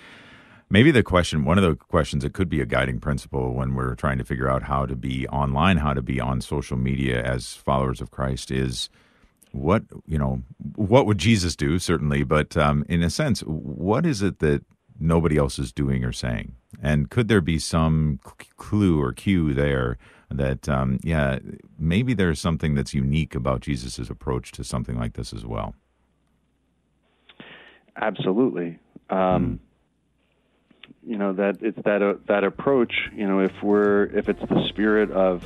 Maybe 0.70 0.91
the 0.91 1.01
question, 1.01 1.45
one 1.45 1.57
of 1.57 1.63
the 1.63 1.76
questions 1.76 2.24
that 2.24 2.34
could 2.34 2.49
be 2.49 2.61
a 2.61 2.65
guiding 2.65 2.99
principle 2.99 3.53
when 3.53 3.74
we're 3.74 3.95
trying 3.95 4.18
to 4.20 4.26
figure 4.26 4.49
out 4.49 4.63
how 4.63 4.86
to 4.86 4.95
be 4.95 5.28
online, 5.30 5.78
how 5.78 5.93
to 5.93 6.01
be 6.03 6.20
on 6.20 6.41
social 6.41 6.78
media 6.78 7.24
as 7.24 7.55
followers 7.55 7.99
of 7.99 8.11
Christ 8.11 8.51
is 8.51 8.89
what 9.58 9.84
you 10.05 10.18
know 10.18 10.41
what 10.76 11.05
would 11.05 11.18
jesus 11.18 11.55
do? 11.55 11.80
Certainly 11.80 12.24
but 12.24 12.55
um, 12.58 12.86
in 12.88 13.01
a 13.03 13.10
sense 13.10 13.41
what 13.41 14.05
is 14.05 14.22
it 14.22 14.39
that 14.39 14.64
nobody 14.99 15.38
else 15.38 15.60
is 15.60 15.72
doing 15.72 16.03
or 16.03 16.12
saying? 16.12 16.55
And 16.82 17.10
could 17.10 17.28
there 17.28 17.41
be 17.41 17.60
some 17.60 18.20
clue 18.58 19.01
or 19.01 19.14
cue 19.14 19.53
there 19.53 19.97
that 20.30 20.68
um, 20.68 20.99
yeah 21.03 21.39
maybe 21.80 22.14
there's 22.14 22.39
something 22.39 22.76
that's 22.76 22.93
unique 22.93 23.36
about 23.36 23.62
jesus's 23.62 24.10
approach 24.10 24.51
to 24.53 24.64
something 24.64 24.97
like 24.97 25.14
this 25.14 25.34
as 25.34 25.45
well? 25.45 25.76
Absolutely. 27.99 28.80
Um, 29.10 29.18
mm. 29.18 29.60
you 31.10 31.18
know 31.18 31.34
that 31.34 31.58
it's 31.62 31.80
that 31.84 32.01
uh, 32.01 32.16
that 32.28 32.43
approach 32.43 32.93
you 33.16 33.28
know 33.28 33.39
if 33.39 33.53
we're 33.64 34.05
if 34.05 34.28
it's 34.30 34.41
the 34.49 34.68
spirit 34.68 35.10
of 35.12 35.43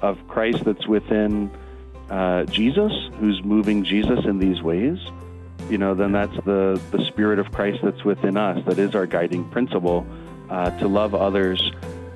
of 0.00 0.16
christ 0.28 0.64
that's 0.64 0.86
within 0.86 1.50
uh, 2.12 2.44
Jesus, 2.44 2.92
who's 3.18 3.42
moving 3.42 3.84
Jesus 3.84 4.26
in 4.26 4.38
these 4.38 4.60
ways, 4.60 4.98
you 5.70 5.78
know, 5.78 5.94
then 5.94 6.12
that's 6.12 6.36
the, 6.44 6.78
the 6.90 7.02
Spirit 7.06 7.38
of 7.38 7.50
Christ 7.52 7.78
that's 7.82 8.04
within 8.04 8.36
us. 8.36 8.62
That 8.66 8.78
is 8.78 8.94
our 8.94 9.06
guiding 9.06 9.48
principle 9.48 10.06
uh, 10.50 10.78
to 10.78 10.88
love 10.88 11.14
others 11.14 11.72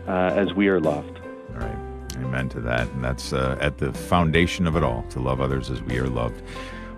uh, 0.07 0.11
as 0.11 0.53
we 0.53 0.68
are 0.68 0.80
loved. 0.80 1.18
All 1.55 1.61
right. 1.61 1.78
Amen 2.16 2.51
to 2.51 2.61
that. 2.61 2.90
And 2.90 3.03
that's 3.03 3.32
uh, 3.32 3.57
at 3.59 3.78
the 3.78 3.90
foundation 3.90 4.66
of 4.66 4.76
it 4.76 4.82
all 4.82 5.03
to 5.09 5.20
love 5.20 5.40
others 5.40 5.70
as 5.70 5.80
we 5.80 5.99
are 5.99 6.09
loved. 6.09 6.42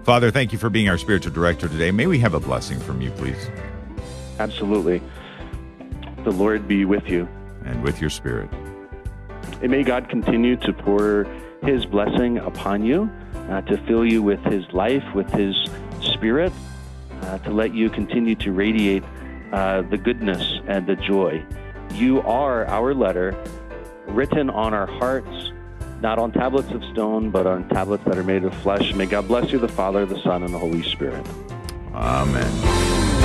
Father, 0.03 0.33
thank 0.33 0.53
you 0.53 0.59
for 0.59 0.69
being 0.69 0.89
our 0.89 0.99
spiritual 0.99 1.33
director 1.33 1.69
today. 1.69 1.93
May 1.93 2.09
we 2.09 2.19
have 2.19 2.35
a 2.35 2.41
blessing 2.41 2.81
from 2.81 3.01
you, 3.01 3.13
please. 3.13 3.49
Absolutely. 4.41 5.01
The 6.25 6.33
Lord 6.33 6.67
be 6.67 6.85
with 6.85 7.09
you. 7.09 7.29
And 7.65 7.81
with 7.85 8.01
your 8.01 8.11
spirit. 8.11 8.51
And 9.63 9.71
may 9.71 9.85
God 9.85 10.09
continue 10.09 10.57
to 10.57 10.73
pour 10.73 11.29
his 11.63 11.85
blessing 11.87 12.39
upon 12.39 12.85
you, 12.85 13.11
uh, 13.49 13.61
to 13.63 13.77
fill 13.87 14.05
you 14.05 14.23
with 14.23 14.43
His 14.45 14.65
life, 14.73 15.05
with 15.15 15.31
His 15.31 15.57
Spirit, 16.01 16.53
uh, 17.23 17.39
to 17.39 17.51
let 17.51 17.75
you 17.75 17.91
continue 17.91 18.35
to 18.37 18.53
radiate 18.53 19.03
uh, 19.53 19.83
the 19.83 19.97
goodness 19.97 20.61
and 20.67 20.87
the 20.87 20.97
joy. 20.97 21.45
You 21.95 22.21
are 22.23 22.67
our 22.67 22.95
letter 22.95 23.37
written 24.07 24.51
on 24.51 24.75
our 24.75 24.87
hearts, 24.87 25.53
not 26.01 26.19
on 26.19 26.33
tablets 26.33 26.71
of 26.71 26.85
stone, 26.93 27.31
but 27.31 27.47
on 27.47 27.69
tablets 27.69 28.05
that 28.05 28.17
are 28.17 28.25
made 28.25 28.45
of 28.45 28.55
flesh. 28.55 28.95
May 28.95 29.07
God 29.07 29.27
bless 29.27 29.51
you, 29.51 29.59
the 29.59 29.69
Father, 29.69 30.07
the 30.07 30.21
Son, 30.23 30.43
and 30.43 30.53
the 30.53 30.59
Holy 30.59 30.83
Spirit. 30.83 31.27
Amen. 31.95 33.18